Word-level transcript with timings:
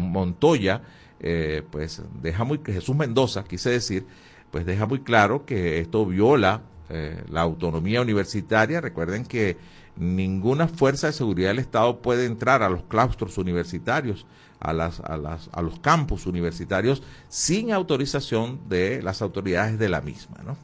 Montoya, 0.00 0.82
eh, 1.20 1.62
pues 1.70 2.02
deja 2.20 2.44
muy, 2.44 2.60
Jesús 2.64 2.96
Mendoza, 2.96 3.44
quise 3.44 3.70
decir, 3.70 4.06
pues 4.50 4.66
deja 4.66 4.86
muy 4.86 5.00
claro 5.00 5.46
que 5.46 5.80
esto 5.80 6.04
viola 6.04 6.62
eh, 6.90 7.22
la 7.30 7.40
autonomía 7.40 8.02
universitaria. 8.02 8.80
Recuerden 8.80 9.24
que 9.24 9.56
ninguna 9.96 10.68
fuerza 10.68 11.06
de 11.06 11.12
seguridad 11.14 11.48
del 11.48 11.58
Estado 11.58 12.02
puede 12.02 12.26
entrar 12.26 12.62
a 12.62 12.68
los 12.68 12.82
claustros 12.82 13.38
universitarios, 13.38 14.26
a, 14.60 14.72
las, 14.72 15.00
a, 15.00 15.16
las, 15.16 15.48
a 15.52 15.62
los 15.62 15.78
campus 15.80 16.26
universitarios, 16.26 17.02
sin 17.28 17.72
autorización 17.72 18.60
de 18.68 19.02
las 19.02 19.22
autoridades 19.22 19.78
de 19.78 19.88
la 19.88 20.00
misma. 20.00 20.38
¿no? 20.44 20.56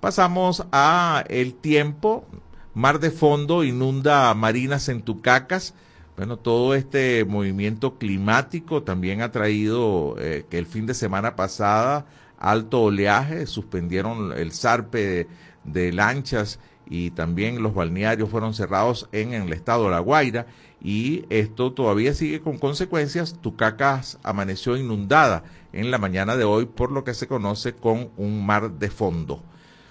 Pasamos 0.00 0.64
a 0.72 1.24
el 1.28 1.54
tiempo. 1.54 2.26
Mar 2.72 3.00
de 3.00 3.10
fondo 3.10 3.64
inunda 3.64 4.32
marinas 4.34 4.88
en 4.88 5.02
Tucacas. 5.02 5.74
Bueno, 6.16 6.38
todo 6.38 6.74
este 6.74 7.24
movimiento 7.26 7.98
climático 7.98 8.82
también 8.82 9.20
ha 9.20 9.32
traído 9.32 10.16
eh, 10.18 10.46
que 10.48 10.58
el 10.58 10.66
fin 10.66 10.86
de 10.86 10.94
semana 10.94 11.36
pasada 11.36 12.06
alto 12.38 12.82
oleaje, 12.82 13.46
suspendieron 13.46 14.32
el 14.32 14.52
zarpe 14.52 15.26
de 15.64 15.92
lanchas 15.92 16.58
y 16.88 17.10
también 17.10 17.62
los 17.62 17.74
balnearios 17.74 18.30
fueron 18.30 18.54
cerrados 18.54 19.08
en, 19.12 19.34
el 19.34 19.52
estado 19.52 19.84
de 19.84 19.90
La 19.90 19.98
Guaira 19.98 20.46
y 20.80 21.24
esto 21.30 21.72
todavía 21.72 22.14
sigue 22.14 22.40
con 22.40 22.58
consecuencias. 22.58 23.36
Tucacas 23.40 24.18
amaneció 24.22 24.76
inundada 24.76 25.44
en 25.72 25.90
la 25.90 25.98
mañana 25.98 26.36
de 26.36 26.44
hoy 26.44 26.66
por 26.66 26.92
lo 26.92 27.04
que 27.04 27.14
se 27.14 27.26
conoce 27.26 27.74
con 27.74 28.10
un 28.16 28.46
mar 28.46 28.70
de 28.72 28.90
fondo. 28.90 29.42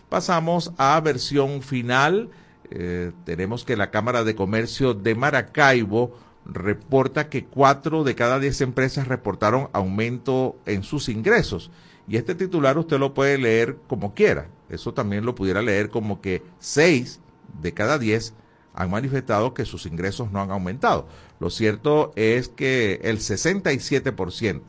Pasamos 0.10 0.72
a 0.78 1.00
versión 1.02 1.62
final. 1.62 2.30
Eh, 2.72 3.12
tenemos 3.26 3.66
que 3.66 3.76
la 3.76 3.92
Cámara 3.92 4.24
de 4.24 4.36
Comercio 4.36 4.94
de 4.94 5.16
Maracaibo 5.16 6.18
reporta 6.46 7.30
que 7.30 7.46
cuatro 7.46 8.04
de 8.04 8.16
cada 8.16 8.40
diez 8.40 8.62
empresas 8.62 9.08
reportaron 9.08 9.70
aumento 9.74 10.58
en 10.66 10.84
sus 10.84 11.10
ingresos. 11.10 11.72
Y 12.08 12.18
este 12.18 12.36
titular 12.36 12.78
usted 12.78 13.00
lo 13.00 13.14
puede 13.14 13.38
leer 13.38 13.78
como 13.88 14.14
quiera. 14.14 14.48
Eso 14.70 14.94
también 14.94 15.26
lo 15.26 15.36
pudiera 15.36 15.62
leer 15.62 15.90
como 15.90 16.22
que 16.22 16.44
seis 16.60 17.20
de 17.62 17.74
cada 17.74 17.98
diez 17.98 18.34
han 18.74 18.92
manifestado 18.92 19.54
que 19.54 19.66
sus 19.66 19.86
ingresos 19.86 20.32
no 20.32 20.42
han 20.42 20.52
aumentado. 20.52 21.08
Lo 21.40 21.50
cierto 21.50 22.12
es 22.16 22.50
que 22.50 23.00
el 23.04 23.20
67% 23.20 24.62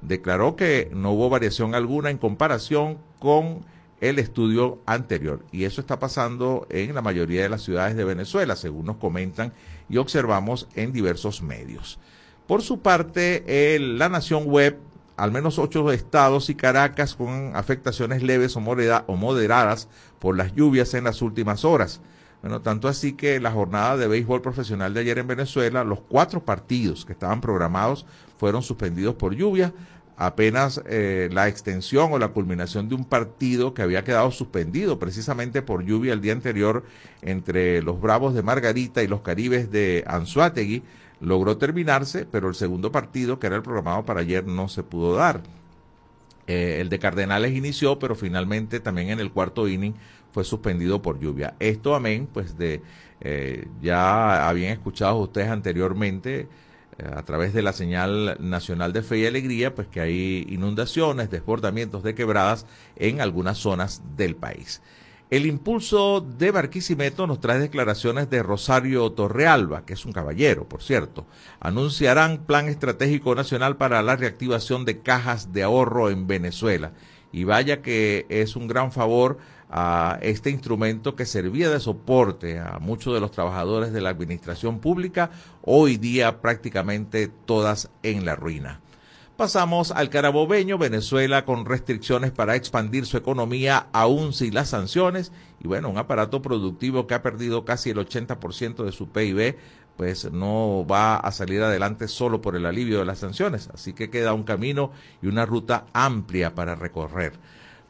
declaró 0.00 0.56
que 0.56 0.90
no 0.92 1.12
hubo 1.12 1.30
variación 1.30 1.74
alguna 1.74 2.10
en 2.10 2.18
comparación 2.18 2.98
con 3.18 3.64
el 4.02 4.18
estudio 4.18 4.80
anterior. 4.84 5.44
Y 5.52 5.64
eso 5.64 5.80
está 5.80 5.98
pasando 5.98 6.66
en 6.68 6.94
la 6.94 7.02
mayoría 7.02 7.42
de 7.42 7.48
las 7.48 7.62
ciudades 7.62 7.96
de 7.96 8.04
Venezuela, 8.04 8.56
según 8.56 8.84
nos 8.84 8.96
comentan 8.96 9.52
y 9.88 9.96
observamos 9.96 10.68
en 10.74 10.92
diversos 10.92 11.40
medios. 11.40 12.00
Por 12.48 12.62
su 12.62 12.80
parte, 12.80 13.78
La 13.78 14.08
Nación 14.08 14.44
Web 14.46 14.76
al 15.16 15.30
menos 15.30 15.58
ocho 15.58 15.92
estados 15.92 16.50
y 16.50 16.56
Caracas 16.56 17.14
con 17.14 17.54
afectaciones 17.54 18.24
leves 18.24 18.56
o, 18.56 18.60
moderadas 18.60 19.88
por 20.18 20.36
las 20.36 20.52
lluvias 20.54 20.94
en 20.94 21.04
las 21.04 21.22
últimas 21.22 21.64
horas. 21.64 22.00
Bueno, 22.40 22.60
tanto 22.60 22.88
así 22.88 23.12
que 23.12 23.38
la 23.38 23.52
jornada 23.52 23.96
de 23.96 24.08
béisbol 24.08 24.42
profesional 24.42 24.94
de 24.94 25.00
ayer 25.00 25.18
en 25.18 25.28
Venezuela, 25.28 25.84
los 25.84 26.00
cuatro 26.00 26.44
partidos 26.44 27.04
que 27.04 27.12
estaban 27.12 27.40
programados 27.40 28.04
fueron 28.36 28.62
suspendidos 28.64 29.14
por 29.14 29.32
lluvia. 29.36 29.72
Apenas 30.24 30.80
eh, 30.86 31.28
la 31.32 31.48
extensión 31.48 32.12
o 32.12 32.18
la 32.20 32.28
culminación 32.28 32.88
de 32.88 32.94
un 32.94 33.04
partido 33.04 33.74
que 33.74 33.82
había 33.82 34.04
quedado 34.04 34.30
suspendido 34.30 35.00
precisamente 35.00 35.62
por 35.62 35.84
lluvia 35.84 36.12
el 36.12 36.20
día 36.20 36.32
anterior 36.32 36.84
entre 37.22 37.82
los 37.82 38.00
Bravos 38.00 38.32
de 38.32 38.44
Margarita 38.44 39.02
y 39.02 39.08
los 39.08 39.22
Caribes 39.22 39.72
de 39.72 40.04
Anzuategui 40.06 40.84
logró 41.18 41.56
terminarse, 41.56 42.24
pero 42.24 42.48
el 42.48 42.54
segundo 42.54 42.92
partido, 42.92 43.40
que 43.40 43.48
era 43.48 43.56
el 43.56 43.62
programado 43.64 44.04
para 44.04 44.20
ayer, 44.20 44.46
no 44.46 44.68
se 44.68 44.84
pudo 44.84 45.16
dar. 45.16 45.42
Eh, 46.46 46.78
el 46.80 46.88
de 46.88 47.00
Cardenales 47.00 47.52
inició, 47.52 47.98
pero 47.98 48.14
finalmente 48.14 48.78
también 48.78 49.10
en 49.10 49.18
el 49.18 49.32
cuarto 49.32 49.66
inning 49.66 49.94
fue 50.30 50.44
suspendido 50.44 51.02
por 51.02 51.18
lluvia. 51.18 51.56
Esto, 51.58 51.96
amén, 51.96 52.28
pues 52.32 52.56
de 52.56 52.80
eh, 53.22 53.66
ya 53.80 54.48
habían 54.48 54.70
escuchado 54.70 55.16
ustedes 55.16 55.48
anteriormente 55.48 56.46
a 56.98 57.22
través 57.22 57.52
de 57.52 57.62
la 57.62 57.72
señal 57.72 58.36
nacional 58.40 58.92
de 58.92 59.02
fe 59.02 59.18
y 59.18 59.26
alegría, 59.26 59.74
pues 59.74 59.88
que 59.88 60.00
hay 60.00 60.46
inundaciones, 60.48 61.30
desbordamientos 61.30 62.02
de 62.02 62.14
quebradas 62.14 62.66
en 62.96 63.20
algunas 63.20 63.58
zonas 63.58 64.02
del 64.16 64.36
país. 64.36 64.82
El 65.32 65.46
impulso 65.46 66.20
de 66.20 66.50
Barquisimeto 66.50 67.26
nos 67.26 67.40
trae 67.40 67.58
declaraciones 67.58 68.28
de 68.28 68.42
Rosario 68.42 69.10
Torrealba, 69.12 69.86
que 69.86 69.94
es 69.94 70.04
un 70.04 70.12
caballero, 70.12 70.68
por 70.68 70.82
cierto. 70.82 71.24
Anunciarán 71.58 72.44
plan 72.44 72.68
estratégico 72.68 73.34
nacional 73.34 73.78
para 73.78 74.02
la 74.02 74.14
reactivación 74.14 74.84
de 74.84 75.00
cajas 75.00 75.54
de 75.54 75.62
ahorro 75.62 76.10
en 76.10 76.26
Venezuela. 76.26 76.92
Y 77.32 77.44
vaya 77.44 77.80
que 77.80 78.26
es 78.28 78.56
un 78.56 78.68
gran 78.68 78.92
favor 78.92 79.38
a 79.72 80.18
este 80.20 80.50
instrumento 80.50 81.16
que 81.16 81.24
servía 81.24 81.70
de 81.70 81.80
soporte 81.80 82.60
a 82.60 82.78
muchos 82.78 83.14
de 83.14 83.20
los 83.20 83.30
trabajadores 83.30 83.92
de 83.92 84.02
la 84.02 84.10
administración 84.10 84.80
pública, 84.80 85.30
hoy 85.62 85.96
día 85.96 86.42
prácticamente 86.42 87.28
todas 87.28 87.90
en 88.02 88.26
la 88.26 88.36
ruina. 88.36 88.80
Pasamos 89.38 89.90
al 89.90 90.10
carabobeño, 90.10 90.76
Venezuela 90.76 91.46
con 91.46 91.64
restricciones 91.64 92.32
para 92.32 92.54
expandir 92.54 93.06
su 93.06 93.16
economía 93.16 93.86
aún 93.92 94.34
sin 94.34 94.52
las 94.52 94.68
sanciones 94.68 95.32
y 95.58 95.66
bueno, 95.66 95.88
un 95.88 95.96
aparato 95.96 96.42
productivo 96.42 97.06
que 97.06 97.14
ha 97.14 97.22
perdido 97.22 97.64
casi 97.64 97.90
el 97.90 97.96
80% 97.96 98.84
de 98.84 98.92
su 98.92 99.08
PIB, 99.08 99.56
pues 99.96 100.30
no 100.30 100.86
va 100.88 101.16
a 101.16 101.32
salir 101.32 101.62
adelante 101.62 102.08
solo 102.08 102.42
por 102.42 102.56
el 102.56 102.66
alivio 102.66 102.98
de 102.98 103.06
las 103.06 103.20
sanciones, 103.20 103.70
así 103.72 103.94
que 103.94 104.10
queda 104.10 104.34
un 104.34 104.44
camino 104.44 104.92
y 105.22 105.28
una 105.28 105.46
ruta 105.46 105.86
amplia 105.94 106.54
para 106.54 106.74
recorrer. 106.74 107.32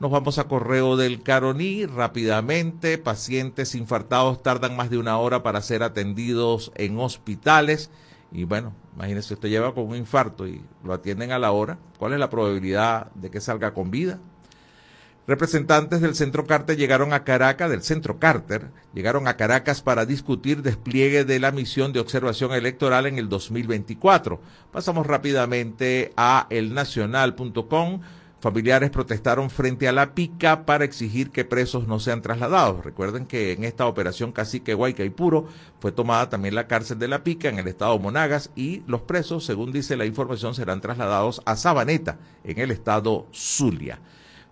Nos 0.02 0.10
vamos 0.10 0.40
a 0.40 0.48
correo 0.48 0.96
del 0.96 1.22
Caroní 1.22 1.86
rápidamente. 1.86 2.98
Pacientes 2.98 3.76
infartados 3.76 4.42
tardan 4.42 4.74
más 4.74 4.90
de 4.90 4.98
una 4.98 5.16
hora 5.16 5.44
para 5.44 5.62
ser 5.62 5.84
atendidos 5.84 6.72
en 6.74 6.98
hospitales. 6.98 7.88
Y 8.32 8.42
bueno, 8.42 8.74
imagínese, 8.96 9.34
usted 9.34 9.48
lleva 9.48 9.72
con 9.72 9.86
un 9.86 9.94
infarto 9.94 10.48
y 10.48 10.60
lo 10.82 10.92
atienden 10.92 11.30
a 11.30 11.38
la 11.38 11.52
hora. 11.52 11.78
¿Cuál 12.00 12.14
es 12.14 12.18
la 12.18 12.30
probabilidad 12.30 13.12
de 13.12 13.30
que 13.30 13.41
salga 13.41 13.74
con 13.74 13.92
vida? 13.92 14.18
Representantes 15.28 16.00
del 16.00 16.16
Centro 16.16 16.48
Carter 16.48 16.76
llegaron 16.76 17.12
a 17.12 17.22
Caracas, 17.22 17.70
del 17.70 17.84
Centro 17.84 18.18
Carter, 18.18 18.70
llegaron 18.92 19.28
a 19.28 19.36
Caracas 19.36 19.82
para 19.82 20.04
discutir 20.04 20.62
despliegue 20.62 21.24
de 21.24 21.38
la 21.38 21.52
misión 21.52 21.92
de 21.92 22.00
observación 22.00 22.50
electoral 22.50 23.06
en 23.06 23.18
el 23.18 23.28
2024. 23.28 24.41
Pasamos 24.72 25.06
rápidamente 25.06 26.12
a 26.16 26.48
elnacional.com 26.50 28.00
Familiares 28.42 28.91
protestaron 28.91 29.50
frente 29.50 29.86
a 29.86 29.92
la 29.92 30.16
pica 30.16 30.66
para 30.66 30.84
exigir 30.84 31.30
que 31.30 31.44
presos 31.44 31.86
no 31.86 32.00
sean 32.00 32.22
trasladados. 32.22 32.84
Recuerden 32.84 33.25
que 33.25 33.53
en 33.53 33.62
esta 33.62 33.86
operación 33.86 34.32
Cacique 34.32 34.75
Huayca 34.75 35.04
y 35.04 35.10
Puro 35.10 35.47
fue 35.78 35.92
tomada 35.92 36.28
también 36.28 36.56
la 36.56 36.66
cárcel 36.66 36.98
de 36.98 37.06
la 37.06 37.22
pica 37.22 37.48
en 37.48 37.60
el 37.60 37.69
estado 37.69 37.97
Monagas 38.00 38.50
y 38.56 38.82
los 38.88 39.03
presos, 39.03 39.44
según 39.44 39.70
dice 39.70 39.97
la 39.97 40.06
información, 40.06 40.56
serán 40.56 40.80
trasladados 40.80 41.41
a 41.44 41.54
Sabaneta 41.54 42.19
en 42.42 42.58
el 42.58 42.72
estado 42.72 43.28
Zulia. 43.32 44.00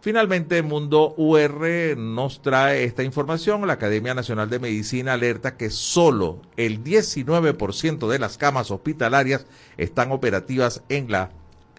Finalmente, 0.00 0.62
Mundo 0.62 1.12
UR 1.16 1.96
nos 1.96 2.42
trae 2.42 2.84
esta 2.84 3.02
información. 3.02 3.66
La 3.66 3.72
Academia 3.72 4.14
Nacional 4.14 4.48
de 4.48 4.60
Medicina 4.60 5.14
alerta 5.14 5.56
que 5.56 5.68
solo 5.68 6.40
el 6.56 6.84
19% 6.84 8.08
de 8.08 8.18
las 8.20 8.38
camas 8.38 8.70
hospitalarias 8.70 9.46
están 9.78 10.12
operativas 10.12 10.84
en 10.88 11.10
la 11.10 11.32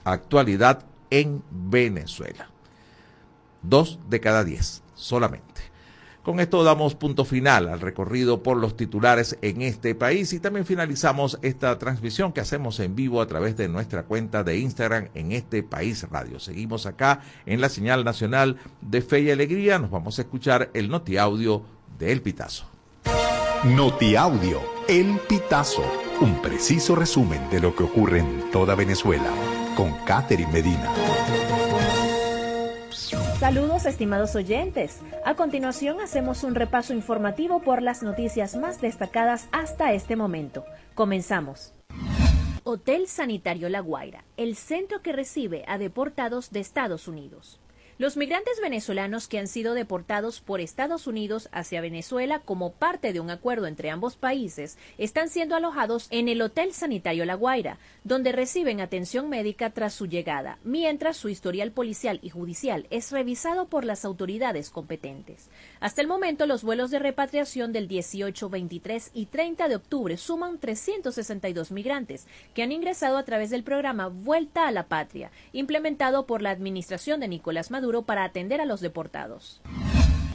actualidad 0.03 0.90
en 1.11 1.43
Venezuela. 1.51 2.49
Dos 3.61 3.99
de 4.09 4.19
cada 4.19 4.43
diez 4.43 4.81
solamente. 4.95 5.71
Con 6.23 6.39
esto 6.39 6.63
damos 6.63 6.93
punto 6.93 7.25
final 7.25 7.67
al 7.67 7.81
recorrido 7.81 8.43
por 8.43 8.55
los 8.55 8.77
titulares 8.77 9.37
en 9.41 9.63
este 9.63 9.95
país 9.95 10.33
y 10.33 10.39
también 10.39 10.67
finalizamos 10.67 11.39
esta 11.41 11.79
transmisión 11.79 12.31
que 12.31 12.41
hacemos 12.41 12.79
en 12.79 12.95
vivo 12.95 13.21
a 13.21 13.27
través 13.27 13.57
de 13.57 13.67
nuestra 13.67 14.03
cuenta 14.03 14.43
de 14.43 14.59
Instagram 14.59 15.09
en 15.15 15.31
este 15.31 15.63
país 15.63 16.07
radio. 16.11 16.39
Seguimos 16.39 16.85
acá 16.85 17.21
en 17.47 17.59
la 17.59 17.69
señal 17.69 18.03
nacional 18.03 18.57
de 18.81 19.01
Fe 19.01 19.21
y 19.21 19.31
Alegría. 19.31 19.79
Nos 19.79 19.89
vamos 19.89 20.19
a 20.19 20.21
escuchar 20.21 20.69
el 20.75 20.89
notiaudio 20.89 21.63
de 21.97 22.11
El 22.11 22.21
Pitazo. 22.21 22.65
Notiaudio, 23.63 24.61
El 24.87 25.19
Pitazo, 25.27 25.83
un 26.21 26.39
preciso 26.39 26.95
resumen 26.95 27.49
de 27.49 27.61
lo 27.61 27.75
que 27.75 27.83
ocurre 27.83 28.19
en 28.19 28.51
toda 28.51 28.75
Venezuela 28.75 29.31
con 29.75 29.93
Catherine 30.05 30.51
Medina. 30.51 30.91
Saludos 33.39 33.85
estimados 33.85 34.35
oyentes. 34.35 35.01
A 35.25 35.35
continuación 35.35 35.99
hacemos 35.99 36.43
un 36.43 36.55
repaso 36.55 36.93
informativo 36.93 37.61
por 37.61 37.81
las 37.81 38.03
noticias 38.03 38.55
más 38.55 38.81
destacadas 38.81 39.47
hasta 39.51 39.93
este 39.93 40.15
momento. 40.15 40.63
Comenzamos. 40.93 41.73
Hotel 42.63 43.07
Sanitario 43.07 43.69
La 43.69 43.79
Guaira, 43.79 44.23
el 44.37 44.55
centro 44.55 45.01
que 45.01 45.13
recibe 45.13 45.63
a 45.67 45.79
deportados 45.79 46.51
de 46.51 46.59
Estados 46.59 47.07
Unidos. 47.07 47.59
Los 48.01 48.17
migrantes 48.17 48.59
venezolanos 48.59 49.27
que 49.27 49.37
han 49.37 49.47
sido 49.47 49.75
deportados 49.75 50.41
por 50.41 50.59
Estados 50.59 51.05
Unidos 51.05 51.49
hacia 51.51 51.81
Venezuela 51.81 52.39
como 52.39 52.73
parte 52.73 53.13
de 53.13 53.19
un 53.19 53.29
acuerdo 53.29 53.67
entre 53.67 53.91
ambos 53.91 54.17
países 54.17 54.79
están 54.97 55.29
siendo 55.29 55.55
alojados 55.55 56.07
en 56.09 56.27
el 56.27 56.41
Hotel 56.41 56.73
Sanitario 56.73 57.25
La 57.25 57.35
Guaira, 57.35 57.77
donde 58.03 58.31
reciben 58.31 58.81
atención 58.81 59.29
médica 59.29 59.69
tras 59.69 59.93
su 59.93 60.07
llegada, 60.07 60.57
mientras 60.63 61.15
su 61.15 61.29
historial 61.29 61.73
policial 61.73 62.17
y 62.23 62.31
judicial 62.31 62.87
es 62.89 63.11
revisado 63.11 63.67
por 63.67 63.85
las 63.85 64.03
autoridades 64.03 64.71
competentes. 64.71 65.51
Hasta 65.81 65.99
el 65.99 66.07
momento, 66.07 66.45
los 66.45 66.63
vuelos 66.63 66.91
de 66.91 66.99
repatriación 66.99 67.73
del 67.73 67.87
18, 67.87 68.49
23 68.51 69.09
y 69.15 69.25
30 69.25 69.67
de 69.67 69.75
octubre 69.75 70.15
suman 70.15 70.59
362 70.59 71.71
migrantes 71.71 72.27
que 72.53 72.61
han 72.61 72.71
ingresado 72.71 73.17
a 73.17 73.23
través 73.23 73.49
del 73.49 73.63
programa 73.63 74.07
Vuelta 74.07 74.67
a 74.67 74.71
la 74.71 74.83
Patria, 74.83 75.31
implementado 75.53 76.27
por 76.27 76.43
la 76.43 76.51
administración 76.51 77.19
de 77.19 77.27
Nicolás 77.27 77.71
Maduro 77.71 78.03
para 78.03 78.23
atender 78.23 78.61
a 78.61 78.65
los 78.65 78.79
deportados. 78.79 79.59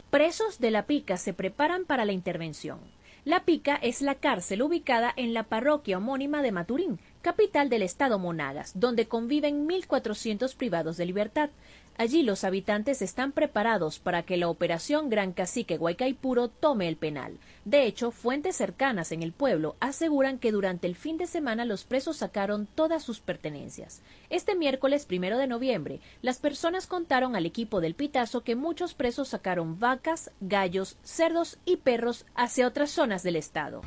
Presos 0.09 0.59
de 0.59 0.69
La 0.69 0.85
Pica 0.85 1.15
se 1.15 1.33
preparan 1.33 1.85
para 1.85 2.03
la 2.03 2.11
intervención. 2.11 2.79
La 3.27 3.43
Pica 3.43 3.75
es 3.75 4.01
la 4.01 4.15
cárcel 4.15 4.61
ubicada 4.61 5.13
en 5.15 5.33
la 5.33 5.43
parroquia 5.43 5.97
homónima 5.97 6.41
de 6.41 6.53
Maturín, 6.53 6.99
capital 7.21 7.69
del 7.69 7.81
estado 7.81 8.19
Monagas, 8.19 8.71
donde 8.75 9.07
conviven 9.09 9.67
1.400 9.67 10.55
privados 10.55 10.95
de 10.95 11.05
libertad. 11.05 11.49
Allí 11.99 12.21
los 12.21 12.43
habitantes 12.43 13.01
están 13.01 13.31
preparados 13.31 13.97
para 13.97 14.21
que 14.21 14.37
la 14.37 14.49
operación 14.49 15.09
Gran 15.09 15.33
Cacique 15.33 15.77
Guaycaipuro 15.77 16.47
tome 16.47 16.87
el 16.87 16.95
penal. 16.95 17.39
De 17.65 17.85
hecho, 17.85 18.11
fuentes 18.11 18.55
cercanas 18.55 19.11
en 19.11 19.23
el 19.23 19.31
pueblo 19.31 19.75
aseguran 19.79 20.37
que 20.37 20.51
durante 20.51 20.85
el 20.85 20.95
fin 20.95 21.17
de 21.17 21.25
semana 21.25 21.65
los 21.65 21.85
presos 21.85 22.17
sacaron 22.17 22.67
todas 22.67 23.01
sus 23.01 23.19
pertenencias. 23.19 24.03
Este 24.29 24.53
miércoles 24.53 25.07
primero 25.07 25.39
de 25.39 25.47
noviembre, 25.47 25.99
las 26.21 26.37
personas 26.37 26.85
contaron 26.85 27.35
al 27.35 27.47
equipo 27.47 27.81
del 27.81 27.95
Pitazo 27.95 28.43
que 28.43 28.55
muchos 28.55 28.93
presos 28.93 29.29
sacaron 29.29 29.79
vacas, 29.79 30.29
gallos, 30.39 30.97
cerdos 31.01 31.57
y 31.65 31.77
perros 31.77 32.27
hacia 32.35 32.67
otras 32.67 32.91
zonas 32.91 33.23
del 33.23 33.37
estado. 33.37 33.81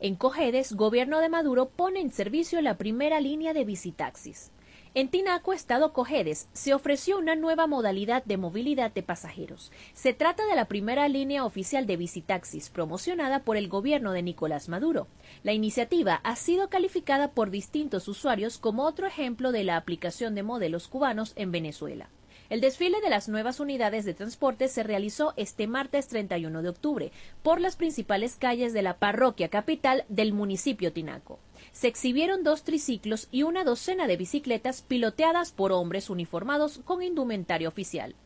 En 0.00 0.16
Cojedes, 0.16 0.72
gobierno 0.72 1.20
de 1.20 1.28
Maduro 1.28 1.68
pone 1.68 2.00
en 2.00 2.10
servicio 2.10 2.60
la 2.62 2.78
primera 2.78 3.20
línea 3.20 3.52
de 3.52 3.64
visitaxis. 3.64 4.50
En 4.94 5.10
Tinaco, 5.10 5.52
Estado 5.52 5.92
Cojedes, 5.92 6.48
se 6.54 6.72
ofreció 6.72 7.18
una 7.18 7.34
nueva 7.34 7.66
modalidad 7.66 8.24
de 8.24 8.38
movilidad 8.38 8.90
de 8.90 9.02
pasajeros. 9.02 9.70
Se 9.92 10.14
trata 10.14 10.46
de 10.46 10.56
la 10.56 10.64
primera 10.64 11.08
línea 11.08 11.44
oficial 11.44 11.86
de 11.86 11.98
visitaxis 11.98 12.70
promocionada 12.70 13.40
por 13.40 13.58
el 13.58 13.68
gobierno 13.68 14.12
de 14.12 14.22
Nicolás 14.22 14.70
Maduro. 14.70 15.06
La 15.42 15.52
iniciativa 15.52 16.20
ha 16.24 16.36
sido 16.36 16.70
calificada 16.70 17.32
por 17.32 17.50
distintos 17.50 18.08
usuarios 18.08 18.56
como 18.56 18.84
otro 18.84 19.06
ejemplo 19.06 19.52
de 19.52 19.64
la 19.64 19.76
aplicación 19.76 20.34
de 20.34 20.42
modelos 20.42 20.88
cubanos 20.88 21.34
en 21.36 21.52
Venezuela. 21.52 22.08
El 22.48 22.62
desfile 22.62 23.02
de 23.02 23.10
las 23.10 23.28
nuevas 23.28 23.60
unidades 23.60 24.06
de 24.06 24.14
transporte 24.14 24.68
se 24.68 24.82
realizó 24.82 25.34
este 25.36 25.66
martes 25.66 26.08
31 26.08 26.62
de 26.62 26.68
octubre 26.70 27.12
por 27.42 27.60
las 27.60 27.76
principales 27.76 28.36
calles 28.36 28.72
de 28.72 28.80
la 28.80 28.96
parroquia 28.96 29.48
capital 29.48 30.06
del 30.08 30.32
municipio 30.32 30.94
Tinaco 30.94 31.40
se 31.78 31.86
exhibieron 31.86 32.42
dos 32.42 32.64
triciclos 32.64 33.28
y 33.30 33.44
una 33.44 33.62
docena 33.62 34.08
de 34.08 34.16
bicicletas 34.16 34.82
piloteadas 34.82 35.52
por 35.52 35.70
hombres 35.70 36.10
uniformados 36.10 36.80
con 36.84 37.04
indumentario 37.04 37.68
oficial. 37.68 38.16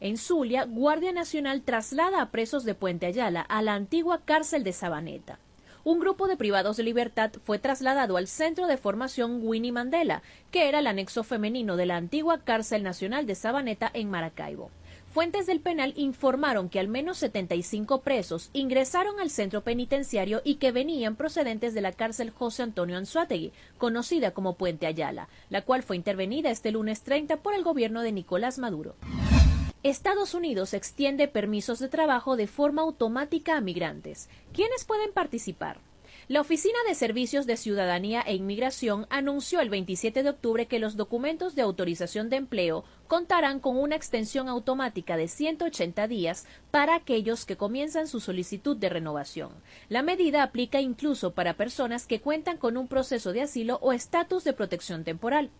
En 0.00 0.16
Zulia, 0.16 0.64
Guardia 0.64 1.12
Nacional 1.12 1.60
traslada 1.60 2.22
a 2.22 2.30
presos 2.30 2.64
de 2.64 2.74
Puente 2.74 3.04
Ayala 3.04 3.42
a 3.42 3.60
la 3.60 3.74
antigua 3.74 4.22
cárcel 4.24 4.64
de 4.64 4.72
Sabaneta. 4.72 5.38
Un 5.84 6.00
grupo 6.00 6.26
de 6.26 6.38
privados 6.38 6.78
de 6.78 6.84
libertad 6.84 7.30
fue 7.44 7.58
trasladado 7.58 8.16
al 8.16 8.28
centro 8.28 8.66
de 8.66 8.78
formación 8.78 9.40
Winnie 9.42 9.72
Mandela, 9.72 10.22
que 10.50 10.66
era 10.66 10.78
el 10.78 10.86
anexo 10.86 11.22
femenino 11.22 11.76
de 11.76 11.84
la 11.84 11.96
antigua 11.96 12.38
cárcel 12.38 12.82
nacional 12.82 13.26
de 13.26 13.34
Sabaneta 13.34 13.90
en 13.92 14.08
Maracaibo. 14.08 14.70
Fuentes 15.10 15.46
del 15.46 15.60
penal 15.60 15.92
informaron 15.96 16.68
que 16.68 16.78
al 16.78 16.86
menos 16.86 17.18
75 17.18 18.02
presos 18.02 18.48
ingresaron 18.52 19.18
al 19.18 19.28
centro 19.28 19.62
penitenciario 19.62 20.40
y 20.44 20.54
que 20.56 20.70
venían 20.70 21.16
procedentes 21.16 21.74
de 21.74 21.80
la 21.80 21.90
cárcel 21.90 22.30
José 22.30 22.62
Antonio 22.62 22.96
Anzuategui, 22.96 23.52
conocida 23.76 24.30
como 24.30 24.54
Puente 24.54 24.86
Ayala, 24.86 25.28
la 25.48 25.62
cual 25.62 25.82
fue 25.82 25.96
intervenida 25.96 26.52
este 26.52 26.70
lunes 26.70 27.02
30 27.02 27.38
por 27.38 27.54
el 27.54 27.64
gobierno 27.64 28.02
de 28.02 28.12
Nicolás 28.12 28.60
Maduro. 28.60 28.94
Estados 29.82 30.34
Unidos 30.34 30.74
extiende 30.74 31.26
permisos 31.26 31.80
de 31.80 31.88
trabajo 31.88 32.36
de 32.36 32.46
forma 32.46 32.82
automática 32.82 33.56
a 33.56 33.60
migrantes. 33.60 34.28
¿Quiénes 34.52 34.84
pueden 34.84 35.12
participar? 35.12 35.80
La 36.30 36.42
Oficina 36.42 36.78
de 36.86 36.94
Servicios 36.94 37.44
de 37.44 37.56
Ciudadanía 37.56 38.20
e 38.20 38.36
Inmigración 38.36 39.04
anunció 39.10 39.58
el 39.58 39.68
27 39.68 40.22
de 40.22 40.30
octubre 40.30 40.66
que 40.66 40.78
los 40.78 40.96
documentos 40.96 41.56
de 41.56 41.62
autorización 41.62 42.30
de 42.30 42.36
empleo 42.36 42.84
contarán 43.08 43.58
con 43.58 43.76
una 43.76 43.96
extensión 43.96 44.48
automática 44.48 45.16
de 45.16 45.26
180 45.26 46.06
días 46.06 46.46
para 46.70 46.94
aquellos 46.94 47.46
que 47.46 47.56
comienzan 47.56 48.06
su 48.06 48.20
solicitud 48.20 48.76
de 48.76 48.90
renovación. 48.90 49.50
La 49.88 50.02
medida 50.02 50.44
aplica 50.44 50.80
incluso 50.80 51.32
para 51.32 51.56
personas 51.56 52.06
que 52.06 52.20
cuentan 52.20 52.58
con 52.58 52.76
un 52.76 52.86
proceso 52.86 53.32
de 53.32 53.42
asilo 53.42 53.80
o 53.82 53.92
estatus 53.92 54.44
de 54.44 54.52
protección 54.52 55.02
temporal. 55.02 55.50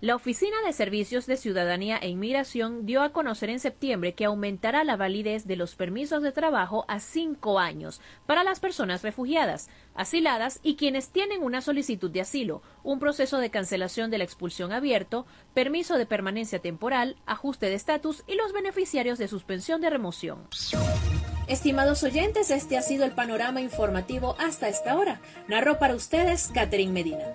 La 0.00 0.16
Oficina 0.16 0.56
de 0.64 0.72
Servicios 0.72 1.26
de 1.26 1.36
Ciudadanía 1.36 1.98
e 1.98 2.08
Inmigración 2.08 2.86
dio 2.86 3.02
a 3.02 3.12
conocer 3.12 3.50
en 3.50 3.60
septiembre 3.60 4.14
que 4.14 4.24
aumentará 4.24 4.82
la 4.82 4.96
validez 4.96 5.46
de 5.46 5.56
los 5.56 5.74
permisos 5.74 6.22
de 6.22 6.32
trabajo 6.32 6.86
a 6.88 7.00
cinco 7.00 7.58
años 7.58 8.00
para 8.24 8.42
las 8.42 8.60
personas 8.60 9.02
refugiadas, 9.02 9.68
asiladas 9.94 10.58
y 10.62 10.76
quienes 10.76 11.10
tienen 11.10 11.42
una 11.42 11.60
solicitud 11.60 12.10
de 12.10 12.22
asilo, 12.22 12.62
un 12.82 12.98
proceso 12.98 13.36
de 13.36 13.50
cancelación 13.50 14.10
de 14.10 14.16
la 14.16 14.24
expulsión 14.24 14.72
abierto, 14.72 15.26
permiso 15.52 15.98
de 15.98 16.06
permanencia 16.06 16.60
temporal, 16.60 17.16
ajuste 17.26 17.66
de 17.66 17.74
estatus 17.74 18.24
y 18.26 18.36
los 18.36 18.54
beneficiarios 18.54 19.18
de 19.18 19.28
suspensión 19.28 19.82
de 19.82 19.90
remoción. 19.90 20.48
Estimados 21.46 22.04
oyentes, 22.04 22.50
este 22.50 22.78
ha 22.78 22.82
sido 22.82 23.04
el 23.04 23.10
panorama 23.10 23.60
informativo 23.60 24.34
hasta 24.38 24.70
esta 24.70 24.96
hora. 24.96 25.20
Narro 25.46 25.78
para 25.78 25.94
ustedes 25.94 26.50
Catherine 26.54 26.92
Medina. 26.92 27.34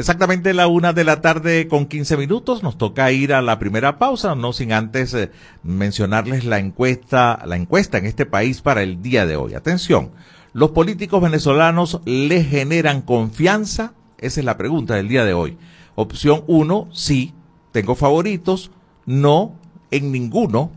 Exactamente 0.00 0.54
la 0.54 0.66
una 0.66 0.94
de 0.94 1.04
la 1.04 1.20
tarde 1.20 1.68
con 1.68 1.84
15 1.84 2.16
minutos. 2.16 2.62
Nos 2.62 2.78
toca 2.78 3.12
ir 3.12 3.34
a 3.34 3.42
la 3.42 3.58
primera 3.58 3.98
pausa, 3.98 4.34
no 4.34 4.54
sin 4.54 4.72
antes 4.72 5.12
eh, 5.12 5.30
mencionarles 5.62 6.46
la 6.46 6.58
encuesta, 6.58 7.42
la 7.44 7.56
encuesta 7.56 7.98
en 7.98 8.06
este 8.06 8.24
país 8.24 8.62
para 8.62 8.82
el 8.82 9.02
día 9.02 9.26
de 9.26 9.36
hoy. 9.36 9.52
Atención, 9.52 10.12
¿los 10.54 10.70
políticos 10.70 11.20
venezolanos 11.20 12.00
le 12.06 12.42
generan 12.42 13.02
confianza? 13.02 13.92
Esa 14.16 14.40
es 14.40 14.46
la 14.46 14.56
pregunta 14.56 14.94
del 14.94 15.08
día 15.08 15.26
de 15.26 15.34
hoy. 15.34 15.58
Opción 15.96 16.44
uno, 16.46 16.88
sí, 16.92 17.34
tengo 17.70 17.94
favoritos. 17.94 18.70
No, 19.04 19.54
en 19.90 20.12
ninguno. 20.12 20.72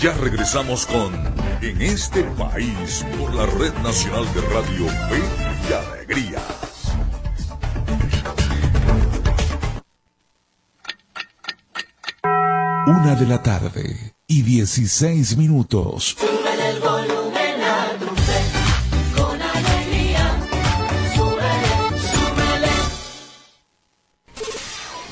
Ya 0.00 0.12
regresamos 0.14 0.86
con 0.86 1.12
En 1.60 1.80
este 1.80 2.24
país 2.24 3.06
por 3.18 3.34
la 3.34 3.46
Red 3.46 3.74
Nacional 3.84 4.24
de 4.34 4.40
Radio 4.40 4.88
Fe 4.88 5.22
y 5.68 5.72
Alegría. 5.72 6.40
Una 12.84 13.14
de 13.14 13.26
la 13.26 13.40
tarde 13.40 14.11
y 14.32 14.40
16 14.40 15.36
minutos. 15.36 16.16
Sube 16.18 16.70
el 16.70 16.80
volumen 16.80 17.60
a 17.60 17.98
tu 17.98 18.06
fe, 18.06 18.40
con 19.14 19.42
alegría. 19.42 20.40
Súbele, 21.14 22.00
súbele. 22.00 22.72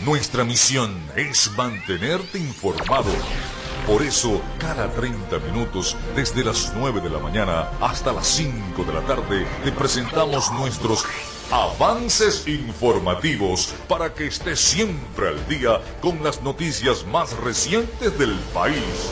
Nuestra 0.06 0.44
misión 0.44 0.96
es 1.16 1.50
mantenerte 1.54 2.38
informado. 2.38 3.10
Por 3.86 4.02
eso, 4.02 4.40
cada 4.58 4.90
30 4.90 5.38
minutos, 5.40 5.98
desde 6.16 6.42
las 6.42 6.72
9 6.74 7.02
de 7.02 7.10
la 7.10 7.18
mañana 7.18 7.68
hasta 7.82 8.14
las 8.14 8.26
5 8.26 8.84
de 8.84 8.94
la 8.94 9.02
tarde, 9.02 9.46
te 9.64 9.72
presentamos 9.72 10.50
nuestros 10.52 11.04
avances 11.50 12.46
informativos 12.46 13.74
para 13.88 14.14
que 14.14 14.26
estés 14.26 14.60
siempre 14.60 15.28
al 15.28 15.48
día 15.48 15.80
con 16.00 16.22
las 16.22 16.42
noticias 16.42 17.04
más 17.06 17.36
recientes 17.38 18.16
del 18.18 18.34
país. 18.54 19.10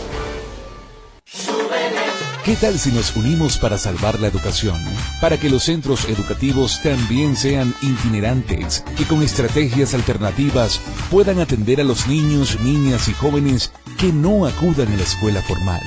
¿Qué 2.45 2.57
tal 2.57 2.79
si 2.79 2.91
nos 2.93 3.15
unimos 3.15 3.59
para 3.59 3.77
salvar 3.77 4.19
la 4.21 4.29
educación? 4.29 4.77
Para 5.21 5.37
que 5.37 5.51
los 5.51 5.65
centros 5.65 6.09
educativos 6.09 6.81
también 6.83 7.37
sean 7.37 7.75
itinerantes 7.83 8.85
y 8.99 9.03
con 9.05 9.23
estrategias 9.23 9.93
alternativas 9.93 10.81
puedan 11.11 11.41
atender 11.41 11.81
a 11.81 11.85
los 11.85 12.07
niños, 12.07 12.59
niñas 12.61 13.09
y 13.09 13.13
jóvenes 13.13 13.73
que 13.99 14.13
no 14.13 14.47
acudan 14.47 14.91
a 14.91 14.97
la 14.97 15.03
escuela 15.03 15.43
formal. 15.43 15.83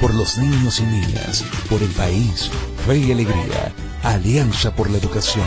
Por 0.00 0.12
los 0.14 0.38
niños 0.38 0.80
y 0.80 0.84
niñas, 0.84 1.44
por 1.70 1.80
el 1.80 1.90
país, 1.90 2.50
fe 2.84 2.98
y 2.98 3.12
alegría. 3.12 3.72
Alianza 4.02 4.74
por 4.74 4.90
la 4.90 4.98
educación. 4.98 5.46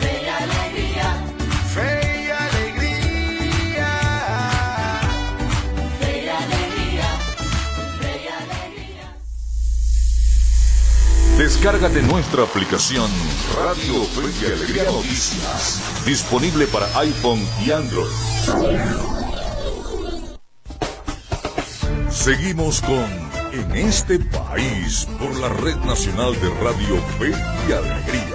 Fe 0.00 0.28
alegría, 0.28 1.24
Fe 1.72 2.26
y 2.26 2.30
alegría. 2.30 3.88
fe 6.00 6.22
y 6.24 6.28
alegría. 6.28 9.16
Descárgate 11.38 12.02
nuestra 12.02 12.42
aplicación 12.42 13.08
Radio 13.56 14.02
Fe 14.04 14.22
y 14.42 14.46
Alegría 14.46 14.84
Noticias. 14.84 15.80
Disponible 16.04 16.66
para 16.66 16.86
iPhone 16.98 17.46
y 17.64 17.70
Android. 17.70 18.10
Seguimos 22.10 22.80
con 22.82 23.31
este 23.74 24.18
país 24.18 25.08
por 25.18 25.34
la 25.38 25.48
Red 25.48 25.76
Nacional 25.84 26.34
de 26.40 26.48
Radio 26.62 26.96
Fe 27.18 27.32
y 27.68 27.72
Alegría. 27.72 28.31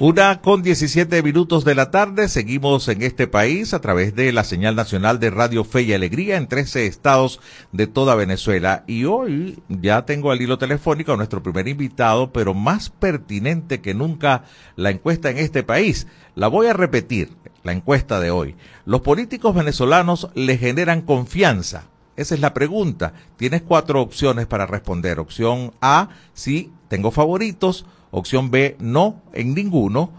Una 0.00 0.40
con 0.40 0.62
17 0.62 1.22
minutos 1.22 1.62
de 1.66 1.74
la 1.74 1.90
tarde, 1.90 2.30
seguimos 2.30 2.88
en 2.88 3.02
este 3.02 3.26
país 3.26 3.74
a 3.74 3.82
través 3.82 4.14
de 4.14 4.32
la 4.32 4.44
señal 4.44 4.74
nacional 4.74 5.20
de 5.20 5.28
Radio 5.28 5.62
Fe 5.62 5.82
y 5.82 5.92
Alegría 5.92 6.38
en 6.38 6.46
13 6.46 6.86
estados 6.86 7.38
de 7.72 7.86
toda 7.86 8.14
Venezuela. 8.14 8.82
Y 8.86 9.04
hoy 9.04 9.62
ya 9.68 10.06
tengo 10.06 10.30
al 10.30 10.40
hilo 10.40 10.56
telefónico 10.56 11.12
a 11.12 11.18
nuestro 11.18 11.42
primer 11.42 11.68
invitado, 11.68 12.32
pero 12.32 12.54
más 12.54 12.88
pertinente 12.88 13.82
que 13.82 13.92
nunca 13.92 14.44
la 14.74 14.88
encuesta 14.88 15.28
en 15.28 15.36
este 15.36 15.64
país. 15.64 16.06
La 16.34 16.48
voy 16.48 16.68
a 16.68 16.72
repetir, 16.72 17.36
la 17.62 17.72
encuesta 17.72 18.20
de 18.20 18.30
hoy. 18.30 18.56
¿Los 18.86 19.02
políticos 19.02 19.54
venezolanos 19.54 20.30
le 20.34 20.56
generan 20.56 21.02
confianza? 21.02 21.88
Esa 22.16 22.34
es 22.34 22.40
la 22.40 22.54
pregunta. 22.54 23.12
Tienes 23.36 23.60
cuatro 23.60 24.00
opciones 24.00 24.46
para 24.46 24.64
responder. 24.64 25.20
Opción 25.20 25.74
A, 25.82 26.08
sí, 26.32 26.72
tengo 26.88 27.10
favoritos. 27.10 27.84
Opción 28.10 28.50
B, 28.50 28.76
no, 28.80 29.22
en 29.32 29.54
ninguno. 29.54 30.10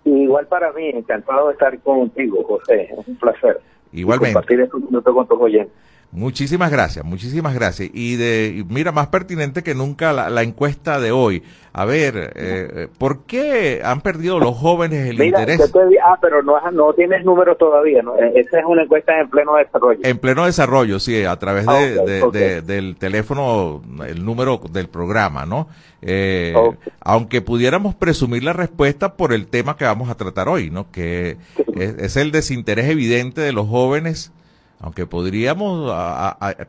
Igual 0.04 0.48
para 0.48 0.74
mí, 0.74 0.90
encantado 0.90 1.48
de 1.48 1.54
estar 1.54 1.80
contigo, 1.80 2.44
José. 2.44 2.90
Es 3.00 3.08
un 3.08 3.16
placer. 3.16 3.62
Igualmente. 3.94 4.32
Y 4.32 4.34
compartir 4.34 4.60
estos 4.60 4.82
minutos 4.82 5.14
con 5.14 5.28
tus 5.28 5.40
oyentes. 5.40 5.74
Muchísimas 6.16 6.72
gracias, 6.72 7.04
muchísimas 7.04 7.54
gracias. 7.54 7.90
Y 7.94 8.16
de, 8.16 8.56
y 8.58 8.64
mira, 8.74 8.92
más 8.92 9.08
pertinente 9.08 9.64
que 9.64 9.76
nunca 9.76 10.14
la, 10.14 10.30
la 10.30 10.44
encuesta 10.44 11.00
de 11.00 11.12
hoy. 11.12 11.44
A 11.74 11.84
ver, 11.84 12.16
eh, 12.16 12.32
eh, 12.36 12.88
¿por 12.98 13.26
qué 13.26 13.82
han 13.84 14.00
perdido 14.00 14.40
los 14.40 14.56
jóvenes 14.58 15.10
el 15.10 15.18
Mira, 15.20 15.42
interés 15.42 15.72
te 15.74 15.80
ah, 16.02 16.18
pero 16.22 16.42
no, 16.42 16.54
no 16.72 16.94
tienes 16.94 17.26
números 17.26 17.58
todavía, 17.58 18.02
¿no? 18.02 18.16
Eh, 18.16 18.32
Esa 18.36 18.60
es 18.60 18.66
una 18.66 18.84
encuesta 18.84 19.20
en 19.20 19.30
pleno 19.30 19.56
desarrollo. 19.58 20.00
en 20.02 20.18
pleno 20.18 20.46
desarrollo? 20.46 21.00
Sí, 21.02 21.26
a 21.26 21.36
través 21.38 21.66
de, 21.66 21.72
Ah, 21.74 22.06
de- 22.06 22.32
de- 22.32 22.62
del 22.62 22.96
teléfono, 22.96 23.82
el 24.08 24.24
número 24.24 24.62
del 24.72 24.88
programa, 24.88 25.46
¿no? 25.46 25.68
Eh. 26.02 26.54
Aunque 27.02 27.42
pudiéramos 27.42 27.94
presumir 27.94 28.44
la 28.44 28.54
respuesta 28.54 29.16
por 29.16 29.34
el 29.34 29.48
tema 29.48 29.76
que 29.76 29.84
vamos 29.84 30.10
a 30.10 30.16
tratar 30.16 30.48
hoy, 30.48 30.70
¿no? 30.70 30.90
Que 30.92 31.36
es, 31.76 31.96
es 31.98 32.16
el 32.16 32.32
desinterés 32.32 32.90
evidente 32.90 33.42
de 33.42 33.52
los 33.52 33.68
jóvenes 33.68 34.32
aunque 34.86 35.08
podríamos 35.08 35.92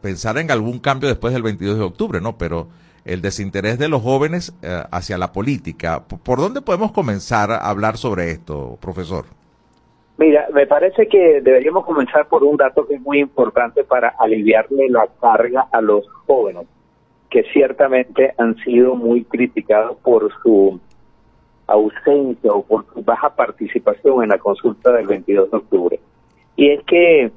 pensar 0.00 0.38
en 0.38 0.50
algún 0.50 0.78
cambio 0.78 1.06
después 1.06 1.34
del 1.34 1.42
22 1.42 1.76
de 1.76 1.84
octubre, 1.84 2.20
¿no? 2.22 2.38
Pero 2.38 2.66
el 3.04 3.20
desinterés 3.20 3.78
de 3.78 3.90
los 3.90 4.00
jóvenes 4.00 4.54
eh, 4.62 4.82
hacia 4.90 5.18
la 5.18 5.32
política. 5.32 6.02
¿Por, 6.08 6.20
por 6.20 6.38
dónde 6.38 6.62
podemos 6.62 6.92
comenzar 6.92 7.50
a 7.50 7.58
hablar 7.68 7.98
sobre 7.98 8.30
esto, 8.30 8.78
profesor? 8.80 9.26
Mira, 10.16 10.46
me 10.54 10.66
parece 10.66 11.06
que 11.08 11.42
deberíamos 11.42 11.84
comenzar 11.84 12.26
por 12.26 12.42
un 12.42 12.56
dato 12.56 12.86
que 12.86 12.94
es 12.94 13.02
muy 13.02 13.18
importante 13.18 13.84
para 13.84 14.14
aliviarle 14.18 14.88
la 14.88 15.06
carga 15.20 15.68
a 15.70 15.82
los 15.82 16.08
jóvenes, 16.26 16.66
que 17.28 17.42
ciertamente 17.52 18.32
han 18.38 18.56
sido 18.64 18.94
muy 18.94 19.24
criticados 19.24 19.98
por 19.98 20.32
su 20.42 20.80
ausencia 21.66 22.50
o 22.50 22.62
por 22.62 22.86
su 22.94 23.02
baja 23.02 23.36
participación 23.36 24.22
en 24.22 24.30
la 24.30 24.38
consulta 24.38 24.90
del 24.92 25.06
22 25.06 25.50
de 25.50 25.56
octubre. 25.58 26.00
Y 26.56 26.70
es 26.70 26.82
que 26.84 27.30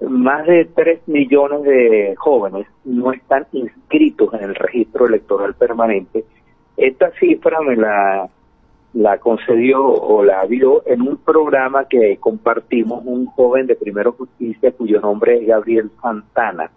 más 0.00 0.46
de 0.46 0.66
3 0.66 1.08
millones 1.08 1.62
de 1.62 2.14
jóvenes 2.16 2.66
no 2.84 3.12
están 3.12 3.46
inscritos 3.52 4.32
en 4.34 4.44
el 4.44 4.54
registro 4.54 5.06
electoral 5.06 5.54
permanente. 5.54 6.24
Esta 6.76 7.10
cifra 7.12 7.60
me 7.62 7.76
la 7.76 8.28
la 8.96 9.18
concedió 9.18 9.84
o 9.84 10.24
la 10.24 10.46
vio 10.46 10.82
en 10.86 11.02
un 11.02 11.18
programa 11.18 11.86
que 11.86 12.16
compartimos 12.16 13.02
un 13.04 13.26
joven 13.26 13.66
de 13.66 13.76
Primero 13.76 14.12
Justicia 14.12 14.72
cuyo 14.72 15.00
nombre 15.02 15.36
es 15.36 15.46
Gabriel 15.46 15.90
Santana. 16.00 16.70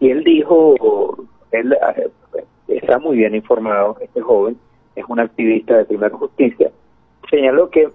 Y 0.00 0.10
él 0.10 0.22
dijo, 0.22 0.74
él 1.50 1.72
eh, 1.96 2.10
está 2.68 2.98
muy 2.98 3.16
bien 3.16 3.34
informado, 3.34 3.96
este 4.02 4.20
joven, 4.20 4.58
es 4.94 5.04
un 5.08 5.18
activista 5.18 5.78
de 5.78 5.86
Primero 5.86 6.18
Justicia, 6.18 6.70
señaló 7.30 7.70
que 7.70 7.88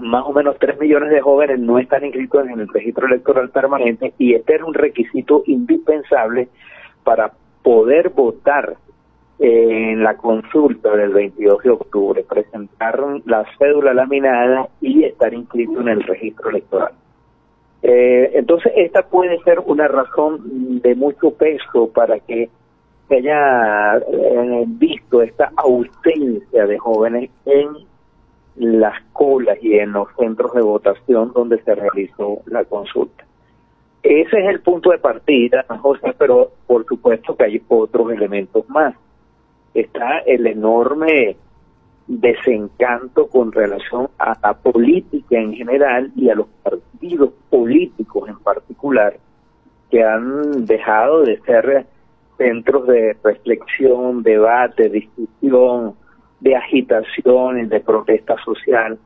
más 0.00 0.24
o 0.26 0.32
menos 0.32 0.56
3 0.58 0.78
millones 0.78 1.10
de 1.10 1.20
jóvenes 1.20 1.58
no 1.60 1.78
están 1.78 2.04
inscritos 2.04 2.46
en 2.46 2.60
el 2.60 2.68
registro 2.68 3.06
electoral 3.06 3.50
permanente 3.50 4.12
y 4.18 4.34
este 4.34 4.54
era 4.54 4.64
un 4.64 4.74
requisito 4.74 5.42
indispensable 5.46 6.48
para 7.04 7.32
poder 7.62 8.10
votar 8.10 8.76
en 9.38 10.02
la 10.02 10.16
consulta 10.16 10.94
del 10.94 11.10
22 11.10 11.62
de 11.62 11.70
octubre, 11.70 12.24
presentar 12.28 13.00
la 13.24 13.44
cédula 13.58 13.94
laminada 13.94 14.68
y 14.82 15.04
estar 15.04 15.32
inscrito 15.32 15.80
en 15.80 15.88
el 15.88 16.02
registro 16.02 16.50
electoral. 16.50 16.92
Eh, 17.82 18.32
entonces, 18.34 18.72
esta 18.76 19.02
puede 19.02 19.38
ser 19.42 19.60
una 19.60 19.88
razón 19.88 20.80
de 20.82 20.94
mucho 20.94 21.30
peso 21.30 21.88
para 21.88 22.18
que 22.20 22.50
se 23.08 23.16
haya 23.16 23.96
eh, 23.96 24.64
visto 24.66 25.22
esta 25.22 25.50
ausencia 25.56 26.66
de 26.66 26.78
jóvenes 26.78 27.30
en 27.46 27.68
las 28.60 29.02
colas 29.12 29.58
y 29.62 29.78
en 29.78 29.92
los 29.92 30.08
centros 30.18 30.52
de 30.52 30.62
votación 30.62 31.32
donde 31.32 31.62
se 31.62 31.74
realizó 31.74 32.42
la 32.46 32.64
consulta. 32.64 33.24
Ese 34.02 34.40
es 34.40 34.48
el 34.48 34.60
punto 34.60 34.90
de 34.90 34.98
partida, 34.98 35.64
José, 35.80 36.14
pero 36.18 36.50
por 36.66 36.84
supuesto 36.86 37.36
que 37.36 37.44
hay 37.44 37.62
otros 37.68 38.12
elementos 38.12 38.68
más 38.68 38.94
está 39.74 40.18
el 40.26 40.46
enorme 40.46 41.36
desencanto 42.06 43.28
con 43.28 43.52
relación 43.52 44.08
a 44.18 44.36
la 44.42 44.54
política 44.54 45.38
en 45.38 45.54
general 45.54 46.10
y 46.16 46.28
a 46.28 46.34
los 46.34 46.48
partidos 46.62 47.30
políticos 47.48 48.28
en 48.28 48.38
particular 48.38 49.16
que 49.90 50.02
han 50.02 50.64
dejado 50.66 51.22
de 51.22 51.40
ser 51.42 51.86
centros 52.36 52.86
de 52.88 53.16
reflexión, 53.22 54.22
debate, 54.22 54.88
discusión, 54.88 55.94
de 56.40 56.56
agitación, 56.56 57.68
de 57.68 57.80
protesta 57.80 58.36
social. 58.44 58.98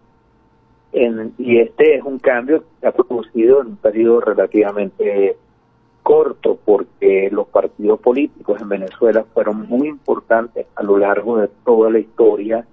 Y 1.39 1.59
este 1.59 1.97
es 1.97 2.05
un 2.05 2.19
cambio 2.19 2.65
que 2.81 2.87
ha 2.87 2.93
producido 2.93 3.63
en 3.63 3.69
un 3.69 3.77
periodo 3.77 4.21
relativamente 4.21 5.37
corto 6.05 6.59
porque 6.65 7.31
los 7.33 7.49
partidos 7.49 7.99
políticos 7.99 8.61
en 8.61 8.69
Venezuela 8.69 9.25
fueron 9.33 9.67
muy 9.67 9.89
importantes 9.89 10.67
a 10.77 10.83
lo 10.83 10.99
largo 10.99 11.39
de 11.39 11.49
toda 11.65 11.91
la 11.91 11.99
historia 11.99 12.65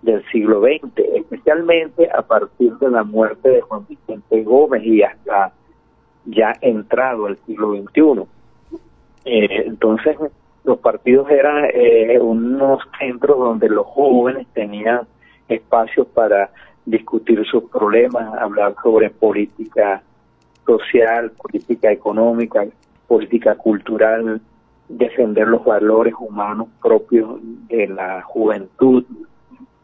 del 0.00 0.24
siglo 0.32 0.60
XX, 0.60 0.98
especialmente 1.14 2.10
a 2.10 2.22
partir 2.22 2.72
de 2.78 2.90
la 2.90 3.04
muerte 3.04 3.48
de 3.48 3.60
Juan 3.60 3.86
Vicente 3.88 4.42
Gómez 4.42 4.82
y 4.84 5.02
hasta 5.02 5.52
ya 6.24 6.54
entrado 6.60 7.28
el 7.28 7.36
siglo 7.46 7.74
XXI. 7.74 8.24
Eh, 9.24 9.64
entonces, 9.66 10.16
los 10.64 10.78
partidos 10.78 11.30
eran 11.30 11.66
eh, 11.72 12.18
unos 12.20 12.80
centros 12.98 13.38
donde 13.38 13.68
los 13.68 13.86
jóvenes 13.86 14.46
tenían 14.52 15.00
espacios 15.48 16.06
para 16.08 16.50
discutir 16.84 17.44
sus 17.46 17.64
problemas, 17.64 18.32
hablar 18.40 18.74
sobre 18.82 19.10
política 19.10 20.02
social, 20.64 21.32
política 21.32 21.90
económica, 21.90 22.64
política 23.08 23.56
cultural, 23.56 24.40
defender 24.88 25.48
los 25.48 25.64
valores 25.64 26.14
humanos 26.18 26.68
propios 26.80 27.40
de 27.68 27.88
la 27.88 28.22
juventud, 28.22 29.04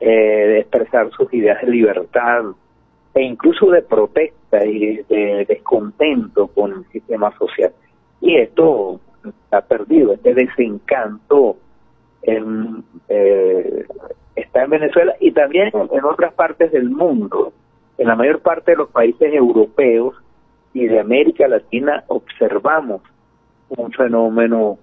eh, 0.01 0.09
de 0.09 0.61
expresar 0.61 1.11
sus 1.11 1.33
ideas 1.35 1.61
de 1.63 1.71
libertad 1.71 2.45
e 3.15 3.23
incluso 3.23 3.71
de 3.71 3.83
protesta 3.83 4.65
y 4.65 5.03
de 5.09 5.45
descontento 5.49 6.47
con 6.49 6.73
el 6.73 6.85
sistema 6.93 7.37
social. 7.37 7.73
Y 8.21 8.37
esto 8.37 9.01
ha 9.51 9.61
perdido, 9.63 10.13
este 10.13 10.35
desencanto 10.35 11.57
en, 12.23 12.85
eh, 13.09 13.87
está 14.37 14.65
en 14.65 14.71
Venezuela 14.71 15.15
y 15.21 15.33
también 15.33 15.71
en 15.75 16.05
otras 16.05 16.33
partes 16.35 16.73
del 16.73 16.91
mundo. 16.91 17.53
En 17.97 18.09
la 18.09 18.17
mayor 18.17 18.41
parte 18.41 18.73
de 18.73 18.77
los 18.77 18.91
países 18.91 19.33
europeos 19.33 20.15
y 20.73 20.87
de 20.87 21.01
América 21.01 21.49
Latina 21.49 22.05
observamos 22.09 23.03
un 23.71 23.93
fenómeno 23.93 24.79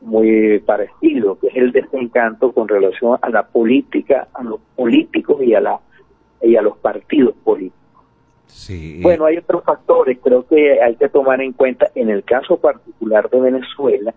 muy 0.00 0.58
parecido, 0.60 1.38
que 1.38 1.48
es 1.48 1.56
el 1.56 1.72
desencanto 1.72 2.52
con 2.52 2.68
relación 2.68 3.18
a 3.20 3.30
la 3.30 3.46
política, 3.46 4.28
a 4.34 4.42
los 4.42 4.60
políticos 4.76 5.42
y 5.42 5.54
a 5.54 5.60
la 5.60 5.80
y 6.42 6.56
a 6.56 6.62
los 6.62 6.76
partidos 6.78 7.34
políticos. 7.44 7.81
Bueno, 9.02 9.24
hay 9.24 9.38
otros 9.38 9.64
factores, 9.64 10.18
creo 10.22 10.46
que 10.46 10.80
hay 10.80 10.96
que 10.96 11.08
tomar 11.08 11.40
en 11.40 11.52
cuenta, 11.52 11.90
en 11.94 12.10
el 12.10 12.22
caso 12.22 12.58
particular 12.58 13.28
de 13.30 13.40
Venezuela, 13.40 14.14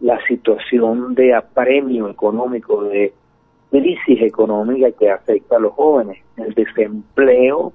la 0.00 0.18
situación 0.26 1.14
de 1.14 1.34
apremio 1.34 2.08
económico, 2.08 2.84
de 2.84 3.12
crisis 3.70 4.22
económica 4.22 4.90
que 4.92 5.10
afecta 5.10 5.56
a 5.56 5.60
los 5.60 5.72
jóvenes. 5.74 6.18
El 6.36 6.54
desempleo 6.54 7.72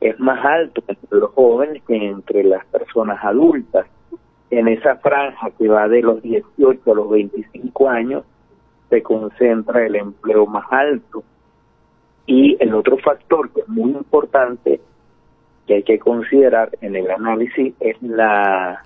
es 0.00 0.18
más 0.20 0.44
alto 0.44 0.82
entre 0.86 1.18
los 1.18 1.30
jóvenes 1.32 1.82
que 1.86 1.96
entre 1.96 2.44
las 2.44 2.64
personas 2.66 3.22
adultas. 3.24 3.86
En 4.50 4.68
esa 4.68 4.96
franja 4.96 5.50
que 5.58 5.68
va 5.68 5.88
de 5.88 6.02
los 6.02 6.22
18 6.22 6.92
a 6.92 6.94
los 6.94 7.10
25 7.10 7.88
años 7.88 8.24
se 8.88 9.02
concentra 9.02 9.84
el 9.84 9.96
empleo 9.96 10.46
más 10.46 10.66
alto. 10.70 11.24
Y 12.26 12.56
el 12.60 12.74
otro 12.74 12.98
factor 12.98 13.50
que 13.50 13.62
es 13.62 13.68
muy 13.68 13.90
importante 13.90 14.80
que 15.66 15.74
hay 15.74 15.82
que 15.82 15.98
considerar 15.98 16.70
en 16.80 16.96
el 16.96 17.10
análisis 17.10 17.74
es 17.80 18.00
la 18.02 18.82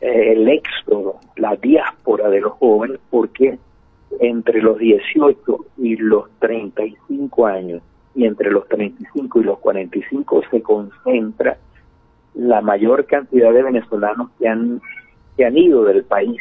el 0.00 0.48
éxodo, 0.48 1.18
la 1.36 1.56
diáspora 1.56 2.28
de 2.28 2.42
los 2.42 2.52
jóvenes, 2.54 3.00
porque 3.08 3.58
entre 4.20 4.60
los 4.60 4.78
18 4.78 5.64
y 5.78 5.96
los 5.96 6.30
35 6.40 7.46
años 7.46 7.82
y 8.14 8.26
entre 8.26 8.50
los 8.50 8.68
35 8.68 9.40
y 9.40 9.44
los 9.44 9.58
45 9.60 10.42
se 10.50 10.62
concentra 10.62 11.56
la 12.34 12.60
mayor 12.60 13.06
cantidad 13.06 13.52
de 13.52 13.62
venezolanos 13.62 14.30
que 14.38 14.48
han 14.48 14.80
que 15.36 15.44
han 15.44 15.56
ido 15.56 15.84
del 15.84 16.04
país. 16.04 16.40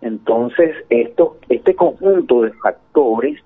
Entonces, 0.00 0.74
esto 0.88 1.36
este 1.48 1.74
conjunto 1.74 2.42
de 2.42 2.52
factores 2.52 3.40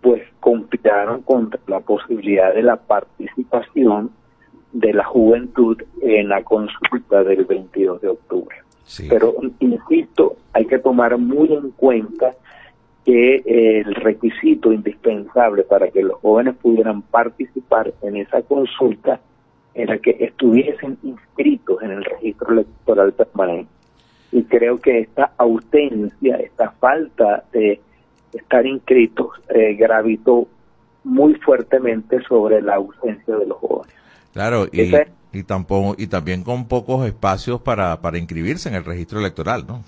pues 0.00 0.22
conspiraron 0.40 1.22
contra 1.22 1.60
la 1.66 1.80
posibilidad 1.80 2.54
de 2.54 2.62
la 2.62 2.76
participación 2.76 4.10
de 4.72 4.94
la 4.94 5.04
juventud 5.04 5.82
en 6.00 6.28
la 6.28 6.42
consulta 6.42 7.22
del 7.24 7.44
22 7.44 8.00
de 8.00 8.08
octubre. 8.08 8.56
Sí. 8.84 9.06
Pero, 9.08 9.34
insisto, 9.60 10.36
hay 10.52 10.66
que 10.66 10.78
tomar 10.78 11.16
muy 11.18 11.52
en 11.52 11.70
cuenta 11.72 12.34
que 13.04 13.42
el 13.46 13.94
requisito 13.94 14.72
indispensable 14.72 15.62
para 15.62 15.88
que 15.90 16.02
los 16.02 16.18
jóvenes 16.20 16.56
pudieran 16.56 17.02
participar 17.02 17.92
en 18.02 18.16
esa 18.16 18.42
consulta 18.42 19.20
era 19.74 19.98
que 19.98 20.16
estuviesen 20.18 20.98
inscritos 21.02 21.82
en 21.82 21.92
el 21.92 22.04
registro 22.04 22.52
electoral 22.52 23.12
permanente. 23.12 23.70
Y 24.32 24.42
creo 24.44 24.78
que 24.78 25.00
esta 25.00 25.32
ausencia, 25.38 26.36
esta 26.36 26.70
falta 26.72 27.44
de 27.52 27.80
estar 28.32 28.66
inscritos, 28.66 29.28
eh, 29.48 29.74
gravitó 29.74 30.46
muy 31.04 31.34
fuertemente 31.34 32.20
sobre 32.28 32.60
la 32.62 32.76
ausencia 32.76 33.36
de 33.36 33.46
los 33.46 33.58
jóvenes. 33.58 33.94
Claro, 34.32 34.66
y, 34.70 34.82
Ese- 34.82 35.08
y, 35.32 35.42
tampoco, 35.42 35.94
y 35.98 36.06
también 36.06 36.42
con 36.44 36.68
pocos 36.68 37.06
espacios 37.06 37.60
para, 37.62 38.00
para 38.00 38.18
inscribirse 38.18 38.68
en 38.68 38.74
el 38.76 38.84
registro 38.84 39.18
electoral, 39.20 39.64
¿no? 39.66 39.82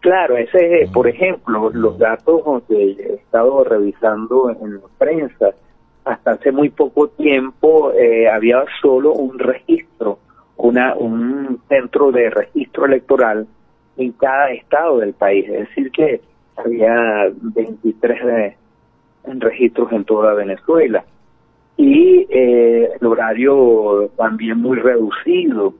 Claro, 0.00 0.36
ese 0.36 0.82
es, 0.82 0.90
por 0.90 1.08
ejemplo, 1.08 1.70
los 1.70 1.98
datos 1.98 2.62
que 2.68 2.92
he 2.92 3.14
estado 3.14 3.64
revisando 3.64 4.50
en 4.50 4.74
la 4.76 4.80
prensa. 4.96 5.50
Hasta 6.04 6.30
hace 6.32 6.52
muy 6.52 6.68
poco 6.70 7.08
tiempo 7.08 7.92
eh, 7.92 8.28
había 8.28 8.64
solo 8.80 9.12
un 9.12 9.38
registro, 9.38 10.20
una 10.56 10.94
un 10.94 11.60
centro 11.68 12.12
de 12.12 12.30
registro 12.30 12.86
electoral 12.86 13.46
en 13.96 14.12
cada 14.12 14.52
estado 14.52 14.98
del 14.98 15.14
país. 15.14 15.46
Es 15.48 15.68
decir, 15.68 15.90
que 15.90 16.20
había 16.64 17.30
23 17.40 18.24
de- 18.26 18.56
en 19.24 19.40
registros 19.40 19.92
en 19.92 20.04
toda 20.04 20.34
Venezuela. 20.34 21.04
Y 21.76 22.26
eh, 22.30 22.90
el 23.00 23.06
horario 23.06 24.10
también 24.16 24.58
muy 24.58 24.78
reducido. 24.78 25.74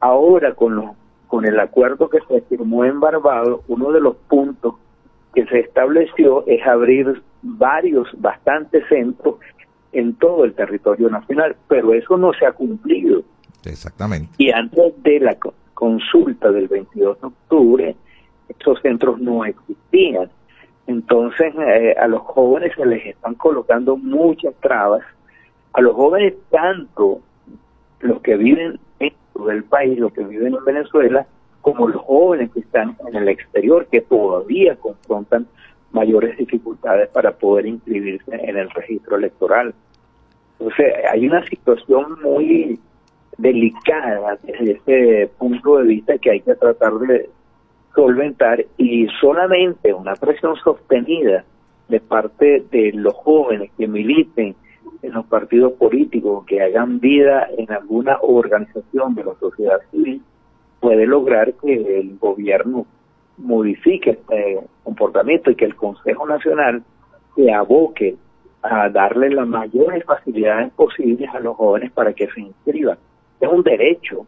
Ahora, 0.00 0.54
con, 0.54 0.76
los, 0.76 0.86
con 1.26 1.44
el 1.46 1.58
acuerdo 1.60 2.08
que 2.08 2.18
se 2.28 2.40
firmó 2.42 2.84
en 2.84 3.00
Barbados, 3.00 3.60
uno 3.68 3.92
de 3.92 4.00
los 4.00 4.16
puntos 4.28 4.74
que 5.34 5.44
se 5.46 5.60
estableció 5.60 6.44
es 6.46 6.66
abrir 6.66 7.22
varios, 7.42 8.08
bastantes 8.20 8.84
centros 8.88 9.36
en 9.92 10.14
todo 10.14 10.44
el 10.44 10.54
territorio 10.54 11.08
nacional, 11.10 11.56
pero 11.68 11.92
eso 11.92 12.16
no 12.16 12.32
se 12.32 12.46
ha 12.46 12.52
cumplido. 12.52 13.22
Exactamente. 13.64 14.28
Y 14.38 14.50
antes 14.50 14.94
de 15.02 15.20
la 15.20 15.34
co- 15.34 15.54
consulta 15.74 16.50
del 16.50 16.68
22 16.68 17.20
de 17.20 17.26
octubre, 17.26 17.96
esos 18.48 18.80
centros 18.80 19.20
no 19.20 19.44
existían. 19.44 20.30
Entonces, 20.86 21.54
eh, 21.58 21.94
a 21.98 22.06
los 22.06 22.22
jóvenes 22.22 22.72
se 22.76 22.86
les 22.86 23.06
están 23.06 23.34
colocando 23.34 23.96
muchas 23.96 24.54
trabas. 24.60 25.02
A 25.72 25.80
los 25.80 25.94
jóvenes, 25.94 26.34
tanto 26.50 27.20
los 28.00 28.20
que 28.20 28.36
viven 28.36 28.78
dentro 28.98 29.46
del 29.46 29.64
país, 29.64 29.98
los 29.98 30.12
que 30.12 30.24
viven 30.24 30.54
en 30.54 30.64
Venezuela, 30.64 31.26
como 31.60 31.88
los 31.88 32.00
jóvenes 32.02 32.50
que 32.52 32.60
están 32.60 32.96
en 33.08 33.16
el 33.16 33.28
exterior, 33.28 33.86
que 33.86 34.00
todavía 34.00 34.76
confrontan 34.76 35.46
mayores 35.90 36.36
dificultades 36.38 37.08
para 37.08 37.32
poder 37.32 37.66
inscribirse 37.66 38.34
en 38.34 38.56
el 38.56 38.70
registro 38.70 39.16
electoral. 39.16 39.74
Entonces, 40.58 40.94
hay 41.10 41.26
una 41.26 41.44
situación 41.46 42.18
muy 42.22 42.78
delicada 43.38 44.38
desde 44.42 44.72
ese 44.72 45.30
punto 45.38 45.78
de 45.78 45.84
vista 45.84 46.18
que 46.18 46.30
hay 46.30 46.40
que 46.40 46.54
tratar 46.54 46.94
de 46.94 47.28
solventar 47.96 48.64
y 48.76 49.08
solamente 49.20 49.92
una 49.92 50.14
presión 50.14 50.54
sostenida 50.56 51.44
de 51.88 51.98
parte 51.98 52.64
de 52.70 52.92
los 52.92 53.14
jóvenes 53.14 53.70
que 53.78 53.88
militen 53.88 54.54
en 55.02 55.12
los 55.12 55.24
partidos 55.26 55.72
políticos, 55.72 56.44
que 56.46 56.62
hagan 56.62 57.00
vida 57.00 57.48
en 57.56 57.72
alguna 57.72 58.18
organización 58.20 59.14
de 59.14 59.24
la 59.24 59.34
sociedad 59.40 59.80
civil, 59.90 60.22
puede 60.78 61.06
lograr 61.06 61.54
que 61.54 61.98
el 61.98 62.18
gobierno 62.18 62.86
modifique 63.38 64.10
este 64.10 64.60
comportamiento 64.84 65.50
y 65.50 65.54
que 65.54 65.64
el 65.64 65.74
Consejo 65.74 66.26
Nacional 66.26 66.82
se 67.34 67.52
aboque 67.52 68.16
a 68.62 68.88
darle 68.90 69.30
las 69.30 69.46
mayores 69.46 70.04
facilidades 70.04 70.72
posibles 70.72 71.28
a 71.30 71.40
los 71.40 71.56
jóvenes 71.56 71.92
para 71.92 72.12
que 72.12 72.28
se 72.28 72.40
inscriban. 72.40 72.98
Es 73.40 73.48
un 73.48 73.62
derecho 73.62 74.26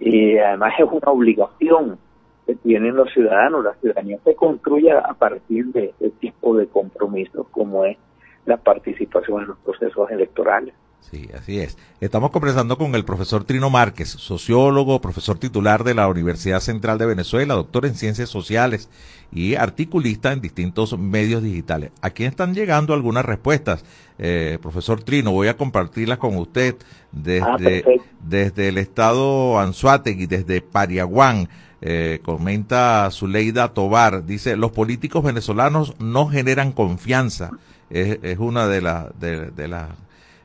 y 0.00 0.36
además 0.38 0.74
es 0.78 0.86
una 0.90 1.12
obligación 1.12 1.98
que 2.46 2.54
tienen 2.56 2.96
los 2.96 3.12
ciudadanos. 3.12 3.64
La 3.64 3.74
ciudadanía 3.74 4.18
se 4.24 4.34
construye 4.34 4.92
a 4.92 5.14
partir 5.14 5.66
de 5.66 5.86
este 5.86 6.10
tipo 6.10 6.56
de 6.56 6.66
compromisos 6.66 7.46
como 7.50 7.84
es 7.84 7.96
la 8.46 8.56
participación 8.56 9.42
en 9.42 9.48
los 9.48 9.58
procesos 9.58 10.10
electorales. 10.10 10.74
Sí, 11.00 11.28
así 11.34 11.58
es. 11.58 11.76
Estamos 12.00 12.30
conversando 12.30 12.78
con 12.78 12.94
el 12.94 13.04
profesor 13.04 13.44
Trino 13.44 13.70
Márquez, 13.70 14.08
sociólogo, 14.08 15.00
profesor 15.00 15.36
titular 15.36 15.82
de 15.82 15.94
la 15.94 16.08
Universidad 16.08 16.60
Central 16.60 16.96
de 16.96 17.06
Venezuela, 17.06 17.54
doctor 17.54 17.86
en 17.86 17.96
ciencias 17.96 18.28
sociales 18.28 18.88
y 19.32 19.56
articulista 19.56 20.32
en 20.32 20.40
distintos 20.40 20.96
medios 20.96 21.42
digitales. 21.42 21.90
Aquí 22.02 22.24
están 22.24 22.54
llegando 22.54 22.94
algunas 22.94 23.24
respuestas. 23.24 23.84
Eh, 24.18 24.58
profesor 24.62 25.02
Trino, 25.02 25.32
voy 25.32 25.48
a 25.48 25.56
compartirlas 25.56 26.18
con 26.18 26.36
usted 26.36 26.76
Ah, 27.14 27.56
desde, 27.58 28.00
desde 28.26 28.68
el 28.68 28.78
estado 28.78 29.58
Anzuategui, 29.58 30.26
desde 30.26 30.62
Pariaguán. 30.62 31.48
Eh, 31.84 32.20
comenta 32.22 33.08
Zuleida 33.10 33.74
Tobar, 33.74 34.24
dice, 34.24 34.56
los 34.56 34.70
políticos 34.70 35.24
venezolanos 35.24 35.94
no 35.98 36.28
generan 36.28 36.70
confianza. 36.70 37.50
Es, 37.90 38.20
es 38.22 38.38
una 38.38 38.68
de 38.68 38.80
las 38.80 39.18
de, 39.18 39.68
las 39.68 39.88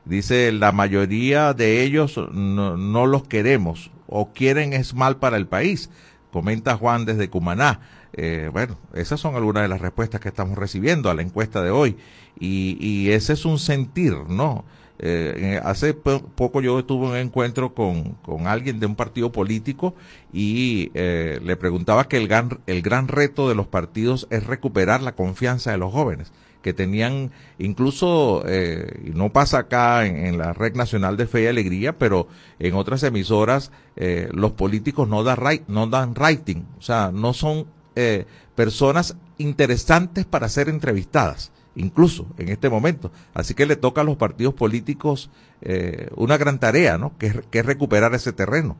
Dice, 0.04 0.52
la 0.52 0.72
mayoría 0.72 1.52
de 1.52 1.82
ellos 1.82 2.18
no, 2.32 2.76
no 2.76 3.06
los 3.06 3.24
queremos 3.24 3.90
o 4.06 4.32
quieren 4.32 4.72
es 4.72 4.94
mal 4.94 5.18
para 5.18 5.36
el 5.36 5.46
país. 5.46 5.90
Comenta 6.32 6.76
Juan 6.76 7.04
desde 7.04 7.28
Cumaná. 7.28 7.80
Eh, 8.14 8.48
bueno, 8.52 8.78
esas 8.94 9.20
son 9.20 9.36
algunas 9.36 9.62
de 9.62 9.68
las 9.68 9.80
respuestas 9.80 10.20
que 10.20 10.30
estamos 10.30 10.58
recibiendo 10.58 11.10
a 11.10 11.14
la 11.14 11.22
encuesta 11.22 11.62
de 11.62 11.70
hoy. 11.70 11.96
Y, 12.40 12.78
y 12.80 13.10
ese 13.10 13.34
es 13.34 13.44
un 13.44 13.58
sentir, 13.58 14.14
¿no? 14.28 14.64
Eh, 15.00 15.60
hace 15.62 15.94
po- 15.94 16.22
poco 16.22 16.60
yo 16.60 16.84
tuve 16.84 17.06
un 17.08 17.16
encuentro 17.16 17.72
con, 17.72 18.14
con 18.22 18.48
alguien 18.48 18.80
de 18.80 18.86
un 18.86 18.96
partido 18.96 19.30
político 19.30 19.94
y 20.32 20.90
eh, 20.94 21.38
le 21.42 21.56
preguntaba 21.56 22.08
que 22.08 22.16
el 22.16 22.26
gran, 22.26 22.60
el 22.66 22.82
gran 22.82 23.06
reto 23.06 23.48
de 23.48 23.54
los 23.54 23.68
partidos 23.68 24.26
es 24.30 24.46
recuperar 24.46 25.02
la 25.02 25.14
confianza 25.14 25.70
de 25.70 25.78
los 25.78 25.92
jóvenes 25.92 26.32
que 26.62 26.72
tenían 26.72 27.30
incluso, 27.58 28.42
eh, 28.46 29.02
y 29.06 29.10
no 29.10 29.32
pasa 29.32 29.58
acá 29.58 30.06
en, 30.06 30.38
la 30.38 30.52
Red 30.52 30.74
Nacional 30.74 31.16
de 31.16 31.26
Fe 31.26 31.44
y 31.44 31.46
Alegría, 31.46 31.98
pero 31.98 32.28
en 32.58 32.74
otras 32.74 33.02
emisoras 33.02 33.70
eh, 33.96 34.28
los 34.32 34.52
políticos 34.52 35.08
no, 35.08 35.22
no 35.22 35.86
dan 35.86 36.14
rating, 36.14 36.64
o 36.78 36.82
sea, 36.82 37.10
no 37.12 37.32
son 37.32 37.66
eh, 37.94 38.26
personas 38.54 39.16
interesantes 39.38 40.24
para 40.24 40.48
ser 40.48 40.68
entrevistadas, 40.68 41.52
incluso 41.78 42.26
en 42.38 42.48
este 42.50 42.68
momento. 42.68 43.10
Así 43.34 43.54
que 43.54 43.64
le 43.66 43.76
toca 43.76 44.02
a 44.02 44.04
los 44.04 44.16
partidos 44.16 44.52
políticos 44.54 45.30
eh, 45.62 46.08
una 46.16 46.36
gran 46.36 46.58
tarea, 46.60 46.98
¿no? 46.98 47.12
Que, 47.18 47.26
es- 47.28 47.46
que 47.50 47.60
es 47.60 47.66
recuperar 47.66 48.14
ese 48.14 48.32
terreno. 48.32 48.76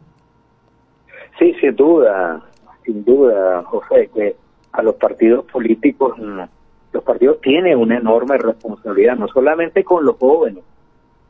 Sí, 1.39 1.55
sin 1.61 1.75
duda, 1.77 2.43
sin 2.85 3.05
duda, 3.05 3.63
José, 3.65 4.11
que 4.15 4.37
a 4.73 4.83
los 4.83 4.97
partidos 4.97 5.45
políticos, 5.47 6.19
los 6.93 7.03
partidos 7.05 7.41
tienen 7.41 7.79
una 7.79 7.97
enorme 7.99 8.37
responsabilidad, 8.39 9.17
no 9.17 9.29
solamente 9.29 9.85
con 9.85 10.05
los 10.05 10.17
jóvenes, 10.17 10.65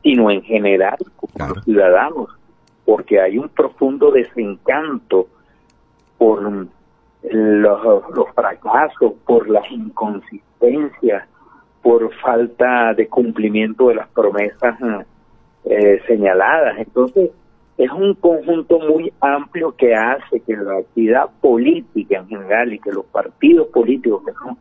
sino 0.03 0.29
en 0.31 0.41
general 0.43 0.97
con 1.15 1.29
Claro. 1.33 1.55
los 1.55 1.63
ciudadanos, 1.65 2.29
porque 2.85 3.19
hay 3.21 3.37
un 3.37 3.49
profundo 3.49 4.11
desencanto 4.11 5.27
por 6.17 6.41
los, 6.41 6.67
los 8.15 8.25
fracasos, 8.33 9.13
por 9.25 9.49
las 9.49 9.69
inconsistencias, 9.71 11.27
por 11.81 12.13
falta 12.15 12.93
de 12.93 13.07
cumplimiento 13.07 13.87
de 13.87 13.95
las 13.95 14.09
promesas 14.09 14.79
mm, 14.79 14.99
eh, 15.65 16.01
señaladas. 16.07 16.77
Entonces, 16.77 17.31
es 17.77 17.91
un 17.91 18.13
conjunto 18.15 18.79
muy 18.79 19.11
amplio 19.21 19.73
que 19.75 19.95
hace 19.95 20.41
que 20.41 20.55
la 20.57 20.79
actividad 20.79 21.29
política 21.39 22.17
en 22.17 22.27
general 22.27 22.73
y 22.73 22.79
que 22.79 22.91
los 22.91 23.05
partidos 23.05 23.67
políticos 23.67 24.23
que 24.25 24.33
son 24.33 24.57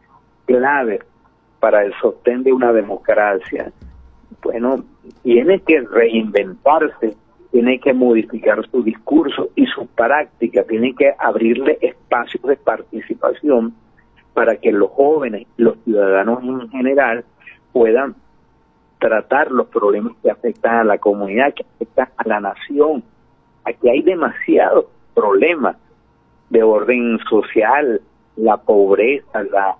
claves 0.47 1.01
para 1.59 1.83
el 1.83 1.93
sostén 2.01 2.45
de 2.45 2.53
una 2.53 2.73
democracia, 2.73 3.73
bueno, 4.43 4.85
tiene 5.23 5.59
que 5.61 5.81
reinventarse, 5.81 7.17
tiene 7.51 7.81
que 7.81 7.93
modificar 7.93 8.65
su 8.71 8.85
discurso 8.85 9.49
y 9.57 9.67
su 9.67 9.87
práctica, 9.89 10.63
tiene 10.63 10.95
que 10.95 11.13
abrirle 11.19 11.79
espacios 11.81 12.45
de 12.45 12.57
participación 12.57 13.75
para 14.39 14.57
que 14.57 14.71
los 14.71 14.93
jóvenes, 14.93 15.49
los 15.57 15.77
ciudadanos 15.83 16.45
en 16.45 16.71
general, 16.71 17.25
puedan 17.73 18.15
tratar 19.01 19.51
los 19.51 19.67
problemas 19.67 20.13
que 20.23 20.31
afectan 20.31 20.77
a 20.77 20.85
la 20.85 20.99
comunidad, 20.99 21.53
que 21.55 21.65
afectan 21.75 22.09
a 22.17 22.29
la 22.29 22.39
nación. 22.39 23.03
Aquí 23.65 23.89
hay 23.89 24.01
demasiados 24.03 24.85
problemas 25.13 25.77
de 26.51 26.63
orden 26.63 27.19
social, 27.29 28.01
la 28.37 28.59
pobreza, 28.59 29.43
la 29.43 29.77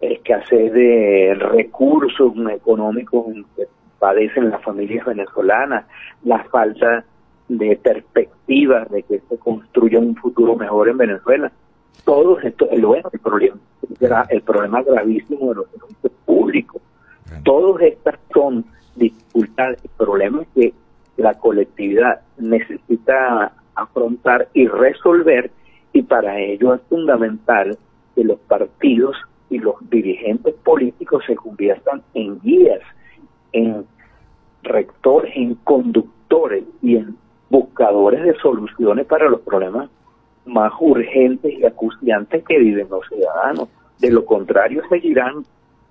escasez 0.00 0.72
de 0.72 1.34
recursos 1.36 2.32
económicos 2.48 3.26
que 3.56 3.64
padecen 3.98 4.50
las 4.50 4.62
familias 4.62 5.04
venezolanas, 5.04 5.84
la 6.22 6.44
falta 6.44 7.04
de 7.48 7.74
perspectivas 7.74 8.88
de 8.88 9.02
que 9.02 9.18
se 9.28 9.36
construya 9.38 9.98
un 9.98 10.14
futuro 10.14 10.54
mejor 10.54 10.90
en 10.90 10.96
Venezuela. 10.96 11.50
Todo 12.04 12.38
esto, 12.40 12.68
el, 12.70 12.84
bueno, 12.84 13.08
el 13.12 13.20
problema, 13.20 13.58
el 14.28 14.42
problema 14.42 14.82
gravísimo 14.82 15.50
de 15.50 15.54
los 15.56 15.70
servicios 15.70 16.12
públicos. 16.24 16.82
Todas 17.44 17.82
estas 17.82 18.18
son 18.32 18.64
dificultades 18.96 19.78
y 19.84 19.88
problemas 19.88 20.46
que 20.54 20.74
la 21.16 21.34
colectividad 21.34 22.20
necesita 22.38 23.52
afrontar 23.74 24.48
y 24.54 24.66
resolver 24.66 25.50
y 25.92 26.02
para 26.02 26.38
ello 26.38 26.74
es 26.74 26.80
fundamental 26.88 27.76
que 28.14 28.24
los 28.24 28.38
partidos 28.40 29.16
y 29.48 29.58
los 29.58 29.74
dirigentes 29.90 30.54
políticos 30.64 31.24
se 31.26 31.34
conviertan 31.34 32.02
en 32.14 32.40
guías, 32.40 32.80
en 33.52 33.84
rectores, 34.62 35.32
en 35.34 35.56
conductores 35.56 36.64
y 36.82 36.96
en 36.96 37.16
buscadores 37.48 38.22
de 38.22 38.34
soluciones 38.36 39.06
para 39.06 39.28
los 39.28 39.40
problemas 39.40 39.90
más 40.46 40.72
urgentes 40.80 41.52
y 41.58 41.64
acuciantes 41.64 42.42
que 42.44 42.58
viven 42.58 42.88
los 42.90 43.06
ciudadanos. 43.08 43.68
De 43.98 44.10
lo 44.10 44.24
contrario, 44.24 44.82
seguirán 44.88 45.44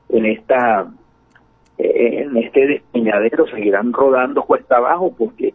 en 0.09 0.25
esta 0.25 0.87
en 1.77 2.35
este 2.35 2.67
despeñadero, 2.67 3.47
seguirán 3.47 3.93
rodando 3.93 4.41
cuesta 4.43 4.77
abajo 4.77 5.13
porque 5.17 5.53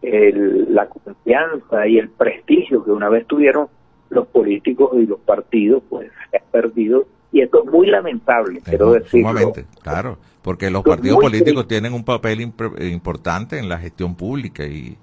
el- 0.00 0.74
la 0.74 0.88
confianza 0.88 1.86
y 1.86 1.98
el 1.98 2.08
prestigio 2.08 2.82
que 2.82 2.92
una 2.92 3.10
vez 3.10 3.26
tuvieron 3.26 3.68
los 4.08 4.26
políticos 4.28 4.90
y 4.94 5.04
los 5.04 5.18
partidos, 5.20 5.82
pues 5.90 6.10
se 6.30 6.38
ha 6.38 6.40
perdido 6.50 7.06
y 7.32 7.42
esto 7.42 7.62
es 7.64 7.70
muy 7.70 7.88
lamentable, 7.88 8.60
quiero 8.64 8.92
decirlo. 8.92 9.28
Sumamente, 9.28 9.66
claro, 9.82 10.16
porque 10.40 10.70
los 10.70 10.82
partidos 10.82 11.18
políticos 11.18 11.66
triste. 11.66 11.80
tienen 11.80 11.92
un 11.92 12.04
papel 12.04 12.40
importante 12.40 13.58
en 13.58 13.68
la 13.68 13.78
gestión 13.78 14.14
pública 14.14 14.64
y, 14.64 14.96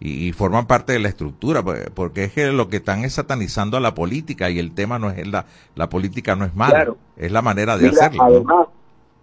y, 0.00 0.28
y 0.28 0.32
forman 0.32 0.66
parte 0.66 0.92
de 0.92 0.98
la 0.98 1.08
estructura, 1.08 1.62
pues, 1.62 1.90
porque 1.94 2.24
es 2.24 2.32
que 2.32 2.52
lo 2.52 2.68
que 2.68 2.76
están 2.76 3.04
es 3.04 3.14
satanizando 3.14 3.76
a 3.76 3.80
la 3.80 3.94
política 3.94 4.50
y 4.50 4.58
el 4.58 4.74
tema 4.74 4.98
no 4.98 5.10
es 5.10 5.26
la, 5.26 5.46
la 5.76 5.88
política 5.88 6.34
no 6.36 6.44
es 6.44 6.54
mala, 6.54 6.74
Claro. 6.74 6.96
es 7.16 7.30
la 7.32 7.42
manera 7.42 7.76
de 7.76 7.88
Mira, 7.90 8.06
hacerlo. 8.06 8.24
¿no? 8.24 8.28
además, 8.30 8.68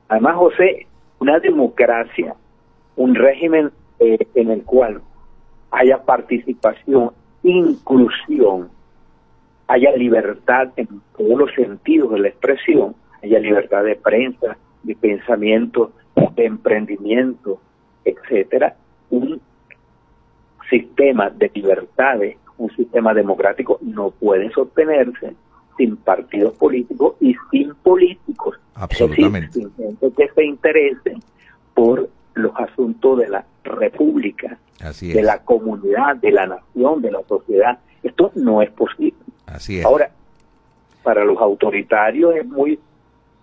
además, 0.09 0.35
José, 0.37 0.87
una 1.19 1.39
democracia, 1.39 2.35
un 2.95 3.15
régimen 3.15 3.71
eh, 3.99 4.17
en 4.35 4.49
el 4.51 4.63
cual 4.63 5.01
haya 5.71 6.01
participación, 6.03 7.11
inclusión, 7.43 8.69
haya 9.67 9.91
libertad 9.95 10.69
en 10.75 10.87
todos 11.17 11.37
los 11.39 11.53
sentidos 11.53 12.11
de 12.13 12.19
la 12.19 12.27
expresión, 12.29 12.95
haya 13.23 13.39
libertad 13.39 13.83
de 13.83 13.95
prensa, 13.95 14.57
de 14.83 14.95
pensamiento, 14.95 15.91
de 16.35 16.45
emprendimiento, 16.45 17.59
etcétera, 18.03 18.75
un 19.11 19.39
sistema 20.71 21.29
de 21.29 21.51
libertades, 21.53 22.37
un 22.57 22.71
sistema 22.75 23.13
democrático 23.13 23.77
no 23.81 24.09
puede 24.11 24.49
sostenerse 24.51 25.35
sin 25.77 25.97
partidos 25.97 26.53
políticos 26.55 27.15
y 27.19 27.35
sin 27.51 27.75
políticos. 27.75 28.59
Absolutamente. 28.75 29.47
Es 29.47 29.53
decir, 29.53 29.71
sin 29.75 29.85
gente 29.85 30.11
que 30.15 30.33
se 30.33 30.45
interese 30.45 31.17
por 31.73 32.09
los 32.33 32.51
asuntos 32.55 33.19
de 33.19 33.29
la 33.29 33.45
república, 33.63 34.57
Así 34.79 35.11
de 35.11 35.21
la 35.21 35.39
comunidad, 35.43 36.15
de 36.15 36.31
la 36.31 36.47
nación, 36.47 37.01
de 37.01 37.11
la 37.11 37.21
sociedad. 37.27 37.79
Esto 38.01 38.31
no 38.35 38.61
es 38.61 38.71
posible. 38.71 39.17
así 39.45 39.79
es. 39.79 39.85
Ahora, 39.85 40.11
para 41.03 41.23
los 41.25 41.37
autoritarios 41.39 42.35
es 42.35 42.45
muy 42.47 42.79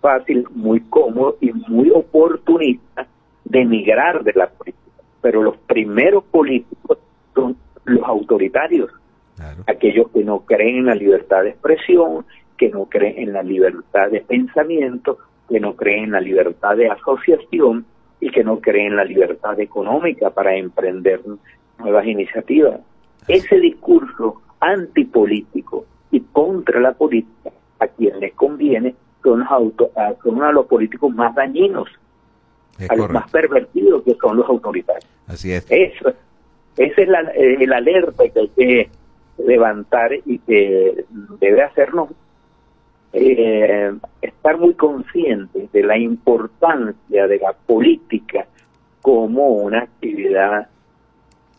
fácil, 0.01 0.45
muy 0.51 0.81
cómodo 0.81 1.37
y 1.39 1.51
muy 1.53 1.91
oportunista 1.91 3.07
denigrar 3.45 4.23
de 4.23 4.33
la 4.33 4.49
política. 4.49 4.79
Pero 5.21 5.43
los 5.43 5.57
primeros 5.57 6.23
políticos 6.25 6.97
son 7.35 7.57
los 7.85 8.03
autoritarios, 8.03 8.89
Claro. 9.35 9.63
aquellos 9.67 10.09
que 10.11 10.23
no 10.23 10.41
creen 10.41 10.77
en 10.79 10.85
la 10.87 10.95
libertad 10.95 11.43
de 11.43 11.51
expresión, 11.51 12.25
que 12.57 12.69
no 12.69 12.85
creen 12.85 13.17
en 13.19 13.33
la 13.33 13.41
libertad 13.41 14.09
de 14.11 14.19
pensamiento, 14.21 15.17
que 15.47 15.59
no 15.59 15.75
creen 15.75 16.05
en 16.05 16.11
la 16.11 16.21
libertad 16.21 16.75
de 16.75 16.89
asociación 16.89 17.85
y 18.19 18.29
que 18.31 18.43
no 18.43 18.59
creen 18.59 18.87
en 18.87 18.95
la 18.97 19.05
libertad 19.05 19.57
económica 19.59 20.29
para 20.29 20.55
emprender 20.55 21.21
nuevas 21.79 22.05
iniciativas. 22.05 22.81
Ese 23.27 23.59
discurso 23.59 24.41
antipolítico 24.59 25.85
y 26.11 26.19
contra 26.19 26.79
la 26.79 26.91
política, 26.93 27.51
a 27.79 27.87
quien 27.87 28.19
les 28.19 28.33
conviene, 28.33 28.93
son, 29.23 29.39
los 29.39 29.49
auto, 29.49 29.91
son 30.23 30.43
a 30.43 30.51
los 30.51 30.65
políticos 30.65 31.13
más 31.13 31.33
dañinos, 31.35 31.87
Es 32.77 32.89
a 32.89 32.95
los 32.95 33.09
más 33.09 33.29
pervertidos 33.31 34.03
que 34.03 34.15
son 34.15 34.37
los 34.37 34.47
autoritarios. 34.49 35.09
Así 35.27 35.51
es. 35.51 35.65
Eso, 35.69 36.11
esa 36.79 37.01
es 37.01 37.07
la, 37.09 37.21
eh, 37.35 37.57
el 37.59 37.73
alerta 37.73 38.23
que 38.29 38.39
hay 38.39 38.47
que 38.49 38.89
levantar 39.45 40.11
y 40.25 40.39
que 40.39 41.03
debe 41.39 41.61
hacernos 41.61 42.09
eh, 43.11 43.91
estar 44.21 44.57
muy 44.57 44.73
conscientes 44.75 45.71
de 45.71 45.83
la 45.83 45.97
importancia 45.97 47.27
de 47.27 47.37
la 47.37 47.53
política 47.53 48.45
como 49.01 49.49
una 49.49 49.79
actividad 49.79 50.69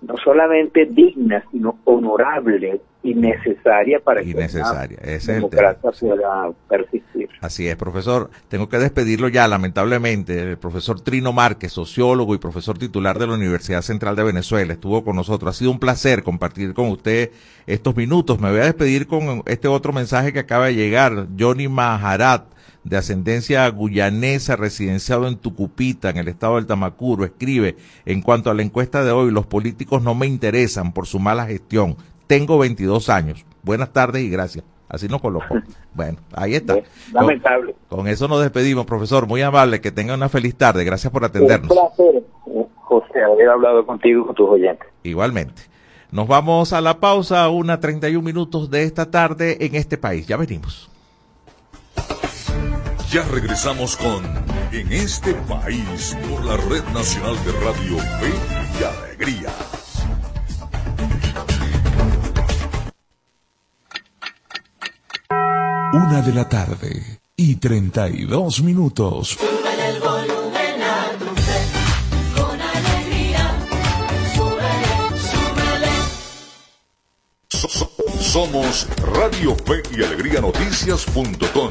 no 0.02 0.16
solamente 0.16 0.86
digna, 0.86 1.44
sino 1.50 1.78
honorable 1.84 2.80
innecesaria 3.02 4.00
para 4.00 4.22
que 4.22 4.30
es 4.30 5.28
el 5.28 5.36
democracia 5.36 5.90
pueda 6.00 6.50
persistir. 6.68 7.28
Así 7.40 7.66
es, 7.66 7.76
profesor. 7.76 8.30
Tengo 8.48 8.68
que 8.68 8.78
despedirlo 8.78 9.28
ya, 9.28 9.48
lamentablemente. 9.48 10.38
El 10.40 10.58
profesor 10.58 11.00
Trino 11.00 11.32
Márquez, 11.32 11.72
sociólogo 11.72 12.34
y 12.34 12.38
profesor 12.38 12.76
titular 12.78 13.18
de 13.18 13.26
la 13.26 13.34
Universidad 13.34 13.82
Central 13.82 14.16
de 14.16 14.24
Venezuela, 14.24 14.72
estuvo 14.72 15.02
con 15.04 15.16
nosotros. 15.16 15.56
Ha 15.56 15.58
sido 15.58 15.70
un 15.70 15.78
placer 15.78 16.22
compartir 16.22 16.74
con 16.74 16.88
usted 16.88 17.30
estos 17.66 17.96
minutos. 17.96 18.40
Me 18.40 18.50
voy 18.50 18.60
a 18.60 18.64
despedir 18.64 19.06
con 19.06 19.42
este 19.46 19.68
otro 19.68 19.92
mensaje 19.92 20.32
que 20.32 20.40
acaba 20.40 20.66
de 20.66 20.74
llegar. 20.74 21.28
Johnny 21.38 21.68
Maharat, 21.68 22.44
de 22.84 22.96
ascendencia 22.96 23.68
guyanesa, 23.70 24.56
residenciado 24.56 25.28
en 25.28 25.36
Tucupita, 25.36 26.10
en 26.10 26.16
el 26.18 26.28
estado 26.28 26.56
del 26.56 26.66
Tamacuro, 26.66 27.24
escribe, 27.24 27.76
en 28.04 28.22
cuanto 28.22 28.50
a 28.50 28.54
la 28.54 28.62
encuesta 28.62 29.04
de 29.04 29.12
hoy, 29.12 29.30
los 29.30 29.46
políticos 29.46 30.02
no 30.02 30.14
me 30.14 30.26
interesan 30.26 30.92
por 30.92 31.06
su 31.06 31.18
mala 31.18 31.46
gestión. 31.46 31.96
Tengo 32.30 32.58
22 32.58 33.08
años. 33.08 33.44
Buenas 33.64 33.92
tardes 33.92 34.22
y 34.22 34.30
gracias. 34.30 34.64
Así 34.88 35.08
nos 35.08 35.20
colocó. 35.20 35.46
Bueno, 35.92 36.18
ahí 36.32 36.54
está. 36.54 36.78
Lamentable. 37.12 37.74
Con, 37.88 37.98
con 37.98 38.08
eso 38.08 38.28
nos 38.28 38.40
despedimos, 38.40 38.86
profesor. 38.86 39.26
Muy 39.26 39.42
amable. 39.42 39.80
Que 39.80 39.90
tenga 39.90 40.14
una 40.14 40.28
feliz 40.28 40.54
tarde. 40.54 40.84
Gracias 40.84 41.12
por 41.12 41.22
Un 41.22 41.26
atendernos. 41.26 41.68
placer, 41.68 42.22
José, 42.76 43.20
haber 43.24 43.48
hablado 43.48 43.84
contigo 43.84 44.22
y 44.22 44.26
con 44.26 44.34
tus 44.36 44.48
oyentes. 44.48 44.86
Igualmente. 45.02 45.62
Nos 46.12 46.28
vamos 46.28 46.72
a 46.72 46.80
la 46.80 47.00
pausa, 47.00 47.48
una 47.48 47.80
31 47.80 48.22
minutos 48.24 48.70
de 48.70 48.84
esta 48.84 49.10
tarde 49.10 49.56
en 49.66 49.74
este 49.74 49.98
país. 49.98 50.28
Ya 50.28 50.36
venimos. 50.36 50.88
Ya 53.10 53.24
regresamos 53.24 53.96
con 53.96 54.24
En 54.72 54.92
este 54.92 55.34
país 55.34 56.16
por 56.30 56.44
la 56.44 56.56
Red 56.56 56.84
Nacional 56.94 57.34
de 57.44 57.52
Radio 57.64 57.98
Fe 57.98 58.32
y 58.78 58.84
Alegría. 58.84 59.50
Una 65.92 66.22
de 66.22 66.32
la 66.32 66.48
tarde 66.48 67.20
y 67.36 67.56
32 67.56 68.62
minutos. 68.62 69.30
Súbele 69.38 69.88
el 69.88 70.00
volumen 70.00 70.82
a 70.82 71.18
tu 71.18 71.34
fe, 71.40 72.40
con 72.40 72.60
alegría. 72.60 73.58
Súbele, 74.34 75.20
súbele. 75.30 75.92
So- 77.48 77.68
so- 77.68 77.90
somos 78.20 78.86
Radio 79.14 79.56
Fe 79.56 79.82
y 79.96 80.04
Alegría 80.04 80.40
Noticias.com. 80.40 81.70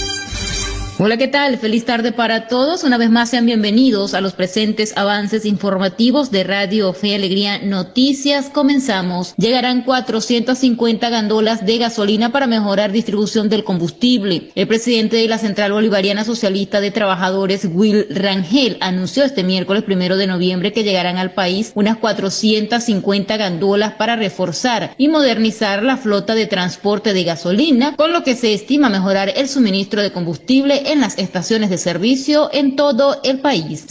Hola, 1.03 1.17
¿qué 1.17 1.27
tal? 1.27 1.57
Feliz 1.57 1.83
tarde 1.85 2.11
para 2.11 2.47
todos. 2.47 2.83
Una 2.83 2.99
vez 2.99 3.09
más 3.09 3.31
sean 3.31 3.47
bienvenidos 3.47 4.13
a 4.13 4.21
los 4.21 4.33
presentes 4.33 4.95
avances 4.95 5.47
informativos 5.47 6.29
de 6.29 6.43
Radio 6.43 6.93
Fe 6.93 7.15
Alegría 7.15 7.57
Noticias. 7.57 8.51
Comenzamos. 8.51 9.33
Llegarán 9.35 9.81
450 9.81 11.09
gandolas 11.09 11.65
de 11.65 11.79
gasolina 11.79 12.31
para 12.31 12.45
mejorar 12.45 12.91
distribución 12.91 13.49
del 13.49 13.63
combustible. 13.63 14.51
El 14.53 14.67
presidente 14.67 15.17
de 15.17 15.27
la 15.27 15.39
Central 15.39 15.71
Bolivariana 15.71 16.23
Socialista 16.23 16.79
de 16.81 16.91
Trabajadores, 16.91 17.67
Will 17.73 18.05
Rangel, 18.11 18.77
anunció 18.79 19.23
este 19.23 19.43
miércoles 19.43 19.81
primero 19.81 20.17
de 20.17 20.27
noviembre 20.27 20.71
que 20.71 20.83
llegarán 20.83 21.17
al 21.17 21.33
país 21.33 21.71
unas 21.73 21.97
450 21.97 23.37
gandolas 23.37 23.93
para 23.93 24.17
reforzar 24.17 24.93
y 24.99 25.07
modernizar 25.07 25.81
la 25.81 25.97
flota 25.97 26.35
de 26.35 26.45
transporte 26.45 27.13
de 27.13 27.23
gasolina, 27.23 27.95
con 27.95 28.13
lo 28.13 28.23
que 28.23 28.35
se 28.35 28.53
estima 28.53 28.89
mejorar 28.89 29.33
el 29.35 29.49
suministro 29.49 30.03
de 30.03 30.11
combustible 30.11 30.90
en 30.91 31.01
las 31.01 31.17
estaciones 31.17 31.69
de 31.69 31.77
servicio 31.77 32.49
en 32.51 32.75
todo 32.75 33.21
el 33.23 33.39
país. 33.39 33.87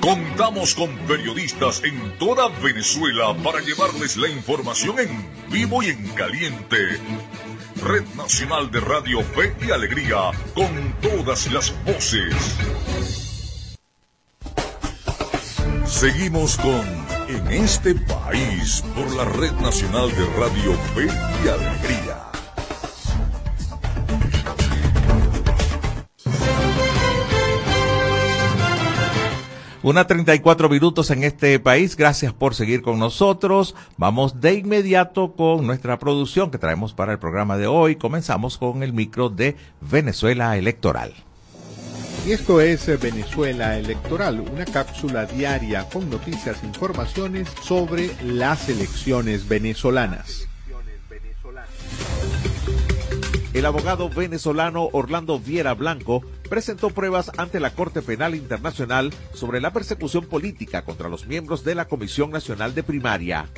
Contamos 0.00 0.74
con 0.74 0.88
periodistas 1.06 1.82
en 1.84 2.18
toda 2.18 2.48
Venezuela 2.62 3.36
para 3.44 3.60
llevarles 3.60 4.16
la 4.16 4.28
información 4.28 4.98
en 4.98 5.26
vivo 5.50 5.82
y 5.82 5.88
en 5.88 6.08
caliente. 6.10 6.78
Red 7.82 8.04
Nacional 8.16 8.70
de 8.70 8.80
Radio 8.80 9.22
Fe 9.22 9.54
y 9.66 9.70
Alegría, 9.70 10.30
con 10.54 10.94
todas 11.02 11.52
las 11.52 11.74
voces. 11.84 12.34
Seguimos 15.86 16.56
con 16.56 17.10
En 17.28 17.46
este 17.52 17.94
país 17.94 18.82
por 18.94 19.14
la 19.14 19.24
Red 19.24 19.52
Nacional 19.60 20.08
de 20.08 20.26
Radio 20.38 20.72
Fe 20.94 21.06
y 21.44 21.48
Alegría. 21.48 22.29
Una 29.82 30.06
34 30.06 30.68
minutos 30.68 31.10
en 31.10 31.24
este 31.24 31.58
país. 31.58 31.96
Gracias 31.96 32.34
por 32.34 32.54
seguir 32.54 32.82
con 32.82 32.98
nosotros. 32.98 33.74
Vamos 33.96 34.38
de 34.42 34.54
inmediato 34.54 35.32
con 35.32 35.66
nuestra 35.66 35.98
producción 35.98 36.50
que 36.50 36.58
traemos 36.58 36.92
para 36.92 37.12
el 37.12 37.18
programa 37.18 37.56
de 37.56 37.66
hoy. 37.66 37.96
Comenzamos 37.96 38.58
con 38.58 38.82
el 38.82 38.92
micro 38.92 39.30
de 39.30 39.56
Venezuela 39.80 40.58
Electoral. 40.58 41.14
Y 42.26 42.32
esto 42.32 42.60
es 42.60 42.86
eh, 42.88 42.98
Venezuela 42.98 43.78
Electoral, 43.78 44.40
una 44.40 44.66
cápsula 44.66 45.24
diaria 45.24 45.88
con 45.88 46.10
noticias 46.10 46.62
e 46.62 46.66
informaciones 46.66 47.48
sobre 47.62 48.10
las 48.22 48.68
elecciones 48.68 49.48
venezolanas. 49.48 50.49
El 53.52 53.66
abogado 53.66 54.08
venezolano 54.08 54.90
Orlando 54.92 55.40
Viera 55.40 55.74
Blanco 55.74 56.22
presentó 56.48 56.90
pruebas 56.90 57.32
ante 57.36 57.58
la 57.58 57.74
Corte 57.74 58.00
Penal 58.00 58.36
Internacional 58.36 59.12
sobre 59.34 59.60
la 59.60 59.72
persecución 59.72 60.26
política 60.26 60.82
contra 60.84 61.08
los 61.08 61.26
miembros 61.26 61.64
de 61.64 61.74
la 61.74 61.88
Comisión 61.88 62.30
Nacional 62.30 62.76
de 62.76 62.84
Primaria. 62.84 63.48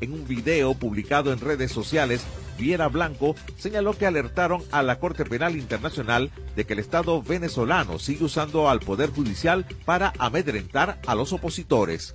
En 0.00 0.12
un 0.12 0.28
video 0.28 0.74
publicado 0.74 1.32
en 1.32 1.40
redes 1.40 1.72
sociales, 1.72 2.24
Viera 2.56 2.86
Blanco 2.86 3.34
señaló 3.58 3.94
que 3.94 4.06
alertaron 4.06 4.62
a 4.70 4.84
la 4.84 5.00
Corte 5.00 5.24
Penal 5.24 5.56
Internacional 5.56 6.30
de 6.54 6.64
que 6.64 6.74
el 6.74 6.78
Estado 6.78 7.20
venezolano 7.20 7.98
sigue 7.98 8.24
usando 8.24 8.70
al 8.70 8.78
Poder 8.78 9.10
Judicial 9.10 9.66
para 9.84 10.12
amedrentar 10.18 11.00
a 11.04 11.16
los 11.16 11.32
opositores. 11.32 12.14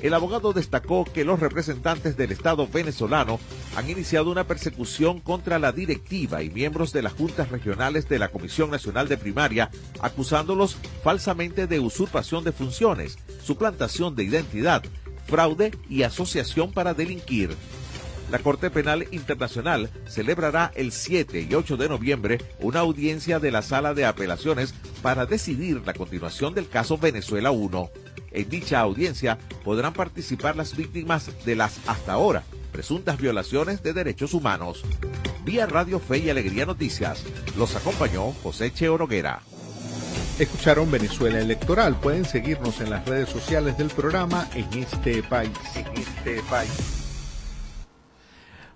El 0.00 0.14
abogado 0.14 0.52
destacó 0.52 1.04
que 1.04 1.24
los 1.24 1.40
representantes 1.40 2.16
del 2.16 2.30
Estado 2.30 2.68
venezolano 2.68 3.40
han 3.74 3.90
iniciado 3.90 4.30
una 4.30 4.44
persecución 4.44 5.18
contra 5.20 5.58
la 5.58 5.72
directiva 5.72 6.42
y 6.42 6.50
miembros 6.50 6.92
de 6.92 7.02
las 7.02 7.14
juntas 7.14 7.50
regionales 7.50 8.08
de 8.08 8.20
la 8.20 8.28
Comisión 8.28 8.70
Nacional 8.70 9.08
de 9.08 9.16
Primaria, 9.16 9.70
acusándolos 10.00 10.76
falsamente 11.02 11.66
de 11.66 11.80
usurpación 11.80 12.44
de 12.44 12.52
funciones, 12.52 13.18
suplantación 13.42 14.14
de 14.14 14.22
identidad, 14.22 14.84
fraude 15.26 15.72
y 15.88 16.04
asociación 16.04 16.72
para 16.72 16.94
delinquir. 16.94 17.56
La 18.30 18.38
Corte 18.38 18.70
Penal 18.70 19.08
Internacional 19.10 19.90
celebrará 20.06 20.70
el 20.76 20.92
7 20.92 21.46
y 21.48 21.54
8 21.54 21.76
de 21.76 21.88
noviembre 21.88 22.38
una 22.60 22.80
audiencia 22.80 23.40
de 23.40 23.50
la 23.50 23.62
Sala 23.62 23.94
de 23.94 24.04
Apelaciones 24.04 24.74
para 25.02 25.26
decidir 25.26 25.82
la 25.86 25.94
continuación 25.94 26.54
del 26.54 26.68
caso 26.68 26.98
Venezuela 26.98 27.50
1. 27.50 27.90
En 28.30 28.48
dicha 28.48 28.80
audiencia 28.80 29.38
podrán 29.64 29.92
participar 29.92 30.56
las 30.56 30.76
víctimas 30.76 31.30
de 31.44 31.56
las 31.56 31.78
hasta 31.86 32.12
ahora 32.12 32.42
presuntas 32.72 33.18
violaciones 33.18 33.82
de 33.82 33.92
derechos 33.92 34.34
humanos. 34.34 34.84
Vía 35.44 35.66
Radio 35.66 35.98
Fe 35.98 36.18
y 36.18 36.30
Alegría 36.30 36.66
Noticias. 36.66 37.24
Los 37.56 37.74
acompañó 37.74 38.32
José 38.42 38.72
Cheo 38.72 38.98
Noguera. 38.98 39.40
Escucharon 40.38 40.90
Venezuela 40.90 41.40
Electoral. 41.40 41.98
Pueden 41.98 42.24
seguirnos 42.24 42.80
en 42.80 42.90
las 42.90 43.04
redes 43.06 43.28
sociales 43.28 43.76
del 43.78 43.88
programa 43.88 44.48
en 44.54 44.68
este 44.78 45.22
país. 45.24 45.50
En 45.74 45.86
este 46.00 46.42
país. 46.48 46.97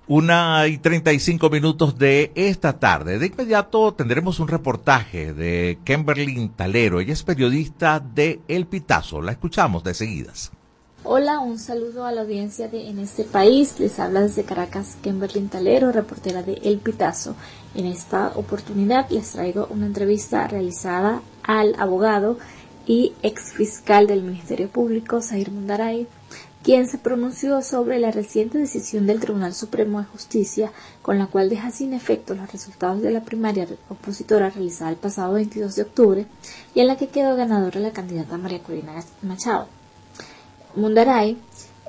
Una 0.08 0.66
y 0.66 0.78
35 0.78 1.48
minutos 1.48 1.96
de 1.96 2.32
esta 2.34 2.80
tarde. 2.80 3.20
De 3.20 3.26
inmediato 3.26 3.94
tendremos 3.94 4.40
un 4.40 4.48
reportaje 4.48 5.32
de 5.32 5.78
Kimberly 5.84 6.48
Talero. 6.56 6.98
Ella 6.98 7.12
es 7.12 7.22
periodista 7.22 8.00
de 8.00 8.40
El 8.48 8.66
Pitazo. 8.66 9.22
La 9.22 9.30
escuchamos 9.30 9.84
de 9.84 9.94
seguidas. 9.94 10.50
Hola, 11.04 11.38
un 11.38 11.56
saludo 11.56 12.04
a 12.04 12.10
la 12.10 12.22
audiencia 12.22 12.66
de 12.66 12.88
En 12.88 12.98
este 12.98 13.22
país. 13.22 13.78
Les 13.78 14.00
habla 14.00 14.22
desde 14.22 14.42
Caracas 14.42 14.96
Kimberly 15.02 15.42
Talero, 15.42 15.92
reportera 15.92 16.42
de 16.42 16.54
El 16.64 16.78
Pitazo. 16.78 17.36
En 17.76 17.86
esta 17.86 18.32
oportunidad 18.34 19.08
les 19.08 19.30
traigo 19.30 19.68
una 19.70 19.86
entrevista 19.86 20.48
realizada 20.48 21.22
al 21.44 21.76
abogado 21.78 22.38
y 22.86 23.12
ex 23.22 23.52
fiscal 23.52 24.08
del 24.08 24.24
Ministerio 24.24 24.68
Público, 24.68 25.22
Zahir 25.22 25.52
Mundaray, 25.52 26.08
quien 26.62 26.88
se 26.88 26.98
pronunció 26.98 27.60
sobre 27.62 27.98
la 27.98 28.10
reciente 28.10 28.58
decisión 28.58 29.06
del 29.06 29.20
Tribunal 29.20 29.54
Supremo 29.54 29.98
de 29.98 30.06
Justicia 30.06 30.72
con 31.02 31.18
la 31.18 31.26
cual 31.26 31.50
deja 31.50 31.70
sin 31.70 31.92
efecto 31.92 32.34
los 32.34 32.50
resultados 32.52 33.02
de 33.02 33.10
la 33.10 33.22
primaria 33.22 33.66
opositora 33.88 34.50
realizada 34.50 34.90
el 34.90 34.96
pasado 34.96 35.34
22 35.34 35.74
de 35.74 35.82
octubre 35.82 36.26
y 36.74 36.80
en 36.80 36.86
la 36.86 36.96
que 36.96 37.08
quedó 37.08 37.36
ganadora 37.36 37.80
la 37.80 37.92
candidata 37.92 38.38
María 38.38 38.62
Corina 38.62 38.94
Machado. 39.22 39.66
Mundaray 40.76 41.36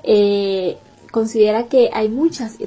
eh, 0.04 0.78
considera 1.12 1.68
que 1.68 1.90
hay 1.94 2.10
muchas 2.10 2.58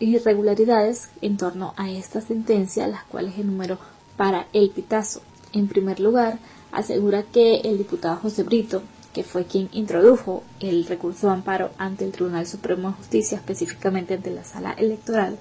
irregularidades 0.00 1.08
en 1.20 1.36
torno 1.36 1.72
a 1.76 1.90
esta 1.90 2.20
sentencia, 2.20 2.88
las 2.88 3.04
cuales 3.04 3.38
enumeró 3.38 3.78
para 4.16 4.48
el 4.52 4.70
pitazo. 4.70 5.22
En 5.52 5.68
primer 5.68 6.00
lugar, 6.00 6.38
asegura 6.72 7.22
que 7.22 7.60
el 7.60 7.78
diputado 7.78 8.16
José 8.16 8.42
Brito, 8.42 8.82
que 9.12 9.24
fue 9.24 9.44
quien 9.44 9.68
introdujo 9.72 10.42
el 10.60 10.86
recurso 10.86 11.26
de 11.26 11.34
amparo 11.34 11.70
ante 11.78 12.04
el 12.04 12.12
Tribunal 12.12 12.46
Supremo 12.46 12.88
de 12.88 12.94
Justicia, 12.94 13.38
específicamente 13.38 14.14
ante 14.14 14.30
la 14.30 14.44
sala 14.44 14.72
electoral, 14.72 15.38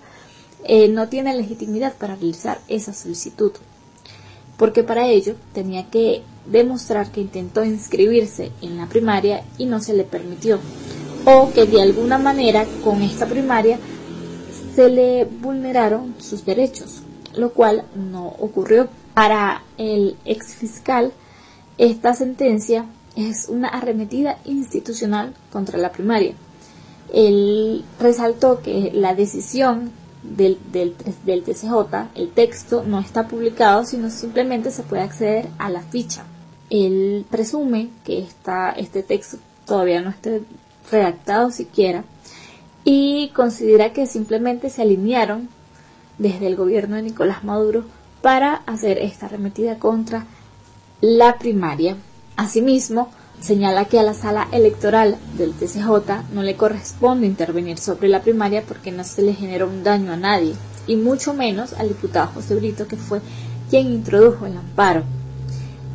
eh, 0.63 0.89
no 0.89 1.07
tiene 1.07 1.35
legitimidad 1.35 1.93
para 1.97 2.15
realizar 2.15 2.59
esa 2.67 2.93
solicitud, 2.93 3.51
porque 4.57 4.83
para 4.83 5.07
ello 5.07 5.35
tenía 5.53 5.89
que 5.89 6.23
demostrar 6.45 7.11
que 7.11 7.21
intentó 7.21 7.63
inscribirse 7.63 8.51
en 8.61 8.77
la 8.77 8.87
primaria 8.87 9.43
y 9.57 9.65
no 9.65 9.79
se 9.79 9.93
le 9.93 10.03
permitió, 10.03 10.59
o 11.25 11.51
que 11.53 11.65
de 11.65 11.81
alguna 11.81 12.17
manera 12.17 12.65
con 12.83 13.01
esta 13.01 13.25
primaria 13.25 13.79
se 14.75 14.89
le 14.89 15.25
vulneraron 15.25 16.15
sus 16.19 16.45
derechos, 16.45 17.01
lo 17.35 17.51
cual 17.51 17.85
no 17.95 18.27
ocurrió. 18.27 18.89
Para 19.13 19.63
el 19.77 20.15
ex 20.23 20.55
fiscal, 20.55 21.11
esta 21.77 22.13
sentencia 22.13 22.85
es 23.15 23.47
una 23.49 23.67
arremetida 23.67 24.37
institucional 24.45 25.33
contra 25.51 25.77
la 25.77 25.91
primaria. 25.91 26.33
Él 27.13 27.83
resaltó 27.99 28.61
que 28.61 28.91
la 28.93 29.15
decisión 29.15 29.91
del, 30.23 30.57
del, 30.71 30.95
del, 31.25 31.43
TCJ, 31.43 32.09
el 32.15 32.29
texto 32.31 32.83
no 32.83 32.99
está 32.99 33.27
publicado, 33.27 33.85
sino 33.85 34.09
simplemente 34.09 34.71
se 34.71 34.83
puede 34.83 35.03
acceder 35.03 35.49
a 35.57 35.69
la 35.69 35.81
ficha. 35.81 36.23
Él 36.69 37.25
presume 37.29 37.89
que 38.05 38.19
esta, 38.19 38.71
este 38.71 39.03
texto 39.03 39.37
todavía 39.65 40.01
no 40.01 40.09
esté 40.09 40.43
redactado 40.89 41.51
siquiera 41.51 42.03
y 42.83 43.29
considera 43.29 43.93
que 43.93 44.07
simplemente 44.07 44.69
se 44.69 44.81
alinearon 44.81 45.49
desde 46.17 46.47
el 46.47 46.55
gobierno 46.55 46.95
de 46.95 47.03
Nicolás 47.03 47.43
Maduro 47.43 47.83
para 48.21 48.55
hacer 48.67 48.99
esta 48.99 49.25
arremetida 49.25 49.79
contra 49.79 50.25
la 51.01 51.37
primaria 51.37 51.97
Asimismo, 52.35 53.09
señala 53.39 53.85
que 53.85 53.99
a 53.99 54.03
la 54.03 54.13
sala 54.13 54.47
electoral 54.51 55.17
del 55.37 55.53
TCJ 55.53 56.33
no 56.33 56.43
le 56.43 56.55
corresponde 56.55 57.27
intervenir 57.27 57.77
sobre 57.77 58.07
la 58.07 58.21
primaria 58.21 58.63
porque 58.67 58.91
no 58.91 59.03
se 59.03 59.21
le 59.21 59.33
genera 59.33 59.65
un 59.65 59.83
daño 59.83 60.11
a 60.11 60.17
nadie, 60.17 60.53
y 60.87 60.95
mucho 60.95 61.33
menos 61.33 61.73
al 61.73 61.89
diputado 61.89 62.31
José 62.33 62.55
Brito, 62.55 62.87
que 62.87 62.97
fue 62.97 63.21
quien 63.69 63.87
introdujo 63.87 64.45
el 64.45 64.57
amparo. 64.57 65.03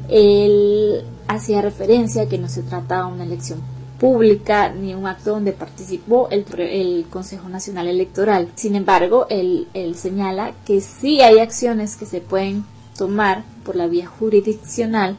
Él 0.09 1.05
hacía 1.29 1.63
referencia 1.63 2.23
a 2.23 2.29
que 2.29 2.39
no 2.39 2.49
se 2.49 2.63
trataba 2.63 3.09
de 3.09 3.15
una 3.15 3.25
elección 3.25 3.61
pública 3.99 4.71
ni 4.71 4.95
un 4.95 5.07
acto 5.07 5.31
donde 5.31 5.53
participó 5.53 6.29
el, 6.31 6.45
el 6.59 7.07
Consejo 7.11 7.49
Nacional 7.49 7.89
Electoral. 7.89 8.49
Sin 8.55 8.77
embargo, 8.77 9.27
él, 9.31 9.69
él 9.75 9.95
señala 9.97 10.53
que 10.65 10.81
sí 10.81 11.21
hay 11.23 11.39
acciones 11.39 11.97
que 11.97 12.07
se 12.07 12.21
pueden 12.21 12.65
tomar 12.97 13.45
por 13.65 13.77
la 13.77 13.87
vía 13.87 14.07
jurisdiccional 14.07 15.17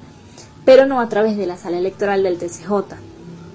pero 0.68 0.86
no 0.86 1.00
a 1.00 1.08
través 1.08 1.38
de 1.38 1.46
la 1.48 1.56
sala 1.56 1.78
electoral 1.78 2.24
del 2.24 2.38
TCJ, 2.38 2.98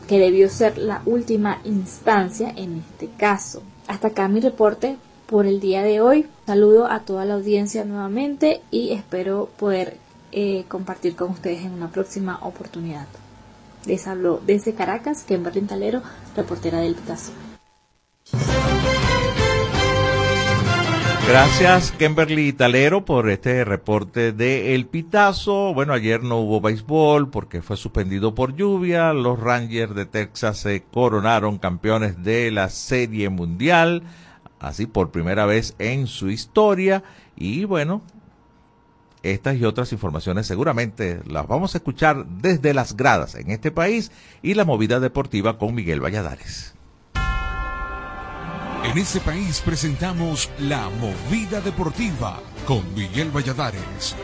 que 0.09 0.19
debió 0.19 0.49
ser 0.49 0.79
la 0.79 1.03
última 1.05 1.61
instancia 1.65 2.51
en 2.57 2.79
este 2.79 3.11
caso. 3.19 3.63
Hasta 3.87 4.09
acá 4.09 4.29
mi 4.29 4.41
reporte 4.41 4.97
por 5.27 5.45
el 5.45 5.61
día 5.61 5.83
de 5.83 6.01
hoy. 6.01 6.27
Saludo 6.47 6.87
a 6.91 7.01
toda 7.01 7.27
la 7.27 7.35
audiencia 7.35 7.85
nuevamente 7.85 8.63
y 8.71 8.93
espero 8.93 9.51
poder 9.59 9.99
eh, 10.33 10.65
compartir 10.69 11.15
con 11.15 11.33
ustedes 11.33 11.67
en 11.67 11.73
una 11.73 11.91
próxima 11.91 12.39
oportunidad. 12.41 13.07
Les 13.85 14.07
hablo 14.07 14.41
desde 14.47 14.73
Caracas, 14.73 15.23
Kimberly 15.25 15.61
Talero, 15.61 16.01
reportera 16.35 16.79
del 16.79 16.95
Pitazo. 16.95 17.33
Gracias, 21.29 21.93
Kimberly 21.93 22.53
Talero, 22.53 23.05
por 23.05 23.31
este 23.31 23.65
reporte 23.65 24.33
de 24.33 24.75
El 24.75 24.87
Pitazo. 24.87 25.73
Bueno, 25.73 25.93
ayer 25.93 26.23
no 26.23 26.39
hubo 26.39 26.61
béisbol 26.61 27.31
porque 27.31 27.63
fue 27.63 27.77
suspendido 27.77 28.35
por 28.35 28.57
lluvia. 28.57 29.13
Los 29.13 29.39
Rangers 29.39 29.95
de 29.95 30.05
Texas 30.05 30.59
se 30.59 30.83
coronaron 30.83 31.59
campeones 31.59 32.23
de 32.23 32.51
la 32.51 32.69
Serie 32.69 33.29
Mundial, 33.29 34.03
así 34.59 34.87
por 34.87 35.11
primera 35.11 35.47
vez 35.47 35.75
en 35.79 36.09
su 36.09 36.29
historia. 36.29 37.05
Y 37.37 37.65
bueno, 37.65 38.03
estas 39.23 39.57
y 39.57 39.65
otras 39.65 39.93
informaciones 39.93 40.47
seguramente 40.49 41.21
las 41.27 41.47
vamos 41.47 41.75
a 41.75 41.79
escuchar 41.79 42.27
desde 42.27 42.75
las 42.75 42.97
gradas 42.97 43.37
en 43.37 43.53
este 43.53 43.71
país 43.71 44.11
y 44.43 44.55
la 44.55 44.65
movida 44.65 44.99
deportiva 44.99 45.57
con 45.57 45.75
Miguel 45.75 46.01
Valladares. 46.01 46.75
En 48.85 48.99
este 48.99 49.21
país 49.21 49.63
presentamos 49.65 50.51
La 50.59 50.91
Movida 50.91 51.61
Deportiva 51.61 52.41
con 52.67 52.83
Miguel 52.95 53.31
Valladares. 53.31 54.17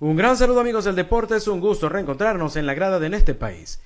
Un 0.00 0.16
gran 0.16 0.38
saludo 0.38 0.60
amigos 0.60 0.86
del 0.86 0.96
deporte, 0.96 1.36
es 1.36 1.46
un 1.46 1.60
gusto 1.60 1.90
reencontrarnos 1.90 2.56
en 2.56 2.64
la 2.64 2.72
grada 2.72 2.98
de 2.98 3.08
En 3.08 3.14
este 3.14 3.34
país. 3.34 3.82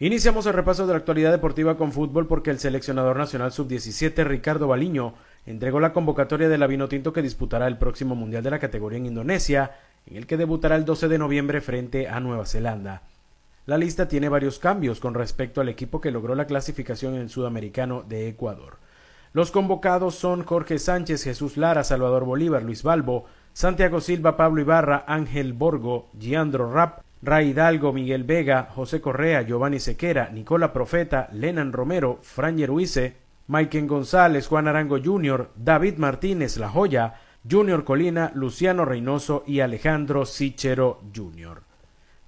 Iniciamos 0.00 0.44
el 0.46 0.54
repaso 0.54 0.88
de 0.88 0.92
la 0.92 0.98
actualidad 0.98 1.30
deportiva 1.30 1.76
con 1.76 1.92
fútbol 1.92 2.26
porque 2.26 2.50
el 2.50 2.58
seleccionador 2.58 3.16
nacional 3.16 3.52
sub-17 3.52 4.24
Ricardo 4.24 4.66
Baliño 4.66 5.14
entregó 5.46 5.78
la 5.78 5.92
convocatoria 5.92 6.48
del 6.48 6.66
Vinotinto 6.66 7.12
que 7.12 7.22
disputará 7.22 7.68
el 7.68 7.78
próximo 7.78 8.16
Mundial 8.16 8.42
de 8.42 8.50
la 8.50 8.58
categoría 8.58 8.98
en 8.98 9.06
Indonesia, 9.06 9.76
en 10.06 10.16
el 10.16 10.26
que 10.26 10.36
debutará 10.36 10.74
el 10.74 10.84
12 10.84 11.06
de 11.06 11.18
noviembre 11.18 11.60
frente 11.60 12.08
a 12.08 12.18
Nueva 12.18 12.44
Zelanda. 12.44 13.02
La 13.70 13.78
lista 13.78 14.08
tiene 14.08 14.28
varios 14.28 14.58
cambios 14.58 14.98
con 14.98 15.14
respecto 15.14 15.60
al 15.60 15.68
equipo 15.68 16.00
que 16.00 16.10
logró 16.10 16.34
la 16.34 16.46
clasificación 16.48 17.14
en 17.14 17.20
el 17.20 17.30
sudamericano 17.30 18.02
de 18.02 18.26
Ecuador. 18.26 18.78
Los 19.32 19.52
convocados 19.52 20.16
son 20.16 20.42
Jorge 20.42 20.80
Sánchez, 20.80 21.22
Jesús 21.22 21.56
Lara, 21.56 21.84
Salvador 21.84 22.24
Bolívar, 22.24 22.64
Luis 22.64 22.82
Balbo, 22.82 23.26
Santiago 23.52 24.00
Silva, 24.00 24.36
Pablo 24.36 24.60
Ibarra, 24.60 25.04
Ángel 25.06 25.52
Borgo, 25.52 26.08
Giandro 26.18 26.72
Rap, 26.72 27.02
Ray 27.22 27.50
Hidalgo, 27.50 27.92
Miguel 27.92 28.24
Vega, 28.24 28.68
José 28.74 29.00
Correa, 29.00 29.42
Giovanni 29.42 29.78
Sequera, 29.78 30.30
Nicola 30.30 30.72
Profeta, 30.72 31.28
Lenan 31.32 31.72
Romero, 31.72 32.18
Franger 32.22 32.72
Huice, 32.72 33.18
Maiken 33.46 33.86
González, 33.86 34.48
Juan 34.48 34.66
Arango 34.66 34.98
Jr., 35.00 35.48
David 35.54 35.96
Martínez 35.98 36.56
La 36.56 36.70
Joya, 36.70 37.20
Junior 37.48 37.84
Colina, 37.84 38.32
Luciano 38.34 38.84
Reynoso 38.84 39.44
y 39.46 39.60
Alejandro 39.60 40.26
Sichero 40.26 41.02
Jr. 41.14 41.69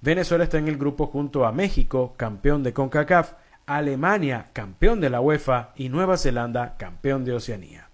Venezuela 0.03 0.43
está 0.43 0.57
en 0.57 0.67
el 0.67 0.77
grupo 0.77 1.07
junto 1.07 1.45
a 1.45 1.53
México, 1.53 2.13
campeón 2.17 2.61
de 2.61 2.73
CONCACAF, 2.73 3.35
Alemania, 3.65 4.49
campeón 4.51 4.99
de 4.99 5.09
la 5.09 5.21
UEFA 5.21 5.69
y 5.77 5.87
Nueva 5.87 6.17
Zelanda, 6.17 6.75
campeón 6.75 7.23
de 7.23 7.31
Oceanía. 7.31 7.87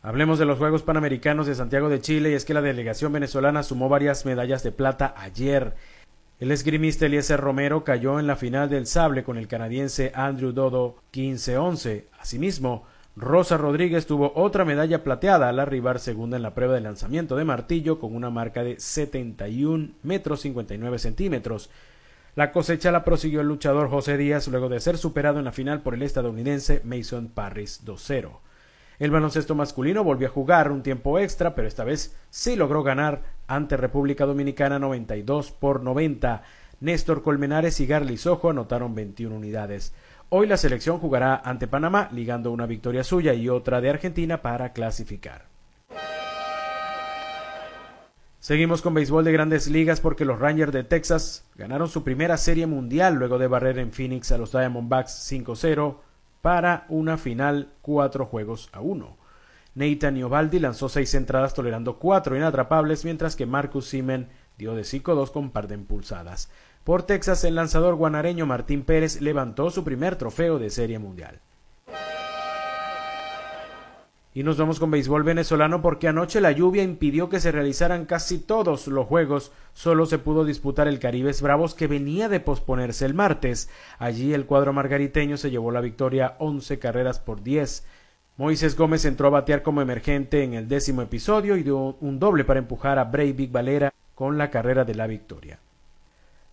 Hablemos 0.00 0.38
de 0.38 0.44
los 0.44 0.58
Juegos 0.58 0.84
Panamericanos 0.84 1.48
de 1.48 1.56
Santiago 1.56 1.88
de 1.88 2.00
Chile 2.00 2.30
y 2.30 2.34
es 2.34 2.44
que 2.44 2.54
la 2.54 2.62
delegación 2.62 3.12
venezolana 3.12 3.64
sumó 3.64 3.88
varias 3.88 4.24
medallas 4.24 4.62
de 4.62 4.70
plata 4.70 5.12
ayer. 5.16 5.74
El 6.38 6.52
esgrimista 6.52 7.06
Eliezer 7.06 7.40
Romero 7.40 7.82
cayó 7.82 8.20
en 8.20 8.28
la 8.28 8.36
final 8.36 8.70
del 8.70 8.86
sable 8.86 9.24
con 9.24 9.38
el 9.38 9.48
canadiense 9.48 10.12
Andrew 10.14 10.52
Dodo 10.52 10.98
15-11. 11.12 12.04
Asimismo, 12.20 12.86
Rosa 13.18 13.56
Rodríguez 13.56 14.04
tuvo 14.04 14.32
otra 14.34 14.66
medalla 14.66 15.02
plateada 15.02 15.48
al 15.48 15.58
arribar 15.58 16.00
segunda 16.00 16.36
en 16.36 16.42
la 16.42 16.52
prueba 16.52 16.74
de 16.74 16.82
lanzamiento 16.82 17.34
de 17.34 17.46
martillo 17.46 17.98
con 17.98 18.14
una 18.14 18.28
marca 18.28 18.62
de 18.62 18.78
71 18.78 19.94
metros 20.02 20.42
59 20.42 20.98
centímetros. 20.98 21.70
La 22.34 22.52
cosecha 22.52 22.90
la 22.90 23.04
prosiguió 23.04 23.40
el 23.40 23.48
luchador 23.48 23.88
José 23.88 24.18
Díaz 24.18 24.48
luego 24.48 24.68
de 24.68 24.80
ser 24.80 24.98
superado 24.98 25.38
en 25.38 25.46
la 25.46 25.52
final 25.52 25.80
por 25.80 25.94
el 25.94 26.02
estadounidense 26.02 26.82
Mason 26.84 27.28
Parris 27.28 27.86
2-0. 27.86 28.40
El 28.98 29.10
baloncesto 29.10 29.54
masculino 29.54 30.04
volvió 30.04 30.28
a 30.28 30.32
jugar 30.32 30.70
un 30.70 30.82
tiempo 30.82 31.18
extra, 31.18 31.54
pero 31.54 31.66
esta 31.66 31.84
vez 31.84 32.14
sí 32.28 32.54
logró 32.54 32.82
ganar 32.82 33.22
ante 33.46 33.78
República 33.78 34.26
Dominicana 34.26 34.78
92 34.78 35.52
por 35.52 35.82
90. 35.82 36.42
Néstor 36.80 37.22
Colmenares 37.22 37.80
y 37.80 37.86
Garly 37.86 38.18
Sojo 38.18 38.50
anotaron 38.50 38.94
21 38.94 39.34
unidades. 39.34 39.94
Hoy 40.28 40.48
la 40.48 40.56
selección 40.56 40.98
jugará 40.98 41.36
ante 41.36 41.68
Panamá, 41.68 42.08
ligando 42.12 42.50
una 42.50 42.66
victoria 42.66 43.04
suya 43.04 43.32
y 43.32 43.48
otra 43.48 43.80
de 43.80 43.90
Argentina 43.90 44.42
para 44.42 44.72
clasificar. 44.72 45.46
Seguimos 48.40 48.82
con 48.82 48.94
béisbol 48.94 49.24
de 49.24 49.32
grandes 49.32 49.68
ligas 49.68 50.00
porque 50.00 50.24
los 50.24 50.40
Rangers 50.40 50.72
de 50.72 50.82
Texas 50.82 51.44
ganaron 51.54 51.88
su 51.88 52.02
primera 52.02 52.36
serie 52.38 52.66
mundial 52.66 53.14
luego 53.14 53.38
de 53.38 53.46
barrer 53.46 53.78
en 53.78 53.92
Phoenix 53.92 54.32
a 54.32 54.38
los 54.38 54.50
Diamondbacks 54.50 55.32
5-0 55.32 55.96
para 56.42 56.86
una 56.88 57.18
final 57.18 57.70
cuatro 57.80 58.26
juegos 58.26 58.68
a 58.72 58.80
uno. 58.80 59.16
Nathan 59.76 60.16
Iovaldi 60.16 60.58
lanzó 60.58 60.88
seis 60.88 61.14
entradas 61.14 61.54
tolerando 61.54 61.98
cuatro 61.98 62.36
inatrapables 62.36 63.04
mientras 63.04 63.36
que 63.36 63.46
Marcus 63.46 63.86
Simen 63.86 64.28
dio 64.58 64.74
de 64.74 64.82
5-2 64.82 65.30
con 65.30 65.50
par 65.50 65.68
de 65.68 65.74
impulsadas. 65.74 66.50
Por 66.86 67.02
Texas, 67.02 67.42
el 67.42 67.56
lanzador 67.56 67.96
guanareño 67.96 68.46
Martín 68.46 68.84
Pérez 68.84 69.20
levantó 69.20 69.70
su 69.70 69.82
primer 69.82 70.14
trofeo 70.14 70.60
de 70.60 70.70
Serie 70.70 71.00
Mundial. 71.00 71.40
Y 74.32 74.44
nos 74.44 74.56
vamos 74.56 74.78
con 74.78 74.92
béisbol 74.92 75.24
venezolano 75.24 75.82
porque 75.82 76.06
anoche 76.06 76.40
la 76.40 76.52
lluvia 76.52 76.84
impidió 76.84 77.28
que 77.28 77.40
se 77.40 77.50
realizaran 77.50 78.04
casi 78.04 78.38
todos 78.38 78.86
los 78.86 79.04
juegos. 79.04 79.50
Solo 79.74 80.06
se 80.06 80.18
pudo 80.18 80.44
disputar 80.44 80.86
el 80.86 81.00
Caribes 81.00 81.42
Bravos 81.42 81.74
que 81.74 81.88
venía 81.88 82.28
de 82.28 82.38
posponerse 82.38 83.04
el 83.04 83.14
martes. 83.14 83.68
Allí 83.98 84.32
el 84.32 84.46
cuadro 84.46 84.72
margariteño 84.72 85.38
se 85.38 85.50
llevó 85.50 85.72
la 85.72 85.80
victoria 85.80 86.36
11 86.38 86.78
carreras 86.78 87.18
por 87.18 87.42
10. 87.42 87.84
Moisés 88.36 88.76
Gómez 88.76 89.04
entró 89.06 89.26
a 89.26 89.30
batear 89.30 89.64
como 89.64 89.82
emergente 89.82 90.44
en 90.44 90.54
el 90.54 90.68
décimo 90.68 91.02
episodio 91.02 91.56
y 91.56 91.64
dio 91.64 91.96
un 92.00 92.20
doble 92.20 92.44
para 92.44 92.60
empujar 92.60 93.00
a 93.00 93.04
Breivik 93.06 93.50
Valera 93.50 93.92
con 94.14 94.38
la 94.38 94.50
carrera 94.50 94.84
de 94.84 94.94
la 94.94 95.08
victoria. 95.08 95.58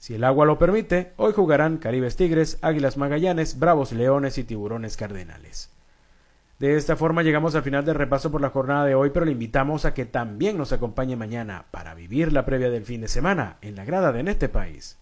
Si 0.03 0.15
el 0.15 0.25
agua 0.25 0.45
lo 0.45 0.59
permite, 0.59 1.13
hoy 1.15 1.31
jugarán 1.31 1.77
Caribes 1.77 2.17
Tigres, 2.17 2.57
Águilas 2.61 2.97
Magallanes, 2.97 3.57
Bravos 3.57 3.93
Leones 3.93 4.37
y 4.37 4.43
Tiburones 4.43 4.97
Cardenales. 4.97 5.69
De 6.59 6.75
esta 6.75 6.97
forma 6.97 7.23
llegamos 7.23 7.55
al 7.55 7.63
final 7.63 7.85
del 7.85 7.95
repaso 7.95 8.29
por 8.29 8.41
la 8.41 8.49
jornada 8.49 8.83
de 8.83 8.95
hoy, 8.95 9.11
pero 9.13 9.25
le 9.25 9.31
invitamos 9.31 9.85
a 9.85 9.93
que 9.93 10.03
también 10.03 10.57
nos 10.57 10.73
acompañe 10.73 11.15
mañana 11.15 11.67
para 11.71 11.93
vivir 11.93 12.33
la 12.33 12.43
previa 12.43 12.69
del 12.69 12.83
fin 12.83 12.99
de 12.99 13.07
semana 13.07 13.55
en 13.61 13.77
la 13.77 13.85
grada 13.85 14.11
de 14.11 14.19
En 14.19 14.27
este 14.27 14.49
país. 14.49 14.97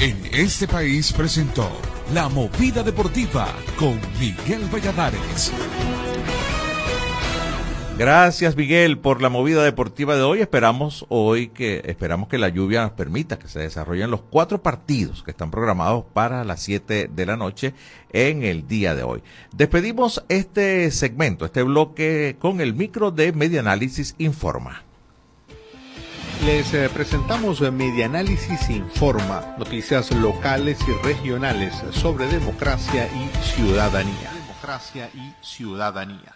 En 0.00 0.18
este 0.32 0.66
país 0.66 1.12
presentó 1.12 1.70
La 2.12 2.28
Movida 2.28 2.82
Deportiva 2.82 3.46
con 3.78 4.00
Miguel 4.18 4.68
Valladares. 4.68 5.52
Gracias 7.98 8.56
Miguel 8.56 8.98
por 8.98 9.20
la 9.20 9.28
movida 9.28 9.62
deportiva 9.62 10.16
de 10.16 10.22
hoy. 10.22 10.40
Esperamos 10.40 11.04
hoy 11.08 11.48
que 11.48 11.82
esperamos 11.84 12.28
que 12.28 12.38
la 12.38 12.48
lluvia 12.48 12.82
nos 12.82 12.92
permita 12.92 13.38
que 13.38 13.48
se 13.48 13.60
desarrollen 13.60 14.10
los 14.10 14.22
cuatro 14.22 14.62
partidos 14.62 15.22
que 15.22 15.30
están 15.30 15.50
programados 15.50 16.04
para 16.12 16.42
las 16.44 16.60
7 16.62 17.10
de 17.14 17.26
la 17.26 17.36
noche 17.36 17.74
en 18.12 18.42
el 18.42 18.66
día 18.66 18.94
de 18.94 19.02
hoy. 19.02 19.22
Despedimos 19.54 20.24
este 20.28 20.90
segmento, 20.90 21.44
este 21.44 21.62
bloque 21.62 22.36
con 22.38 22.60
el 22.60 22.74
micro 22.74 23.10
de 23.10 23.32
Media 23.32 23.60
Análisis 23.60 24.14
Informa. 24.18 24.82
Les 26.44 26.74
eh, 26.74 26.90
presentamos 26.92 27.60
eh, 27.60 27.70
Medianálisis 27.70 28.68
Informa, 28.68 29.54
noticias 29.58 30.10
locales 30.10 30.78
y 30.88 31.06
regionales 31.06 31.72
sobre 31.92 32.26
democracia 32.26 33.06
y 33.06 33.44
ciudadanía. 33.44 34.32
Democracia 34.34 35.08
y 35.14 35.32
ciudadanía. 35.40 36.32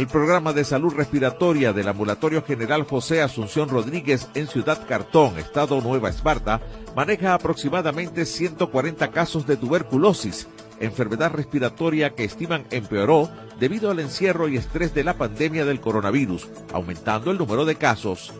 El 0.00 0.06
programa 0.06 0.54
de 0.54 0.64
salud 0.64 0.94
respiratoria 0.94 1.74
del 1.74 1.86
Ambulatorio 1.86 2.42
General 2.42 2.84
José 2.84 3.20
Asunción 3.20 3.68
Rodríguez 3.68 4.30
en 4.32 4.46
Ciudad 4.46 4.86
Cartón, 4.88 5.38
Estado 5.38 5.78
Nueva 5.82 6.08
Esparta, 6.08 6.62
maneja 6.96 7.34
aproximadamente 7.34 8.24
140 8.24 9.10
casos 9.10 9.46
de 9.46 9.58
tuberculosis, 9.58 10.48
enfermedad 10.80 11.32
respiratoria 11.32 12.14
que 12.14 12.24
estiman 12.24 12.64
empeoró 12.70 13.28
debido 13.58 13.90
al 13.90 14.00
encierro 14.00 14.48
y 14.48 14.56
estrés 14.56 14.94
de 14.94 15.04
la 15.04 15.18
pandemia 15.18 15.66
del 15.66 15.82
coronavirus, 15.82 16.48
aumentando 16.72 17.30
el 17.30 17.36
número 17.36 17.66
de 17.66 17.74
casos. 17.74 18.32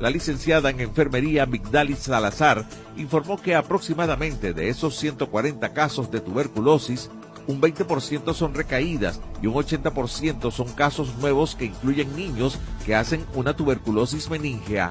La 0.00 0.10
licenciada 0.10 0.70
en 0.70 0.80
enfermería 0.80 1.46
Migdalis 1.46 2.00
Salazar 2.00 2.64
informó 2.96 3.40
que 3.40 3.54
aproximadamente 3.54 4.52
de 4.52 4.68
esos 4.68 4.96
140 4.96 5.72
casos 5.72 6.10
de 6.10 6.20
tuberculosis, 6.20 7.08
un 7.48 7.62
20% 7.62 8.34
son 8.34 8.54
recaídas 8.54 9.20
y 9.42 9.46
un 9.46 9.54
80% 9.54 10.52
son 10.52 10.68
casos 10.74 11.16
nuevos 11.16 11.56
que 11.56 11.64
incluyen 11.64 12.14
niños 12.14 12.58
que 12.84 12.94
hacen 12.94 13.24
una 13.34 13.56
tuberculosis 13.56 14.28
meningea. 14.30 14.90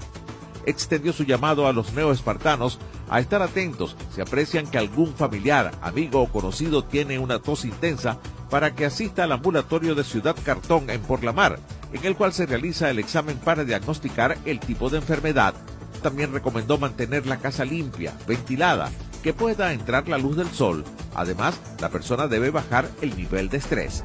Extendió 0.65 1.13
su 1.13 1.23
llamado 1.23 1.67
a 1.67 1.71
los 1.71 1.93
neoespartanos 1.93 2.79
a 3.09 3.19
estar 3.19 3.41
atentos 3.41 3.95
si 4.13 4.21
aprecian 4.21 4.67
que 4.67 4.79
algún 4.79 5.13
familiar, 5.13 5.71
amigo 5.81 6.21
o 6.21 6.27
conocido 6.27 6.83
tiene 6.83 7.19
una 7.19 7.39
tos 7.39 7.63
intensa 7.63 8.17
para 8.49 8.73
que 8.73 8.85
asista 8.85 9.23
al 9.23 9.31
ambulatorio 9.33 9.93
de 9.93 10.03
Ciudad 10.03 10.35
Cartón 10.43 10.89
en 10.89 11.01
Porlamar, 11.01 11.59
en 11.93 12.03
el 12.05 12.15
cual 12.15 12.33
se 12.33 12.47
realiza 12.47 12.89
el 12.89 12.97
examen 12.97 13.37
para 13.37 13.65
diagnosticar 13.65 14.35
el 14.45 14.59
tipo 14.59 14.89
de 14.89 14.97
enfermedad. 14.97 15.53
También 16.01 16.33
recomendó 16.33 16.77
mantener 16.79 17.27
la 17.27 17.37
casa 17.37 17.65
limpia, 17.65 18.13
ventilada, 18.27 18.89
que 19.17 19.33
pueda 19.33 19.73
entrar 19.73 20.07
la 20.07 20.17
luz 20.17 20.37
del 20.37 20.49
sol. 20.49 20.83
Además, 21.15 21.59
la 21.79 21.89
persona 21.89 22.27
debe 22.27 22.49
bajar 22.49 22.89
el 23.01 23.15
nivel 23.15 23.49
de 23.49 23.57
estrés. 23.57 24.03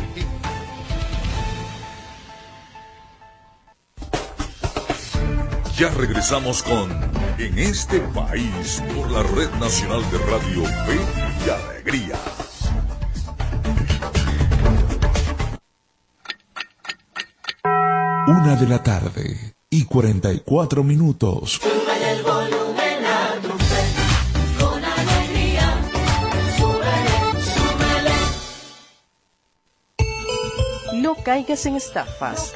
Ya 5.78 5.90
regresamos 5.90 6.64
con 6.64 6.90
En 7.38 7.60
este 7.60 8.00
país 8.00 8.82
por 8.96 9.12
la 9.12 9.22
Red 9.22 9.52
Nacional 9.60 10.02
de 10.10 10.18
Radio 10.18 10.64
Fe 10.66 11.00
y 11.46 11.50
Alegría. 11.52 12.16
Una 18.26 18.56
de 18.56 18.68
la 18.68 18.82
tarde 18.82 19.54
y 19.70 19.86
44 19.86 20.84
minutos. 20.84 21.62
Súbele 21.62 22.12
el 22.12 22.24
volumen 22.24 23.06
a 23.06 23.36
tu 23.40 23.50
fe, 23.50 23.86
con 24.60 24.84
alegría. 24.84 25.80
Súbele, 26.58 27.20
súbele. 30.10 31.02
No 31.04 31.14
caigas 31.24 31.68
en 31.68 31.76
estafas. 31.76 32.56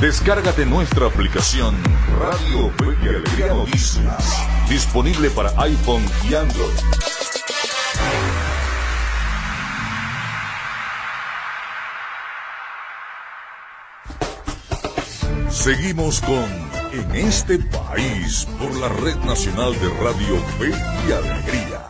Descárgate 0.00 0.66
nuestra 0.66 1.06
aplicación 1.06 1.74
Radio 2.20 2.70
Fe 2.76 3.08
Alegría 3.08 3.54
Noticias, 3.54 4.46
disponible 4.68 5.30
para 5.30 5.50
iPhone 5.62 6.04
y 6.28 6.34
Android. 6.34 6.74
Seguimos 15.48 16.20
con 16.20 16.44
En 16.92 17.16
este 17.16 17.58
país 17.58 18.46
por 18.58 18.76
la 18.76 18.88
Red 18.88 19.16
Nacional 19.24 19.72
de 19.80 19.88
Radio 20.00 20.36
Fe 20.58 20.70
y 21.08 21.12
Alegría. 21.12 21.85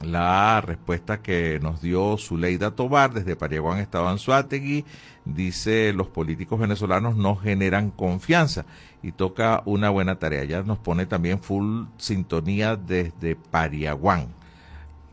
la 0.00 0.60
respuesta 0.60 1.22
que 1.22 1.58
nos 1.60 1.80
dio 1.80 2.16
Zuleida 2.18 2.70
Tobar 2.72 3.12
desde 3.14 3.36
Pariaguán, 3.36 3.78
Estado 3.78 4.08
Anzuategui. 4.08 4.84
Dice, 5.26 5.92
los 5.92 6.06
políticos 6.06 6.60
venezolanos 6.60 7.16
no 7.16 7.34
generan 7.34 7.90
confianza 7.90 8.64
y 9.02 9.10
toca 9.10 9.62
una 9.64 9.90
buena 9.90 10.20
tarea. 10.20 10.44
Ya 10.44 10.62
nos 10.62 10.78
pone 10.78 11.04
también 11.04 11.40
full 11.40 11.86
sintonía 11.98 12.76
desde 12.76 13.34
Pariaguán. 13.34 14.28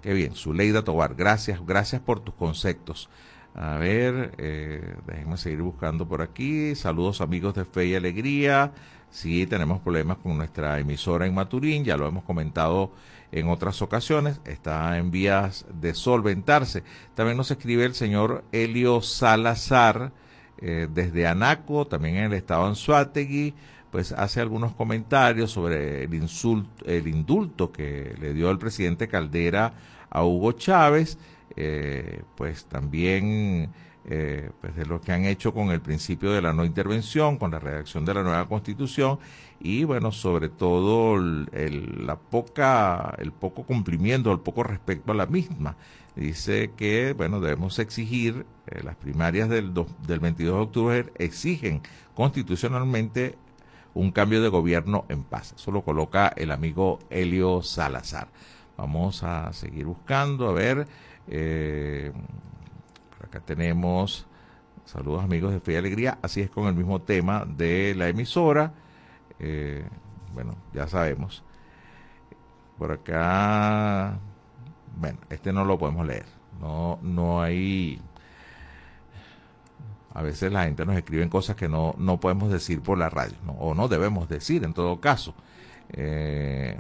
Qué 0.04 0.14
bien, 0.14 0.36
Zuleida 0.36 0.84
Tobar, 0.84 1.16
gracias, 1.16 1.66
gracias 1.66 2.00
por 2.00 2.20
tus 2.20 2.36
conceptos. 2.36 3.10
A 3.56 3.78
ver, 3.78 4.36
eh, 4.38 4.96
déjenme 5.08 5.38
seguir 5.38 5.64
buscando 5.64 6.08
por 6.08 6.22
aquí. 6.22 6.76
Saludos 6.76 7.20
amigos 7.20 7.56
de 7.56 7.66
Fe 7.66 7.88
y 7.88 7.96
Alegría. 7.96 8.72
Sí, 9.10 9.48
tenemos 9.48 9.80
problemas 9.80 10.18
con 10.18 10.38
nuestra 10.38 10.80
emisora 10.80 11.26
en 11.26 11.34
Maturín, 11.34 11.84
ya 11.86 11.98
lo 11.98 12.08
hemos 12.08 12.24
comentado 12.24 12.92
en 13.34 13.50
otras 13.50 13.82
ocasiones, 13.82 14.40
está 14.46 14.98
en 14.98 15.10
vías 15.10 15.66
de 15.74 15.96
solventarse. 15.96 16.84
También 17.16 17.36
nos 17.36 17.50
escribe 17.50 17.84
el 17.84 17.96
señor 17.96 18.44
Helio 18.52 19.02
Salazar 19.02 20.12
eh, 20.60 20.88
desde 20.90 21.26
Anaco, 21.26 21.88
también 21.88 22.18
en 22.18 22.26
el 22.26 22.34
estado 22.34 22.68
Anzuategui, 22.68 23.56
pues 23.90 24.12
hace 24.12 24.40
algunos 24.40 24.74
comentarios 24.74 25.50
sobre 25.50 26.04
el, 26.04 26.14
insulto, 26.14 26.86
el 26.86 27.08
indulto 27.08 27.72
que 27.72 28.16
le 28.20 28.34
dio 28.34 28.52
el 28.52 28.60
presidente 28.60 29.08
Caldera 29.08 29.74
a 30.12 30.24
Hugo 30.24 30.52
Chávez, 30.52 31.18
eh, 31.56 32.22
pues 32.38 32.66
también 32.66 33.72
eh, 34.06 34.52
pues 34.60 34.76
de 34.76 34.86
lo 34.86 35.00
que 35.00 35.14
han 35.14 35.26
hecho 35.26 35.54
con 35.54 35.72
el 35.72 35.82
principio 35.82 36.32
de 36.32 36.42
la 36.42 36.54
no 36.54 36.66
intervención, 36.66 37.38
con 37.38 37.52
la 37.52 37.60
redacción 37.60 38.04
de 38.04 38.14
la 38.14 38.24
nueva 38.24 38.48
constitución 38.48 39.20
y 39.60 39.86
bueno, 39.86 40.12
sobre 40.12 40.50
todo 40.50 41.16
el, 41.16 42.06
la 42.06 42.18
poca, 42.18 43.16
el 43.18 43.32
poco 43.32 43.64
cumplimiento, 43.64 44.32
el 44.32 44.42
poco 44.42 44.64
respecto 44.64 45.14
a 45.14 45.16
la 45.16 45.26
misma. 45.26 45.78
Dice 46.16 46.72
que, 46.76 47.14
bueno, 47.14 47.40
debemos 47.40 47.80
exigir, 47.80 48.46
eh, 48.68 48.84
las 48.84 48.96
primarias 48.96 49.50
del, 49.50 49.74
del 50.06 50.20
22 50.20 50.56
de 50.56 50.62
octubre 50.62 51.06
exigen 51.18 51.82
constitucionalmente 52.14 53.38
un 53.94 54.12
cambio 54.12 54.42
de 54.42 54.50
gobierno 54.50 55.06
en 55.10 55.24
paz. 55.24 55.54
Eso 55.56 55.72
lo 55.72 55.84
coloca 55.84 56.28
el 56.36 56.52
amigo 56.52 57.00
Helio 57.10 57.62
Salazar. 57.62 58.28
Vamos 58.78 59.24
a 59.24 59.54
seguir 59.54 59.86
buscando, 59.86 60.50
a 60.50 60.54
ver, 60.54 60.88
eh, 61.28 62.12
acá 63.34 63.44
tenemos, 63.44 64.28
saludos 64.86 65.24
amigos 65.24 65.52
de 65.54 65.60
Fe 65.60 65.74
y 65.74 65.76
Alegría, 65.78 66.20
así 66.22 66.42
es 66.42 66.52
con 66.52 66.68
el 66.68 66.76
mismo 66.76 67.02
tema 67.02 67.46
de 67.46 67.96
la 67.96 68.08
emisora. 68.08 68.74
Eh, 69.40 69.84
bueno, 70.36 70.56
ya 70.72 70.88
sabemos. 70.88 71.44
Por 72.78 72.92
acá, 72.92 74.20
bueno, 75.00 75.18
este 75.32 75.52
no 75.52 75.66
lo 75.66 75.80
podemos 75.80 76.06
leer. 76.06 76.26
No, 76.62 77.00
no 77.02 77.42
hay. 77.42 78.00
A 80.14 80.22
veces 80.22 80.52
la 80.52 80.66
gente 80.66 80.86
nos 80.86 80.96
escribe 80.96 81.28
cosas 81.28 81.56
que 81.56 81.68
no, 81.68 81.96
no 81.98 82.20
podemos 82.20 82.52
decir 82.52 82.82
por 82.82 83.00
la 83.00 83.10
radio, 83.10 83.36
o 83.58 83.74
no 83.74 83.88
debemos 83.88 84.30
decir 84.30 84.64
en 84.64 84.74
todo 84.74 85.02
caso. 85.02 85.34
Eh, 85.92 86.80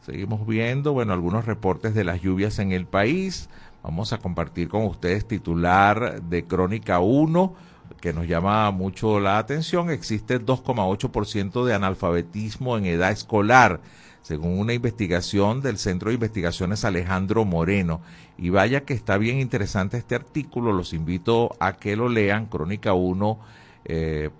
seguimos 0.00 0.46
viendo, 0.46 0.94
bueno, 0.94 1.12
algunos 1.12 1.44
reportes 1.44 1.94
de 1.94 2.04
las 2.04 2.22
lluvias 2.22 2.58
en 2.58 2.72
el 2.72 2.86
país. 2.86 3.50
Vamos 3.82 4.12
a 4.12 4.18
compartir 4.18 4.68
con 4.68 4.84
ustedes 4.84 5.26
titular 5.26 6.22
de 6.22 6.44
Crónica 6.44 7.00
1 7.00 7.54
que 8.02 8.12
nos 8.12 8.26
llama 8.26 8.70
mucho 8.72 9.18
la 9.20 9.38
atención, 9.38 9.88
existe 9.88 10.40
2,8% 10.40 11.64
de 11.64 11.72
analfabetismo 11.72 12.76
en 12.76 12.86
edad 12.86 13.12
escolar, 13.12 13.80
según 14.22 14.58
una 14.58 14.72
investigación 14.72 15.60
del 15.60 15.78
Centro 15.78 16.08
de 16.08 16.14
Investigaciones 16.14 16.84
Alejandro 16.84 17.44
Moreno. 17.44 18.00
Y 18.36 18.50
vaya 18.50 18.84
que 18.84 18.94
está 18.94 19.18
bien 19.18 19.38
interesante 19.38 19.98
este 19.98 20.16
artículo, 20.16 20.72
los 20.72 20.92
invito 20.92 21.54
a 21.60 21.74
que 21.74 21.94
lo 21.94 22.08
lean, 22.08 22.50
crónica1.com. 22.50 23.40
Eh, 23.84 24.30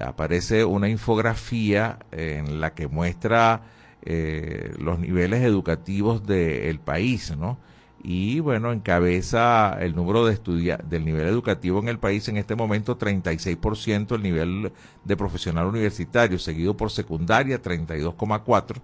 aparece 0.00 0.64
una 0.64 0.88
infografía 0.88 1.98
en 2.12 2.60
la 2.60 2.72
que 2.72 2.86
muestra 2.86 3.62
eh, 4.02 4.72
los 4.78 5.00
niveles 5.00 5.42
educativos 5.42 6.24
del 6.24 6.78
país, 6.78 7.36
¿no? 7.36 7.58
Y 8.02 8.40
bueno, 8.40 8.72
encabeza 8.72 9.76
el 9.80 9.96
número 9.96 10.24
de 10.24 10.34
estudiantes 10.34 10.88
del 10.88 11.04
nivel 11.04 11.26
educativo 11.26 11.80
en 11.80 11.88
el 11.88 11.98
país 11.98 12.28
en 12.28 12.36
este 12.36 12.54
momento 12.54 12.96
36% 12.96 14.14
el 14.14 14.22
nivel 14.22 14.72
de 15.04 15.16
profesional 15.16 15.66
universitario, 15.66 16.38
seguido 16.38 16.76
por 16.76 16.90
secundaria 16.90 17.60
32,4, 17.60 18.76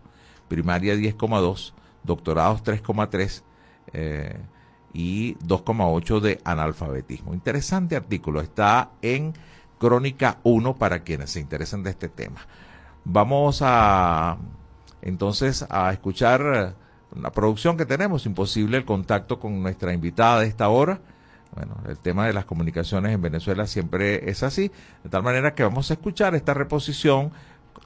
primaria 0.49 0.95
10,2, 0.95 1.73
doctorados 2.03 2.65
3,3 2.65 3.43
eh, 3.93 4.37
y 4.93 5.35
2,8 5.37 6.21
de 6.21 6.41
analfabetismo. 6.45 7.35
Interesante 7.35 7.97
artículo, 7.97 8.41
está 8.41 8.91
en 9.01 9.33
Crónica 9.79 10.39
1 10.43 10.75
para 10.75 11.05
quienes 11.05 11.31
se 11.31 11.41
interesen 11.41 11.83
de 11.83 11.91
este 11.91 12.09
tema. 12.09 12.47
Vamos 13.05 13.61
a 13.63 14.39
entonces 15.03 15.65
a 15.69 15.93
escuchar 15.93 16.75
la 17.21 17.31
producción 17.31 17.77
que 17.77 17.87
tenemos, 17.87 18.27
imposible 18.27 18.77
el 18.77 18.85
contacto 18.85 19.39
con 19.39 19.63
nuestra 19.63 19.93
invitada 19.93 20.41
de 20.41 20.47
esta 20.47 20.69
hora. 20.69 21.01
Bueno, 21.55 21.77
el 21.89 21.99
tema 21.99 22.27
de 22.27 22.33
las 22.33 22.45
comunicaciones 22.45 23.13
en 23.13 23.23
Venezuela 23.23 23.67
siempre 23.67 24.29
es 24.29 24.43
así, 24.43 24.73
de 25.05 25.11
tal 25.11 25.23
manera 25.23 25.55
que 25.55 25.63
vamos 25.63 25.91
a 25.91 25.95
escuchar 25.95 26.35
esta 26.35 26.53
reposición, 26.53 27.31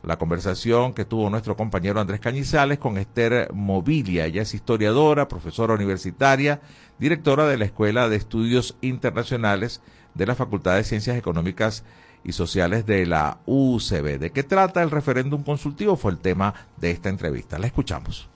la 0.02 0.16
conversación 0.16 0.94
que 0.94 1.04
tuvo 1.04 1.28
nuestro 1.28 1.56
compañero 1.56 2.00
Andrés 2.00 2.20
Cañizales 2.20 2.78
con 2.78 2.96
Esther 2.96 3.52
Mobilia. 3.52 4.24
Ella 4.24 4.42
es 4.42 4.54
historiadora, 4.54 5.28
profesora 5.28 5.74
universitaria, 5.74 6.60
directora 6.98 7.46
de 7.46 7.58
la 7.58 7.66
Escuela 7.66 8.08
de 8.08 8.16
Estudios 8.16 8.76
Internacionales 8.80 9.82
de 10.14 10.26
la 10.26 10.34
Facultad 10.34 10.76
de 10.76 10.84
Ciencias 10.84 11.16
Económicas 11.16 11.84
y 12.24 12.32
Sociales 12.32 12.86
de 12.86 13.04
la 13.06 13.38
UCB. 13.44 14.18
¿De 14.18 14.30
qué 14.30 14.44
trata 14.44 14.82
el 14.82 14.90
referéndum 14.90 15.42
consultivo? 15.42 15.96
Fue 15.96 16.12
el 16.12 16.18
tema 16.18 16.54
de 16.78 16.90
esta 16.90 17.08
entrevista. 17.08 17.58
La 17.58 17.66
escuchamos. 17.66 18.28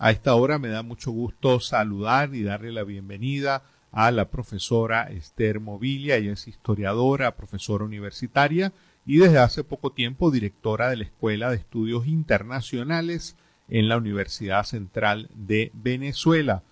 A 0.00 0.12
esta 0.12 0.36
hora 0.36 0.60
me 0.60 0.68
da 0.68 0.84
mucho 0.84 1.10
gusto 1.10 1.58
saludar 1.58 2.32
y 2.32 2.44
darle 2.44 2.70
la 2.70 2.84
bienvenida 2.84 3.64
a 3.90 4.12
la 4.12 4.30
profesora 4.30 5.10
Esther 5.10 5.58
Mobilia. 5.58 6.14
Ella 6.14 6.34
es 6.34 6.46
historiadora, 6.46 7.34
profesora 7.34 7.84
universitaria 7.84 8.72
y 9.04 9.18
desde 9.18 9.38
hace 9.38 9.64
poco 9.64 9.90
tiempo 9.90 10.30
directora 10.30 10.88
de 10.88 10.98
la 10.98 11.04
Escuela 11.04 11.50
de 11.50 11.56
Estudios 11.56 12.06
Internacionales 12.06 13.36
en 13.68 13.88
la 13.88 13.96
Universidad 13.96 14.62
Central 14.62 15.30
de 15.34 15.72
Venezuela. 15.74 16.62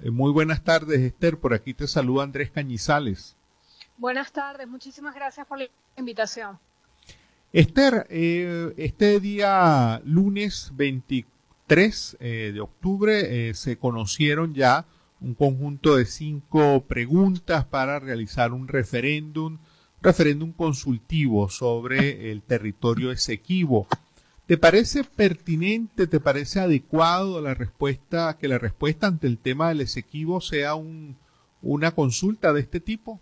Eh, 0.00 0.10
muy 0.10 0.32
buenas 0.32 0.64
tardes, 0.64 0.98
Esther. 0.98 1.38
Por 1.38 1.54
aquí 1.54 1.74
te 1.74 1.86
saluda 1.86 2.24
Andrés 2.24 2.50
Cañizales. 2.50 3.36
Buenas 3.96 4.32
tardes, 4.32 4.66
muchísimas 4.66 5.14
gracias 5.14 5.46
por 5.46 5.58
la 5.58 5.68
invitación. 5.96 6.58
Esther, 7.52 8.08
eh, 8.10 8.74
este 8.76 9.20
día 9.20 10.00
lunes 10.04 10.72
24 10.74 11.31
3 11.72 12.18
eh, 12.20 12.50
de 12.52 12.60
octubre 12.60 13.48
eh, 13.48 13.54
se 13.54 13.78
conocieron 13.78 14.52
ya 14.52 14.84
un 15.22 15.32
conjunto 15.32 15.96
de 15.96 16.04
cinco 16.04 16.84
preguntas 16.86 17.64
para 17.64 17.98
realizar 17.98 18.52
un 18.52 18.68
referéndum, 18.68 19.56
referéndum 20.02 20.52
consultivo 20.52 21.48
sobre 21.48 22.30
el 22.30 22.42
territorio 22.42 23.10
Esequibo. 23.10 23.86
¿Te 24.44 24.58
parece 24.58 25.02
pertinente, 25.02 26.06
te 26.06 26.20
parece 26.20 26.60
adecuado 26.60 27.40
la 27.40 27.54
respuesta, 27.54 28.36
que 28.38 28.48
la 28.48 28.58
respuesta 28.58 29.06
ante 29.06 29.26
el 29.26 29.38
tema 29.38 29.70
del 29.70 29.80
Esequibo 29.80 30.42
sea 30.42 30.74
un, 30.74 31.16
una 31.62 31.92
consulta 31.92 32.52
de 32.52 32.60
este 32.60 32.80
tipo? 32.80 33.18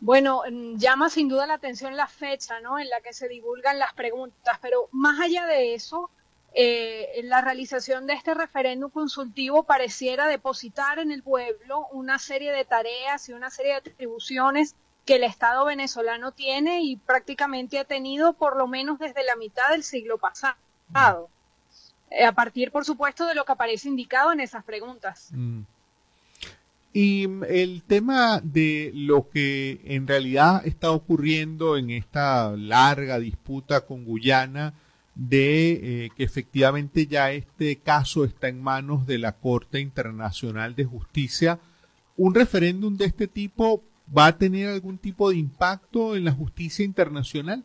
Bueno, 0.00 0.42
mm, 0.50 0.76
llama 0.76 1.10
sin 1.10 1.28
duda 1.28 1.46
la 1.46 1.54
atención 1.54 1.96
la 1.96 2.06
fecha, 2.06 2.60
¿no? 2.60 2.78
En 2.78 2.88
la 2.88 3.00
que 3.00 3.12
se 3.12 3.28
divulgan 3.28 3.78
las 3.78 3.94
preguntas, 3.94 4.58
pero 4.60 4.88
más 4.92 5.20
allá 5.20 5.46
de 5.46 5.74
eso, 5.74 6.10
eh, 6.54 7.20
la 7.24 7.40
realización 7.40 8.06
de 8.06 8.14
este 8.14 8.34
referéndum 8.34 8.90
consultivo 8.90 9.64
pareciera 9.64 10.26
depositar 10.26 10.98
en 10.98 11.10
el 11.10 11.22
pueblo 11.22 11.86
una 11.92 12.18
serie 12.18 12.52
de 12.52 12.64
tareas 12.64 13.28
y 13.28 13.32
una 13.32 13.50
serie 13.50 13.72
de 13.72 13.90
atribuciones 13.90 14.74
que 15.04 15.16
el 15.16 15.24
Estado 15.24 15.64
venezolano 15.64 16.32
tiene 16.32 16.82
y 16.82 16.96
prácticamente 16.96 17.78
ha 17.78 17.84
tenido 17.84 18.34
por 18.34 18.56
lo 18.56 18.66
menos 18.66 18.98
desde 18.98 19.24
la 19.24 19.36
mitad 19.36 19.70
del 19.70 19.82
siglo 19.82 20.18
pasado. 20.18 21.28
Eh, 22.10 22.24
a 22.24 22.32
partir, 22.32 22.70
por 22.70 22.84
supuesto, 22.84 23.26
de 23.26 23.34
lo 23.34 23.44
que 23.44 23.52
aparece 23.52 23.88
indicado 23.88 24.32
en 24.32 24.40
esas 24.40 24.64
preguntas. 24.64 25.28
Mm. 25.32 25.62
Y 26.92 27.28
el 27.48 27.82
tema 27.82 28.40
de 28.42 28.90
lo 28.94 29.28
que 29.28 29.80
en 29.84 30.06
realidad 30.06 30.66
está 30.66 30.90
ocurriendo 30.90 31.76
en 31.76 31.90
esta 31.90 32.56
larga 32.56 33.18
disputa 33.18 33.82
con 33.82 34.04
Guyana, 34.04 34.74
de 35.18 36.04
eh, 36.04 36.10
que 36.16 36.22
efectivamente 36.22 37.08
ya 37.08 37.32
este 37.32 37.76
caso 37.76 38.24
está 38.24 38.46
en 38.46 38.62
manos 38.62 39.04
de 39.04 39.18
la 39.18 39.32
Corte 39.32 39.80
Internacional 39.80 40.76
de 40.76 40.84
Justicia, 40.84 41.58
¿un 42.16 42.34
referéndum 42.34 42.96
de 42.96 43.06
este 43.06 43.26
tipo 43.26 43.82
va 44.16 44.26
a 44.26 44.38
tener 44.38 44.68
algún 44.68 44.96
tipo 44.96 45.30
de 45.30 45.36
impacto 45.36 46.14
en 46.14 46.24
la 46.24 46.32
justicia 46.32 46.84
internacional? 46.84 47.64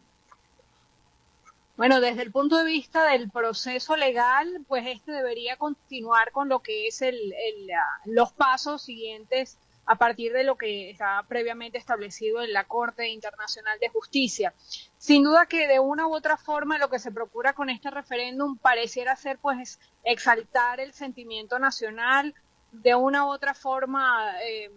Bueno, 1.75 2.01
desde 2.01 2.21
el 2.21 2.31
punto 2.31 2.57
de 2.57 2.65
vista 2.65 3.05
del 3.05 3.31
proceso 3.31 3.95
legal, 3.95 4.63
pues 4.67 4.85
este 4.85 5.11
debería 5.11 5.57
continuar 5.57 6.31
con 6.31 6.47
lo 6.47 6.59
que 6.59 6.87
es 6.87 7.01
el, 7.01 7.15
el, 7.15 7.71
ah, 7.71 8.01
los 8.05 8.31
pasos 8.31 8.83
siguientes 8.83 9.57
a 9.85 9.95
partir 9.95 10.33
de 10.33 10.43
lo 10.43 10.55
que 10.55 10.91
está 10.91 11.25
previamente 11.27 11.77
establecido 11.77 12.41
en 12.41 12.53
la 12.53 12.65
Corte 12.65 13.09
Internacional 13.09 13.77
de 13.79 13.89
Justicia. 13.89 14.53
Sin 14.97 15.23
duda 15.23 15.47
que 15.47 15.67
de 15.67 15.79
una 15.79 16.07
u 16.07 16.13
otra 16.13 16.37
forma 16.37 16.77
lo 16.77 16.89
que 16.89 16.99
se 16.99 17.11
procura 17.11 17.53
con 17.53 17.69
este 17.69 17.89
referéndum 17.89 18.57
pareciera 18.57 19.15
ser 19.15 19.39
pues 19.39 19.79
exaltar 20.03 20.79
el 20.79 20.93
sentimiento 20.93 21.59
nacional, 21.59 22.33
de 22.71 22.95
una 22.95 23.25
u 23.25 23.29
otra 23.29 23.53
forma 23.53 24.33
eh, 24.41 24.71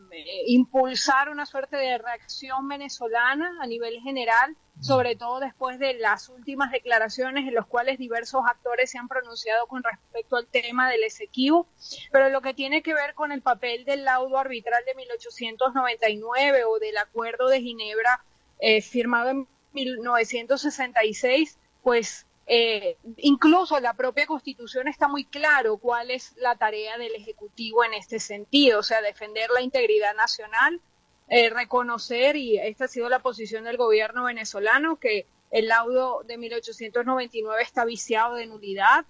impulsar 0.46 1.30
una 1.30 1.46
suerte 1.46 1.76
de 1.76 1.98
reacción 1.98 2.68
venezolana 2.68 3.56
a 3.60 3.66
nivel 3.66 4.00
general, 4.02 4.56
sobre 4.80 5.16
todo 5.16 5.40
después 5.40 5.78
de 5.78 5.94
las 5.94 6.28
últimas 6.28 6.70
declaraciones 6.70 7.48
en 7.48 7.54
las 7.54 7.66
cuales 7.66 7.98
diversos 7.98 8.42
actores 8.46 8.90
se 8.90 8.98
han 8.98 9.08
pronunciado 9.08 9.66
con 9.66 9.82
respecto 9.82 10.36
al 10.36 10.46
tema 10.46 10.90
del 10.90 11.04
Esequibo, 11.04 11.66
pero 12.12 12.28
lo 12.28 12.42
que 12.42 12.54
tiene 12.54 12.82
que 12.82 12.94
ver 12.94 13.14
con 13.14 13.32
el 13.32 13.42
papel 13.42 13.84
del 13.84 14.04
laudo 14.04 14.38
arbitral 14.38 14.82
de 14.86 14.94
1899 14.94 16.64
o 16.64 16.78
del 16.78 16.98
Acuerdo 16.98 17.48
de 17.48 17.60
Ginebra 17.60 18.22
eh, 18.58 18.82
firmado 18.82 19.30
en 19.30 19.48
1966, 19.72 21.58
pues 21.82 22.26
eh, 22.46 22.96
incluso 23.16 23.80
la 23.80 23.94
propia 23.94 24.26
Constitución 24.26 24.88
está 24.88 25.08
muy 25.08 25.24
claro 25.24 25.78
cuál 25.78 26.10
es 26.10 26.34
la 26.36 26.54
tarea 26.56 26.96
del 26.96 27.14
Ejecutivo 27.14 27.84
en 27.84 27.94
este 27.94 28.20
sentido, 28.20 28.80
o 28.80 28.82
sea, 28.82 29.02
defender 29.02 29.50
la 29.50 29.62
integridad 29.62 30.14
nacional, 30.14 30.80
eh, 31.28 31.50
reconocer, 31.50 32.36
y 32.36 32.58
esta 32.58 32.84
ha 32.84 32.88
sido 32.88 33.08
la 33.08 33.18
posición 33.18 33.64
del 33.64 33.76
gobierno 33.76 34.24
venezolano, 34.24 34.96
que 34.96 35.26
el 35.50 35.68
laudo 35.68 36.22
de 36.24 36.38
1899 36.38 37.62
está 37.62 37.84
viciado 37.84 38.34
de 38.34 38.46
nulidad 38.46 39.04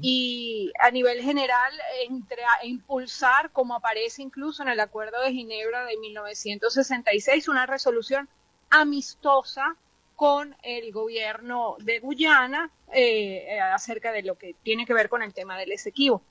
y 0.00 0.72
a 0.80 0.90
nivel 0.90 1.22
general 1.22 1.72
entre, 2.08 2.42
impulsar, 2.64 3.50
como 3.52 3.76
aparece 3.76 4.20
incluso 4.20 4.62
en 4.62 4.68
el 4.68 4.80
Acuerdo 4.80 5.20
de 5.20 5.30
Ginebra 5.30 5.84
de 5.84 5.96
1966, 5.98 7.46
una 7.46 7.66
resolución 7.66 8.28
amistosa 8.70 9.76
con 10.16 10.56
el 10.62 10.90
gobierno 10.90 11.76
de 11.78 12.00
Guyana 12.00 12.70
eh, 12.92 13.60
acerca 13.60 14.10
de 14.10 14.22
lo 14.22 14.36
que 14.36 14.56
tiene 14.64 14.84
que 14.84 14.94
ver 14.94 15.08
con 15.08 15.22
el 15.22 15.32
tema 15.32 15.56
del 15.56 15.70
Esequibo. 15.70 16.22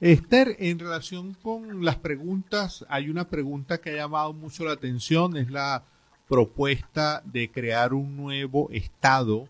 Esther, 0.00 0.54
en 0.60 0.78
relación 0.78 1.34
con 1.34 1.84
las 1.84 1.96
preguntas, 1.96 2.86
hay 2.88 3.10
una 3.10 3.28
pregunta 3.28 3.80
que 3.80 3.90
ha 3.90 3.96
llamado 3.96 4.32
mucho 4.32 4.64
la 4.64 4.72
atención, 4.72 5.36
es 5.36 5.50
la 5.50 5.82
propuesta 6.28 7.20
de 7.24 7.50
crear 7.50 7.92
un 7.92 8.16
nuevo 8.16 8.68
estado 8.70 9.48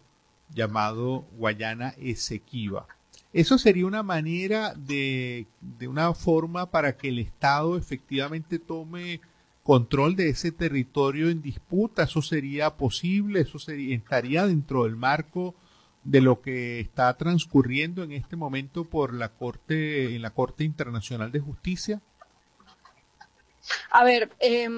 llamado 0.55 1.27
Guayana 1.37 1.95
Esequiba. 1.99 2.87
Eso 3.35 3.59
sería 3.59 3.85
una 3.85 4.03
manera 4.03 4.73
de, 4.75 5.47
de 5.61 5.87
una 5.87 6.15
forma 6.15 6.71
para 6.71 6.97
que 6.97 7.09
el 7.09 7.19
Estado 7.19 7.77
efectivamente 7.77 8.59
tome 8.59 9.21
control 9.63 10.17
de 10.17 10.31
ese 10.31 10.51
territorio 10.51 11.29
en 11.29 11.43
disputa. 11.43 12.05
¿Eso 12.05 12.23
sería 12.23 12.71
posible? 12.71 13.43
¿Eso 13.43 13.59
sería, 13.59 13.95
estaría 13.95 14.47
dentro 14.47 14.85
del 14.85 14.97
marco 14.97 15.55
de 16.09 16.21
lo 16.23 16.41
que 16.41 16.81
está 16.81 17.15
transcurriendo 17.19 18.03
en 18.03 18.13
este 18.13 18.35
momento 18.35 18.85
por 18.85 19.13
la 19.13 19.29
Corte, 19.29 20.15
en 20.15 20.23
la 20.23 20.31
Corte 20.31 20.65
Internacional 20.65 21.31
de 21.31 21.41
Justicia? 21.41 22.01
A 23.91 24.05
ver, 24.05 24.31
eh, 24.41 24.71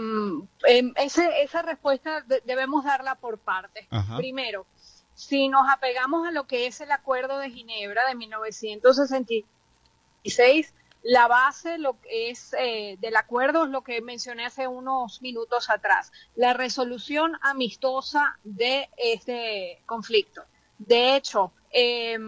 eh, 0.66 0.92
ese, 0.96 1.42
esa 1.42 1.62
respuesta 1.62 2.22
de, 2.22 2.42
debemos 2.44 2.84
darla 2.84 3.14
por 3.14 3.38
partes. 3.38 3.86
Ajá. 3.90 4.16
Primero, 4.16 4.66
si 5.14 5.48
nos 5.48 5.70
apegamos 5.70 6.26
a 6.26 6.32
lo 6.32 6.48
que 6.48 6.66
es 6.66 6.80
el 6.80 6.90
Acuerdo 6.90 7.38
de 7.38 7.50
Ginebra 7.50 8.08
de 8.08 8.16
1966, 8.16 10.74
la 11.02 11.28
base 11.28 11.78
lo 11.78 12.00
que 12.00 12.30
es 12.30 12.52
eh, 12.58 12.96
del 13.00 13.14
acuerdo 13.14 13.64
es 13.64 13.70
lo 13.70 13.82
que 13.82 14.02
mencioné 14.02 14.46
hace 14.46 14.66
unos 14.66 15.22
minutos 15.22 15.70
atrás, 15.70 16.10
la 16.34 16.54
resolución 16.54 17.38
amistosa 17.40 18.36
de 18.42 18.90
este 18.96 19.80
conflicto. 19.86 20.42
De 20.80 21.14
hecho, 21.14 21.52
eh, 21.70 22.18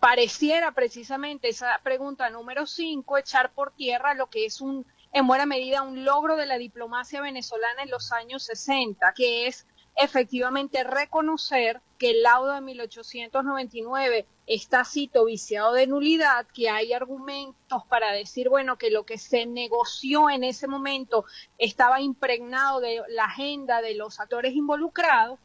pareciera 0.00 0.72
precisamente 0.72 1.48
esa 1.48 1.80
pregunta 1.82 2.28
número 2.28 2.66
5 2.66 3.16
echar 3.18 3.52
por 3.52 3.72
tierra 3.72 4.14
lo 4.14 4.28
que 4.28 4.44
es 4.44 4.60
un 4.60 4.86
en 5.12 5.26
buena 5.26 5.46
medida 5.46 5.82
un 5.82 6.04
logro 6.04 6.36
de 6.36 6.46
la 6.46 6.58
diplomacia 6.58 7.20
venezolana 7.20 7.82
en 7.82 7.90
los 7.90 8.12
años 8.12 8.44
60, 8.44 9.12
que 9.16 9.46
es 9.46 9.66
efectivamente 9.96 10.84
reconocer 10.84 11.80
que 11.98 12.10
el 12.10 12.22
laudo 12.22 12.52
de 12.52 12.60
1899 12.60 14.26
está 14.46 14.84
cito 14.84 15.24
viciado 15.24 15.72
de 15.72 15.86
nulidad, 15.86 16.46
que 16.54 16.70
hay 16.70 16.92
argumentos 16.92 17.84
para 17.88 18.12
decir, 18.12 18.48
bueno, 18.48 18.78
que 18.78 18.90
lo 18.90 19.04
que 19.04 19.18
se 19.18 19.46
negoció 19.46 20.30
en 20.30 20.44
ese 20.44 20.68
momento 20.68 21.24
estaba 21.58 22.00
impregnado 22.00 22.80
de 22.80 23.02
la 23.08 23.24
agenda 23.24 23.82
de 23.82 23.94
los 23.94 24.20
actores 24.20 24.54
involucrados 24.54 25.40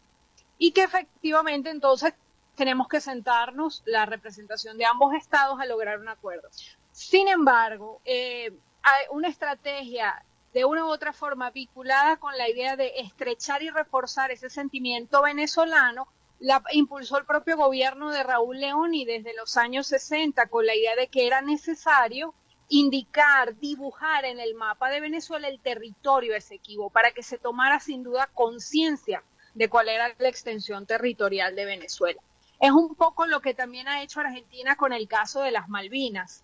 y 0.57 0.71
que 0.71 0.83
efectivamente 0.83 1.69
entonces 1.69 2.13
tenemos 2.55 2.87
que 2.87 3.01
sentarnos 3.01 3.83
la 3.85 4.05
representación 4.05 4.77
de 4.77 4.85
ambos 4.85 5.13
estados 5.13 5.59
a 5.59 5.65
lograr 5.65 5.99
un 5.99 6.07
acuerdo. 6.07 6.49
Sin 6.91 7.27
embargo, 7.27 8.01
eh, 8.05 8.51
hay 8.81 9.05
una 9.11 9.27
estrategia 9.27 10.23
de 10.53 10.63
una 10.63 10.85
u 10.85 10.87
otra 10.87 11.11
forma 11.11 11.51
vinculada 11.51 12.15
con 12.15 12.37
la 12.37 12.49
idea 12.49 12.77
de 12.77 12.93
estrechar 12.99 13.61
y 13.61 13.69
reforzar 13.69 14.31
ese 14.31 14.49
sentimiento 14.49 15.21
venezolano, 15.21 16.07
la 16.39 16.63
impulsó 16.71 17.17
el 17.17 17.25
propio 17.25 17.57
gobierno 17.57 18.09
de 18.11 18.23
Raúl 18.23 18.61
León 18.61 18.93
y 18.93 19.03
desde 19.03 19.35
los 19.35 19.57
años 19.57 19.87
60 19.87 20.47
con 20.47 20.65
la 20.65 20.73
idea 20.73 20.95
de 20.95 21.07
que 21.07 21.27
era 21.27 21.41
necesario 21.41 22.33
indicar, 22.69 23.57
dibujar 23.57 24.23
en 24.23 24.39
el 24.39 24.55
mapa 24.55 24.89
de 24.89 25.01
Venezuela 25.01 25.49
el 25.49 25.59
territorio 25.59 26.35
Esequibo 26.35 26.89
para 26.89 27.11
que 27.11 27.21
se 27.21 27.37
tomara 27.37 27.81
sin 27.81 28.03
duda 28.03 28.29
conciencia 28.33 29.23
de 29.55 29.69
cuál 29.69 29.89
era 29.89 30.13
la 30.17 30.29
extensión 30.29 30.85
territorial 30.85 31.55
de 31.55 31.65
Venezuela. 31.65 32.21
Es 32.65 32.71
un 32.71 32.95
poco 32.95 33.27
lo 33.27 33.41
que 33.41 33.53
también 33.53 33.87
ha 33.87 34.01
hecho 34.01 34.21
Argentina 34.21 34.75
con 34.75 34.91
el 34.91 35.07
caso 35.07 35.41
de 35.41 35.51
las 35.51 35.69
Malvinas. 35.69 36.43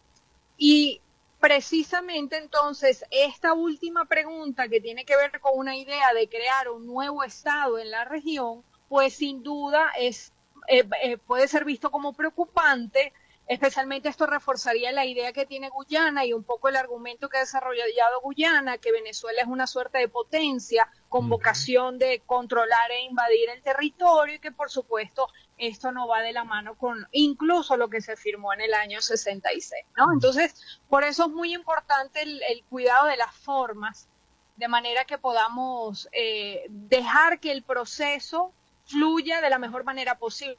Y 0.56 1.02
precisamente 1.40 2.38
entonces 2.38 3.04
esta 3.10 3.54
última 3.54 4.06
pregunta 4.06 4.68
que 4.68 4.80
tiene 4.80 5.04
que 5.04 5.18
ver 5.18 5.40
con 5.40 5.54
una 5.58 5.76
idea 5.76 6.14
de 6.14 6.30
crear 6.30 6.70
un 6.70 6.86
nuevo 6.86 7.24
estado 7.24 7.80
en 7.80 7.90
la 7.90 8.06
región, 8.06 8.64
pues 8.88 9.16
sin 9.16 9.42
duda 9.42 9.90
es 9.98 10.32
eh, 10.68 10.88
eh, 11.02 11.18
puede 11.18 11.48
ser 11.48 11.66
visto 11.66 11.90
como 11.90 12.14
preocupante. 12.14 13.14
Especialmente 13.48 14.08
esto 14.08 14.28
reforzaría 14.28 14.92
la 14.92 15.08
idea 15.08 15.34
que 15.34 15.48
tiene 15.48 15.70
Guyana 15.70 16.24
y 16.24 16.34
un 16.34 16.44
poco 16.44 16.70
el 16.70 16.76
argumento 16.76 17.30
que 17.30 17.38
ha 17.38 17.42
desarrollado 17.42 18.22
Guyana, 18.22 18.78
que 18.78 18.92
Venezuela 18.92 19.42
es 19.42 19.48
una 19.48 19.66
suerte 19.66 19.98
de 19.98 20.08
potencia 20.08 20.88
con 21.10 21.28
vocación 21.28 21.98
de 21.98 22.22
controlar 22.28 22.92
e 22.92 23.02
invadir 23.02 23.50
el 23.50 23.64
territorio 23.64 24.36
y 24.36 24.40
que 24.40 24.52
por 24.52 24.70
supuesto 24.70 25.28
esto 25.62 25.92
no 25.92 26.08
va 26.08 26.22
de 26.22 26.34
la 26.34 26.44
mano 26.44 26.76
con 26.76 27.08
incluso 27.12 27.78
lo 27.78 27.88
que 27.88 28.02
se 28.02 28.18
firmó 28.18 28.52
en 28.52 28.62
el 28.62 28.74
año 28.74 29.00
66, 29.00 29.86
¿no? 29.96 30.12
Entonces, 30.12 30.56
por 30.90 31.04
eso 31.04 31.26
es 31.26 31.30
muy 31.30 31.54
importante 31.54 32.24
el, 32.24 32.42
el 32.50 32.64
cuidado 32.66 33.06
de 33.06 33.16
las 33.16 33.34
formas, 33.36 34.10
de 34.56 34.68
manera 34.68 35.06
que 35.06 35.20
podamos 35.20 36.10
eh, 36.14 36.66
dejar 36.70 37.40
que 37.40 37.52
el 37.52 37.62
proceso 37.62 38.52
fluya 38.86 39.40
de 39.40 39.52
la 39.52 39.60
mejor 39.60 39.84
manera 39.84 40.18
posible. 40.18 40.58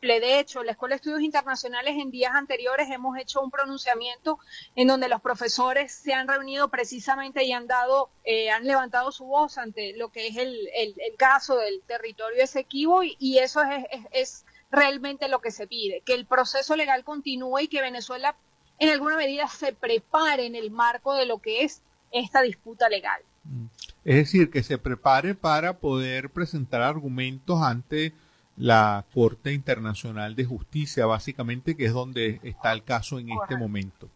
De 0.00 0.38
hecho, 0.38 0.62
la 0.62 0.72
Escuela 0.72 0.92
de 0.92 0.96
Estudios 0.98 1.22
Internacionales 1.22 1.96
en 1.98 2.12
días 2.12 2.32
anteriores 2.32 2.88
hemos 2.90 3.18
hecho 3.18 3.40
un 3.40 3.50
pronunciamiento 3.50 4.38
en 4.76 4.86
donde 4.86 5.08
los 5.08 5.20
profesores 5.20 5.92
se 5.92 6.14
han 6.14 6.28
reunido 6.28 6.68
precisamente 6.68 7.42
y 7.44 7.52
han 7.52 7.66
dado, 7.66 8.08
eh, 8.24 8.50
han 8.50 8.64
levantado 8.64 9.10
su 9.10 9.24
voz 9.24 9.58
ante 9.58 9.96
lo 9.96 10.10
que 10.10 10.28
es 10.28 10.36
el, 10.36 10.54
el, 10.76 10.94
el 10.98 11.16
caso 11.16 11.56
del 11.56 11.82
territorio 11.82 12.44
Esequibo 12.44 13.02
y, 13.02 13.16
y 13.18 13.38
eso 13.38 13.60
es, 13.62 13.86
es, 13.90 14.06
es 14.12 14.44
realmente 14.70 15.28
lo 15.28 15.40
que 15.40 15.50
se 15.50 15.66
pide, 15.66 16.02
que 16.02 16.14
el 16.14 16.26
proceso 16.26 16.76
legal 16.76 17.02
continúe 17.02 17.60
y 17.60 17.68
que 17.68 17.82
Venezuela 17.82 18.36
en 18.78 18.90
alguna 18.90 19.16
medida 19.16 19.48
se 19.48 19.72
prepare 19.72 20.46
en 20.46 20.54
el 20.54 20.70
marco 20.70 21.14
de 21.14 21.26
lo 21.26 21.38
que 21.38 21.64
es 21.64 21.82
esta 22.12 22.40
disputa 22.42 22.88
legal. 22.88 23.20
Es 24.04 24.16
decir, 24.16 24.50
que 24.50 24.62
se 24.62 24.78
prepare 24.78 25.34
para 25.34 25.78
poder 25.78 26.30
presentar 26.30 26.82
argumentos 26.82 27.60
ante 27.62 28.12
la 28.58 29.04
Corte 29.14 29.52
Internacional 29.52 30.34
de 30.34 30.44
Justicia, 30.44 31.06
básicamente, 31.06 31.76
que 31.76 31.86
es 31.86 31.92
donde 31.92 32.40
está 32.42 32.72
el 32.72 32.82
caso 32.82 33.18
en 33.18 33.30
este 33.30 33.56
momento. 33.56 34.08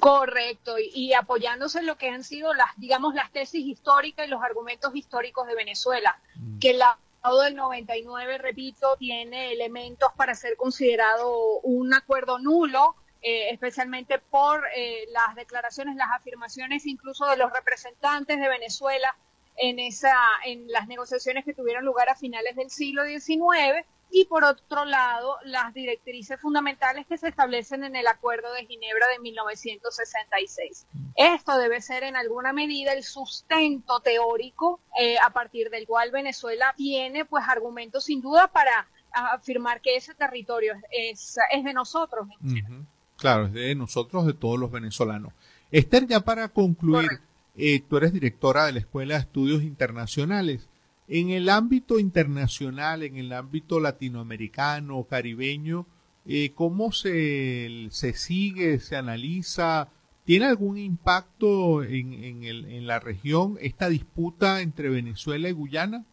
Correcto, 0.00 0.78
y, 0.78 0.90
y, 0.92 1.14
apoyándose 1.14 1.78
en 1.78 1.86
lo 1.86 1.96
que 1.96 2.08
han 2.08 2.24
sido 2.24 2.52
las, 2.54 2.68
digamos, 2.76 3.14
las 3.14 3.30
tesis 3.30 3.64
históricas 3.64 4.26
y 4.26 4.30
los 4.30 4.42
argumentos 4.42 4.94
históricos 4.96 5.46
de 5.46 5.54
Venezuela, 5.54 6.18
mm. 6.34 6.58
que 6.58 6.70
el 6.70 6.80
lado 6.80 6.98
del 7.44 7.54
99, 7.54 8.38
repito, 8.38 8.96
tiene 8.98 9.52
elementos 9.52 10.10
para 10.16 10.34
ser 10.34 10.56
considerado 10.56 11.60
un 11.60 11.94
acuerdo 11.94 12.40
nulo, 12.40 12.96
eh, 13.22 13.50
especialmente 13.50 14.18
por 14.18 14.64
eh, 14.74 15.06
las 15.12 15.36
declaraciones, 15.36 15.94
las 15.94 16.08
afirmaciones 16.10 16.86
incluso 16.86 17.24
de 17.26 17.36
los 17.36 17.52
representantes 17.52 18.40
de 18.40 18.48
Venezuela 18.48 19.14
en, 19.56 19.78
esa, 19.78 20.14
en 20.44 20.68
las 20.68 20.88
negociaciones 20.88 21.44
que 21.44 21.54
tuvieron 21.54 21.84
lugar 21.84 22.08
a 22.08 22.16
finales 22.16 22.56
del 22.56 22.70
siglo 22.70 23.04
XIX 23.04 23.86
y 24.10 24.26
por 24.26 24.44
otro 24.44 24.84
lado 24.84 25.38
las 25.44 25.72
directrices 25.72 26.38
fundamentales 26.38 27.06
que 27.06 27.16
se 27.16 27.28
establecen 27.28 27.82
en 27.84 27.96
el 27.96 28.06
Acuerdo 28.06 28.52
de 28.52 28.66
Ginebra 28.66 29.06
de 29.08 29.18
1966. 29.20 30.86
Esto 31.16 31.56
debe 31.58 31.80
ser 31.80 32.04
en 32.04 32.16
alguna 32.16 32.52
medida 32.52 32.92
el 32.92 33.04
sustento 33.04 34.00
teórico 34.00 34.80
eh, 35.00 35.16
a 35.18 35.30
partir 35.30 35.70
del 35.70 35.86
cual 35.86 36.10
Venezuela 36.10 36.74
tiene 36.76 37.24
pues 37.24 37.44
argumentos 37.48 38.04
sin 38.04 38.20
duda 38.20 38.48
para 38.48 38.86
afirmar 39.12 39.80
que 39.80 39.96
ese 39.96 40.14
territorio 40.14 40.74
es, 40.90 41.38
es 41.50 41.64
de 41.64 41.72
nosotros. 41.72 42.28
Uh 42.42 42.48
-huh. 42.48 42.86
Claro, 43.16 43.46
es 43.46 43.52
de 43.52 43.74
nosotros, 43.74 44.26
de 44.26 44.34
todos 44.34 44.58
los 44.58 44.70
venezolanos. 44.70 45.32
Esther, 45.70 46.06
ya 46.06 46.20
para 46.20 46.48
concluir, 46.48 47.08
eh, 47.56 47.80
tú 47.88 47.96
eres 47.96 48.12
directora 48.12 48.66
de 48.66 48.72
la 48.72 48.78
Escuela 48.78 49.14
de 49.14 49.20
Estudios 49.20 49.62
Internacionales. 49.62 50.68
En 51.08 51.30
el 51.30 51.48
ámbito 51.48 51.98
internacional, 51.98 53.02
en 53.02 53.16
el 53.16 53.32
ámbito 53.32 53.80
latinoamericano, 53.80 55.04
caribeño, 55.04 55.86
eh, 56.26 56.52
¿cómo 56.54 56.92
se, 56.92 57.88
se 57.90 58.14
sigue, 58.14 58.78
se 58.78 58.96
analiza? 58.96 59.88
¿Tiene 60.24 60.46
algún 60.46 60.78
impacto 60.78 61.82
en, 61.82 62.12
en, 62.12 62.44
el, 62.44 62.64
en 62.66 62.86
la 62.86 63.00
región 63.00 63.58
esta 63.60 63.88
disputa 63.88 64.60
entre 64.60 64.88
Venezuela 64.88 65.48
y 65.48 65.52
Guyana? 65.52 66.04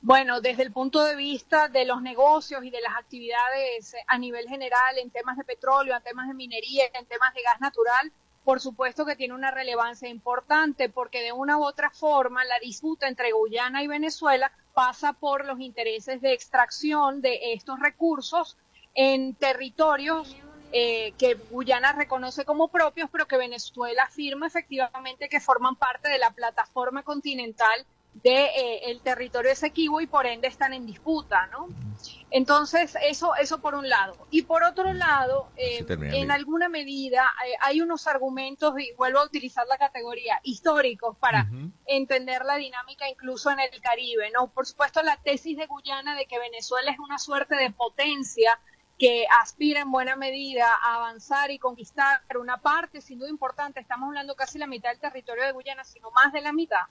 Bueno, 0.00 0.40
desde 0.40 0.62
el 0.62 0.70
punto 0.70 1.02
de 1.02 1.16
vista 1.16 1.68
de 1.68 1.84
los 1.84 2.00
negocios 2.00 2.62
y 2.62 2.70
de 2.70 2.80
las 2.80 2.96
actividades 2.96 3.96
a 4.06 4.18
nivel 4.18 4.48
general 4.48 4.98
en 5.02 5.10
temas 5.10 5.36
de 5.36 5.42
petróleo, 5.42 5.96
en 5.96 6.02
temas 6.04 6.28
de 6.28 6.34
minería, 6.34 6.84
en 6.94 7.06
temas 7.06 7.34
de 7.34 7.42
gas 7.42 7.60
natural, 7.60 8.12
por 8.46 8.60
supuesto 8.60 9.04
que 9.04 9.16
tiene 9.16 9.34
una 9.34 9.50
relevancia 9.50 10.08
importante 10.08 10.88
porque 10.88 11.20
de 11.20 11.32
una 11.32 11.58
u 11.58 11.64
otra 11.64 11.90
forma 11.90 12.44
la 12.44 12.60
disputa 12.60 13.08
entre 13.08 13.32
Guyana 13.32 13.82
y 13.82 13.88
Venezuela 13.88 14.52
pasa 14.72 15.14
por 15.14 15.44
los 15.44 15.58
intereses 15.58 16.20
de 16.20 16.32
extracción 16.32 17.20
de 17.22 17.54
estos 17.54 17.80
recursos 17.80 18.56
en 18.94 19.34
territorios 19.34 20.36
eh, 20.70 21.12
que 21.18 21.34
Guyana 21.50 21.92
reconoce 21.92 22.44
como 22.44 22.68
propios, 22.68 23.10
pero 23.10 23.26
que 23.26 23.36
Venezuela 23.36 24.04
afirma 24.04 24.46
efectivamente 24.46 25.28
que 25.28 25.40
forman 25.40 25.74
parte 25.74 26.08
de 26.08 26.18
la 26.18 26.30
plataforma 26.30 27.02
continental 27.02 27.84
de, 28.22 28.44
eh, 28.44 28.90
el 28.90 29.00
territorio 29.00 29.50
Esequibo 29.50 30.00
y 30.00 30.06
por 30.06 30.26
ende 30.26 30.48
están 30.48 30.72
en 30.72 30.86
disputa, 30.86 31.46
¿no? 31.48 31.68
Entonces, 32.30 32.96
eso, 33.02 33.34
eso 33.36 33.60
por 33.60 33.74
un 33.74 33.88
lado. 33.88 34.16
Y 34.30 34.42
por 34.42 34.64
otro 34.64 34.92
lado, 34.92 35.48
eh, 35.56 35.84
en 35.88 36.30
alguna 36.30 36.68
medida 36.68 37.24
eh, 37.46 37.52
hay 37.60 37.80
unos 37.80 38.06
argumentos, 38.06 38.74
y 38.78 38.92
vuelvo 38.96 39.20
a 39.20 39.24
utilizar 39.24 39.66
la 39.66 39.78
categoría, 39.78 40.40
históricos 40.42 41.16
para 41.18 41.42
uh 41.42 41.54
-huh. 41.54 41.72
entender 41.86 42.44
la 42.44 42.56
dinámica 42.56 43.08
incluso 43.08 43.50
en 43.50 43.60
el 43.60 43.80
Caribe, 43.80 44.30
¿no? 44.32 44.48
Por 44.48 44.66
supuesto, 44.66 45.02
la 45.02 45.16
tesis 45.18 45.56
de 45.56 45.66
Guyana 45.66 46.16
de 46.16 46.26
que 46.26 46.38
Venezuela 46.38 46.90
es 46.90 46.98
una 46.98 47.18
suerte 47.18 47.54
de 47.54 47.70
potencia 47.70 48.58
que 48.98 49.26
aspira 49.42 49.80
en 49.80 49.92
buena 49.92 50.16
medida 50.16 50.66
a 50.82 50.96
avanzar 50.96 51.50
y 51.50 51.58
conquistar 51.58 52.22
una 52.40 52.58
parte, 52.58 53.00
sin 53.00 53.18
duda 53.18 53.28
importante, 53.28 53.78
estamos 53.78 54.08
hablando 54.08 54.34
casi 54.34 54.58
la 54.58 54.66
mitad 54.66 54.90
del 54.90 55.00
territorio 55.00 55.44
de 55.44 55.52
Guyana, 55.52 55.84
sino 55.84 56.10
más 56.10 56.32
de 56.32 56.40
la 56.40 56.52
mitad, 56.52 56.86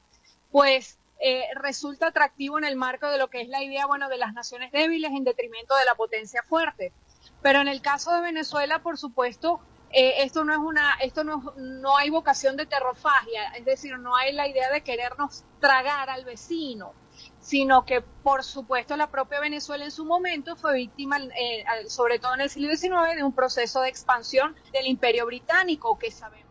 pues 0.52 1.00
eh, 1.20 1.46
resulta 1.56 2.08
atractivo 2.08 2.58
en 2.58 2.66
el 2.66 2.76
marco 2.76 3.10
de 3.10 3.18
lo 3.18 3.30
que 3.30 3.42
es 3.42 3.48
la 3.48 3.64
idea, 3.64 3.86
bueno, 3.86 4.10
de 4.10 4.18
las 4.18 4.34
naciones 4.34 4.72
débiles 4.72 5.12
en 5.12 5.24
detrimento 5.24 5.76
de 5.76 5.86
la 5.86 5.96
potencia 5.96 6.44
fuerte. 6.44 6.94
Pero 7.42 7.62
en 7.62 7.68
el 7.68 7.82
caso 7.82 8.14
de 8.14 8.22
Venezuela, 8.22 8.80
por 8.80 8.98
supuesto, 8.98 9.62
eh, 9.92 10.24
esto 10.24 10.44
no 10.44 10.52
es 10.52 10.60
una, 10.60 10.96
esto 11.02 11.24
no, 11.24 11.54
no 11.58 11.96
hay 11.98 12.10
vocación 12.10 12.58
de 12.58 12.66
terrofagia, 12.66 13.50
es 13.58 13.66
decir, 13.66 13.98
no 13.98 14.16
hay 14.16 14.34
la 14.34 14.48
idea 14.48 14.70
de 14.72 14.82
querernos 14.82 15.46
tragar 15.62 16.10
al 16.10 16.26
vecino, 16.26 16.94
sino 17.40 17.86
que, 17.86 18.02
por 18.02 18.44
supuesto, 18.44 18.98
la 18.98 19.10
propia 19.10 19.40
Venezuela 19.40 19.86
en 19.86 19.92
su 19.92 20.04
momento 20.04 20.56
fue 20.56 20.74
víctima, 20.74 21.20
eh, 21.40 21.64
sobre 21.88 22.20
todo 22.20 22.34
en 22.34 22.42
el 22.42 22.50
siglo 22.50 22.76
XIX, 22.76 23.16
de 23.16 23.24
un 23.24 23.34
proceso 23.34 23.82
de 23.82 23.90
expansión 23.90 24.56
del 24.74 24.88
Imperio 24.88 25.26
Británico, 25.28 25.98
que 25.98 26.12
sabemos 26.12 26.45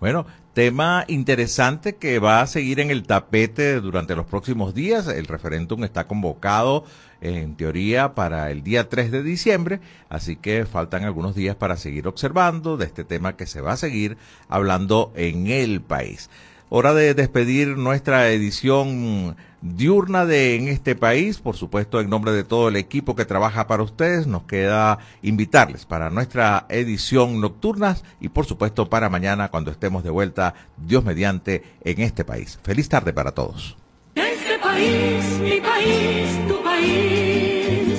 bueno, 0.00 0.26
tema 0.52 1.04
interesante 1.08 1.96
que 1.96 2.18
va 2.18 2.40
a 2.40 2.46
seguir 2.46 2.80
en 2.80 2.90
el 2.90 3.04
tapete 3.04 3.80
durante 3.80 4.16
los 4.16 4.26
próximos 4.26 4.74
días. 4.74 5.06
El 5.06 5.26
referéndum 5.26 5.84
está 5.84 6.06
convocado 6.06 6.84
en 7.20 7.56
teoría 7.56 8.14
para 8.14 8.50
el 8.50 8.62
día 8.62 8.88
3 8.88 9.10
de 9.10 9.22
diciembre, 9.22 9.80
así 10.08 10.36
que 10.36 10.66
faltan 10.66 11.04
algunos 11.04 11.34
días 11.34 11.56
para 11.56 11.76
seguir 11.76 12.06
observando 12.08 12.76
de 12.76 12.86
este 12.86 13.04
tema 13.04 13.36
que 13.36 13.46
se 13.46 13.60
va 13.60 13.72
a 13.72 13.76
seguir 13.76 14.16
hablando 14.48 15.12
en 15.16 15.46
el 15.46 15.80
país. 15.80 16.30
Hora 16.68 16.94
de 16.94 17.14
despedir 17.14 17.76
nuestra 17.76 18.28
edición 18.30 19.36
diurna 19.60 20.26
de 20.26 20.56
en 20.56 20.66
este 20.66 20.96
país. 20.96 21.38
Por 21.38 21.56
supuesto, 21.56 22.00
en 22.00 22.10
nombre 22.10 22.32
de 22.32 22.42
todo 22.42 22.68
el 22.68 22.76
equipo 22.76 23.14
que 23.14 23.24
trabaja 23.24 23.68
para 23.68 23.84
ustedes, 23.84 24.26
nos 24.26 24.42
queda 24.42 24.98
invitarles 25.22 25.86
para 25.86 26.10
nuestra 26.10 26.66
edición 26.68 27.40
nocturna 27.40 27.96
y 28.20 28.30
por 28.30 28.46
supuesto 28.46 28.90
para 28.90 29.08
mañana 29.08 29.48
cuando 29.48 29.70
estemos 29.70 30.02
de 30.02 30.10
vuelta, 30.10 30.54
Dios 30.76 31.04
mediante, 31.04 31.62
en 31.84 32.00
este 32.00 32.24
país. 32.24 32.58
Feliz 32.64 32.88
tarde 32.88 33.12
para 33.12 33.30
todos. 33.32 33.76
Este 34.16 34.58
país, 34.58 35.24
mi 35.40 35.60
país, 35.60 36.48
tu 36.48 36.62
país. 36.64 37.25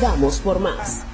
Vamos 0.00 0.38
por 0.38 0.60
más. 0.60 1.04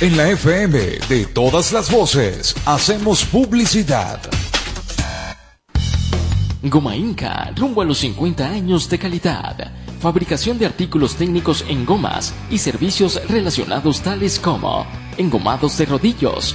En 0.00 0.16
la 0.16 0.28
FM 0.28 0.78
de 1.08 1.26
todas 1.26 1.72
las 1.72 1.90
voces 1.90 2.54
hacemos 2.66 3.24
publicidad. 3.24 4.20
Goma 6.62 6.96
Inca, 6.96 7.52
rumbo 7.56 7.82
a 7.82 7.84
los 7.84 7.98
50 7.98 8.48
años 8.48 8.88
de 8.88 8.98
calidad. 8.98 9.72
Fabricación 10.00 10.58
de 10.58 10.66
artículos 10.66 11.16
técnicos 11.16 11.64
en 11.68 11.84
gomas 11.84 12.34
y 12.50 12.58
servicios 12.58 13.20
relacionados 13.28 14.00
tales 14.00 14.38
como 14.38 14.86
engomados 15.16 15.76
de 15.78 15.86
rodillos, 15.86 16.54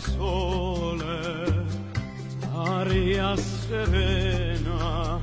sole, 0.00 1.64
aria 2.52 3.36
serena, 3.36 5.20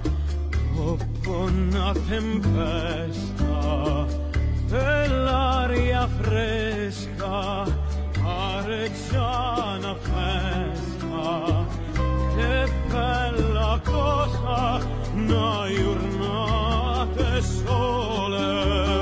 dopo 0.76 1.32
una 1.32 1.94
tempesta, 2.08 4.06
e 4.70 5.08
l'aria 5.08 6.08
fresca, 6.08 7.66
areggiana 8.24 9.96
festa, 9.96 11.66
che 12.36 12.72
bella 12.90 13.80
cosa, 13.84 14.80
una 15.14 15.68
giornata 15.76 17.42
sole. 17.42 18.93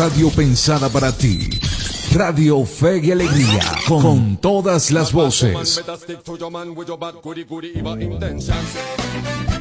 radio 0.00 0.30
pensada 0.30 0.88
para 0.88 1.12
ti. 1.12 1.60
Radio 2.14 2.64
Fe 2.64 3.00
y 3.04 3.12
Alegría, 3.12 3.60
con, 3.86 4.00
con 4.02 4.36
todas 4.38 4.90
las 4.92 5.12
voces. 5.12 5.76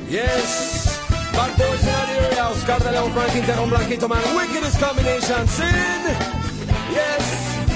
Yes, 0.09 0.97
bad 1.33 1.55
boys 1.57 1.81
in 1.83 1.87
Nigeria, 1.87 2.49
Oscar 2.49 2.81
de 2.83 2.91
Leon, 2.91 3.11
Frank 3.13 3.35
Interon, 3.35 3.69
Blanquito 3.69 4.07
Man, 4.07 4.21
wickedest 4.35 4.79
combination, 4.79 5.47
sin. 5.49 6.03
Yes, 6.89 7.21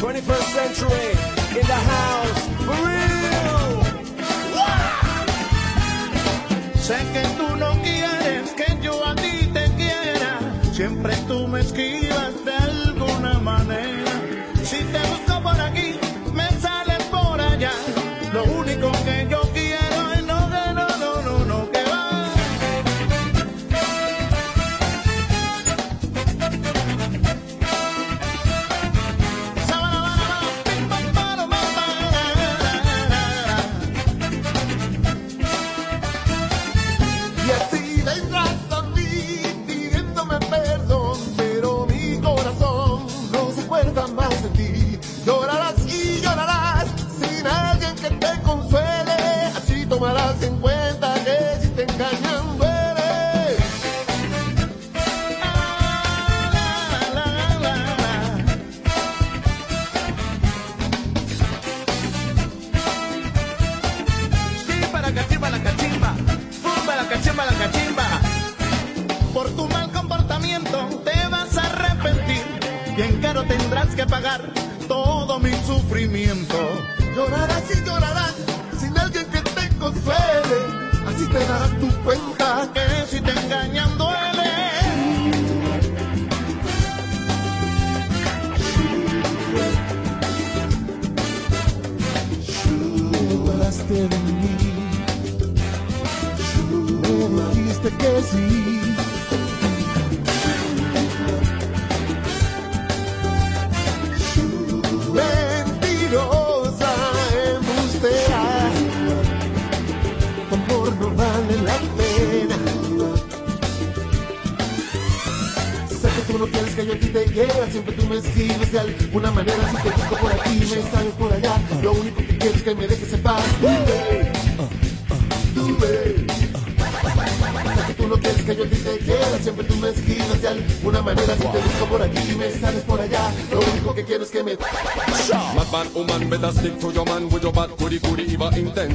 21st 0.01 0.53
century, 0.55 1.11
in 1.59 1.67
the 1.67 1.79
house, 1.91 2.47
for 2.65 2.79
real. 2.87 3.83
Wow. 4.55 5.25
Sé 6.81 6.95
que 7.13 7.23
tú 7.37 7.55
no 7.57 7.71
quieres 7.83 8.02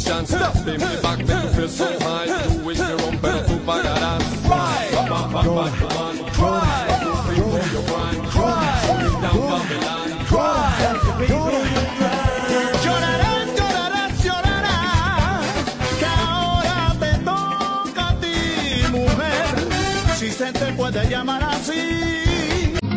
John 0.08 0.24
Stop. 0.26 1.07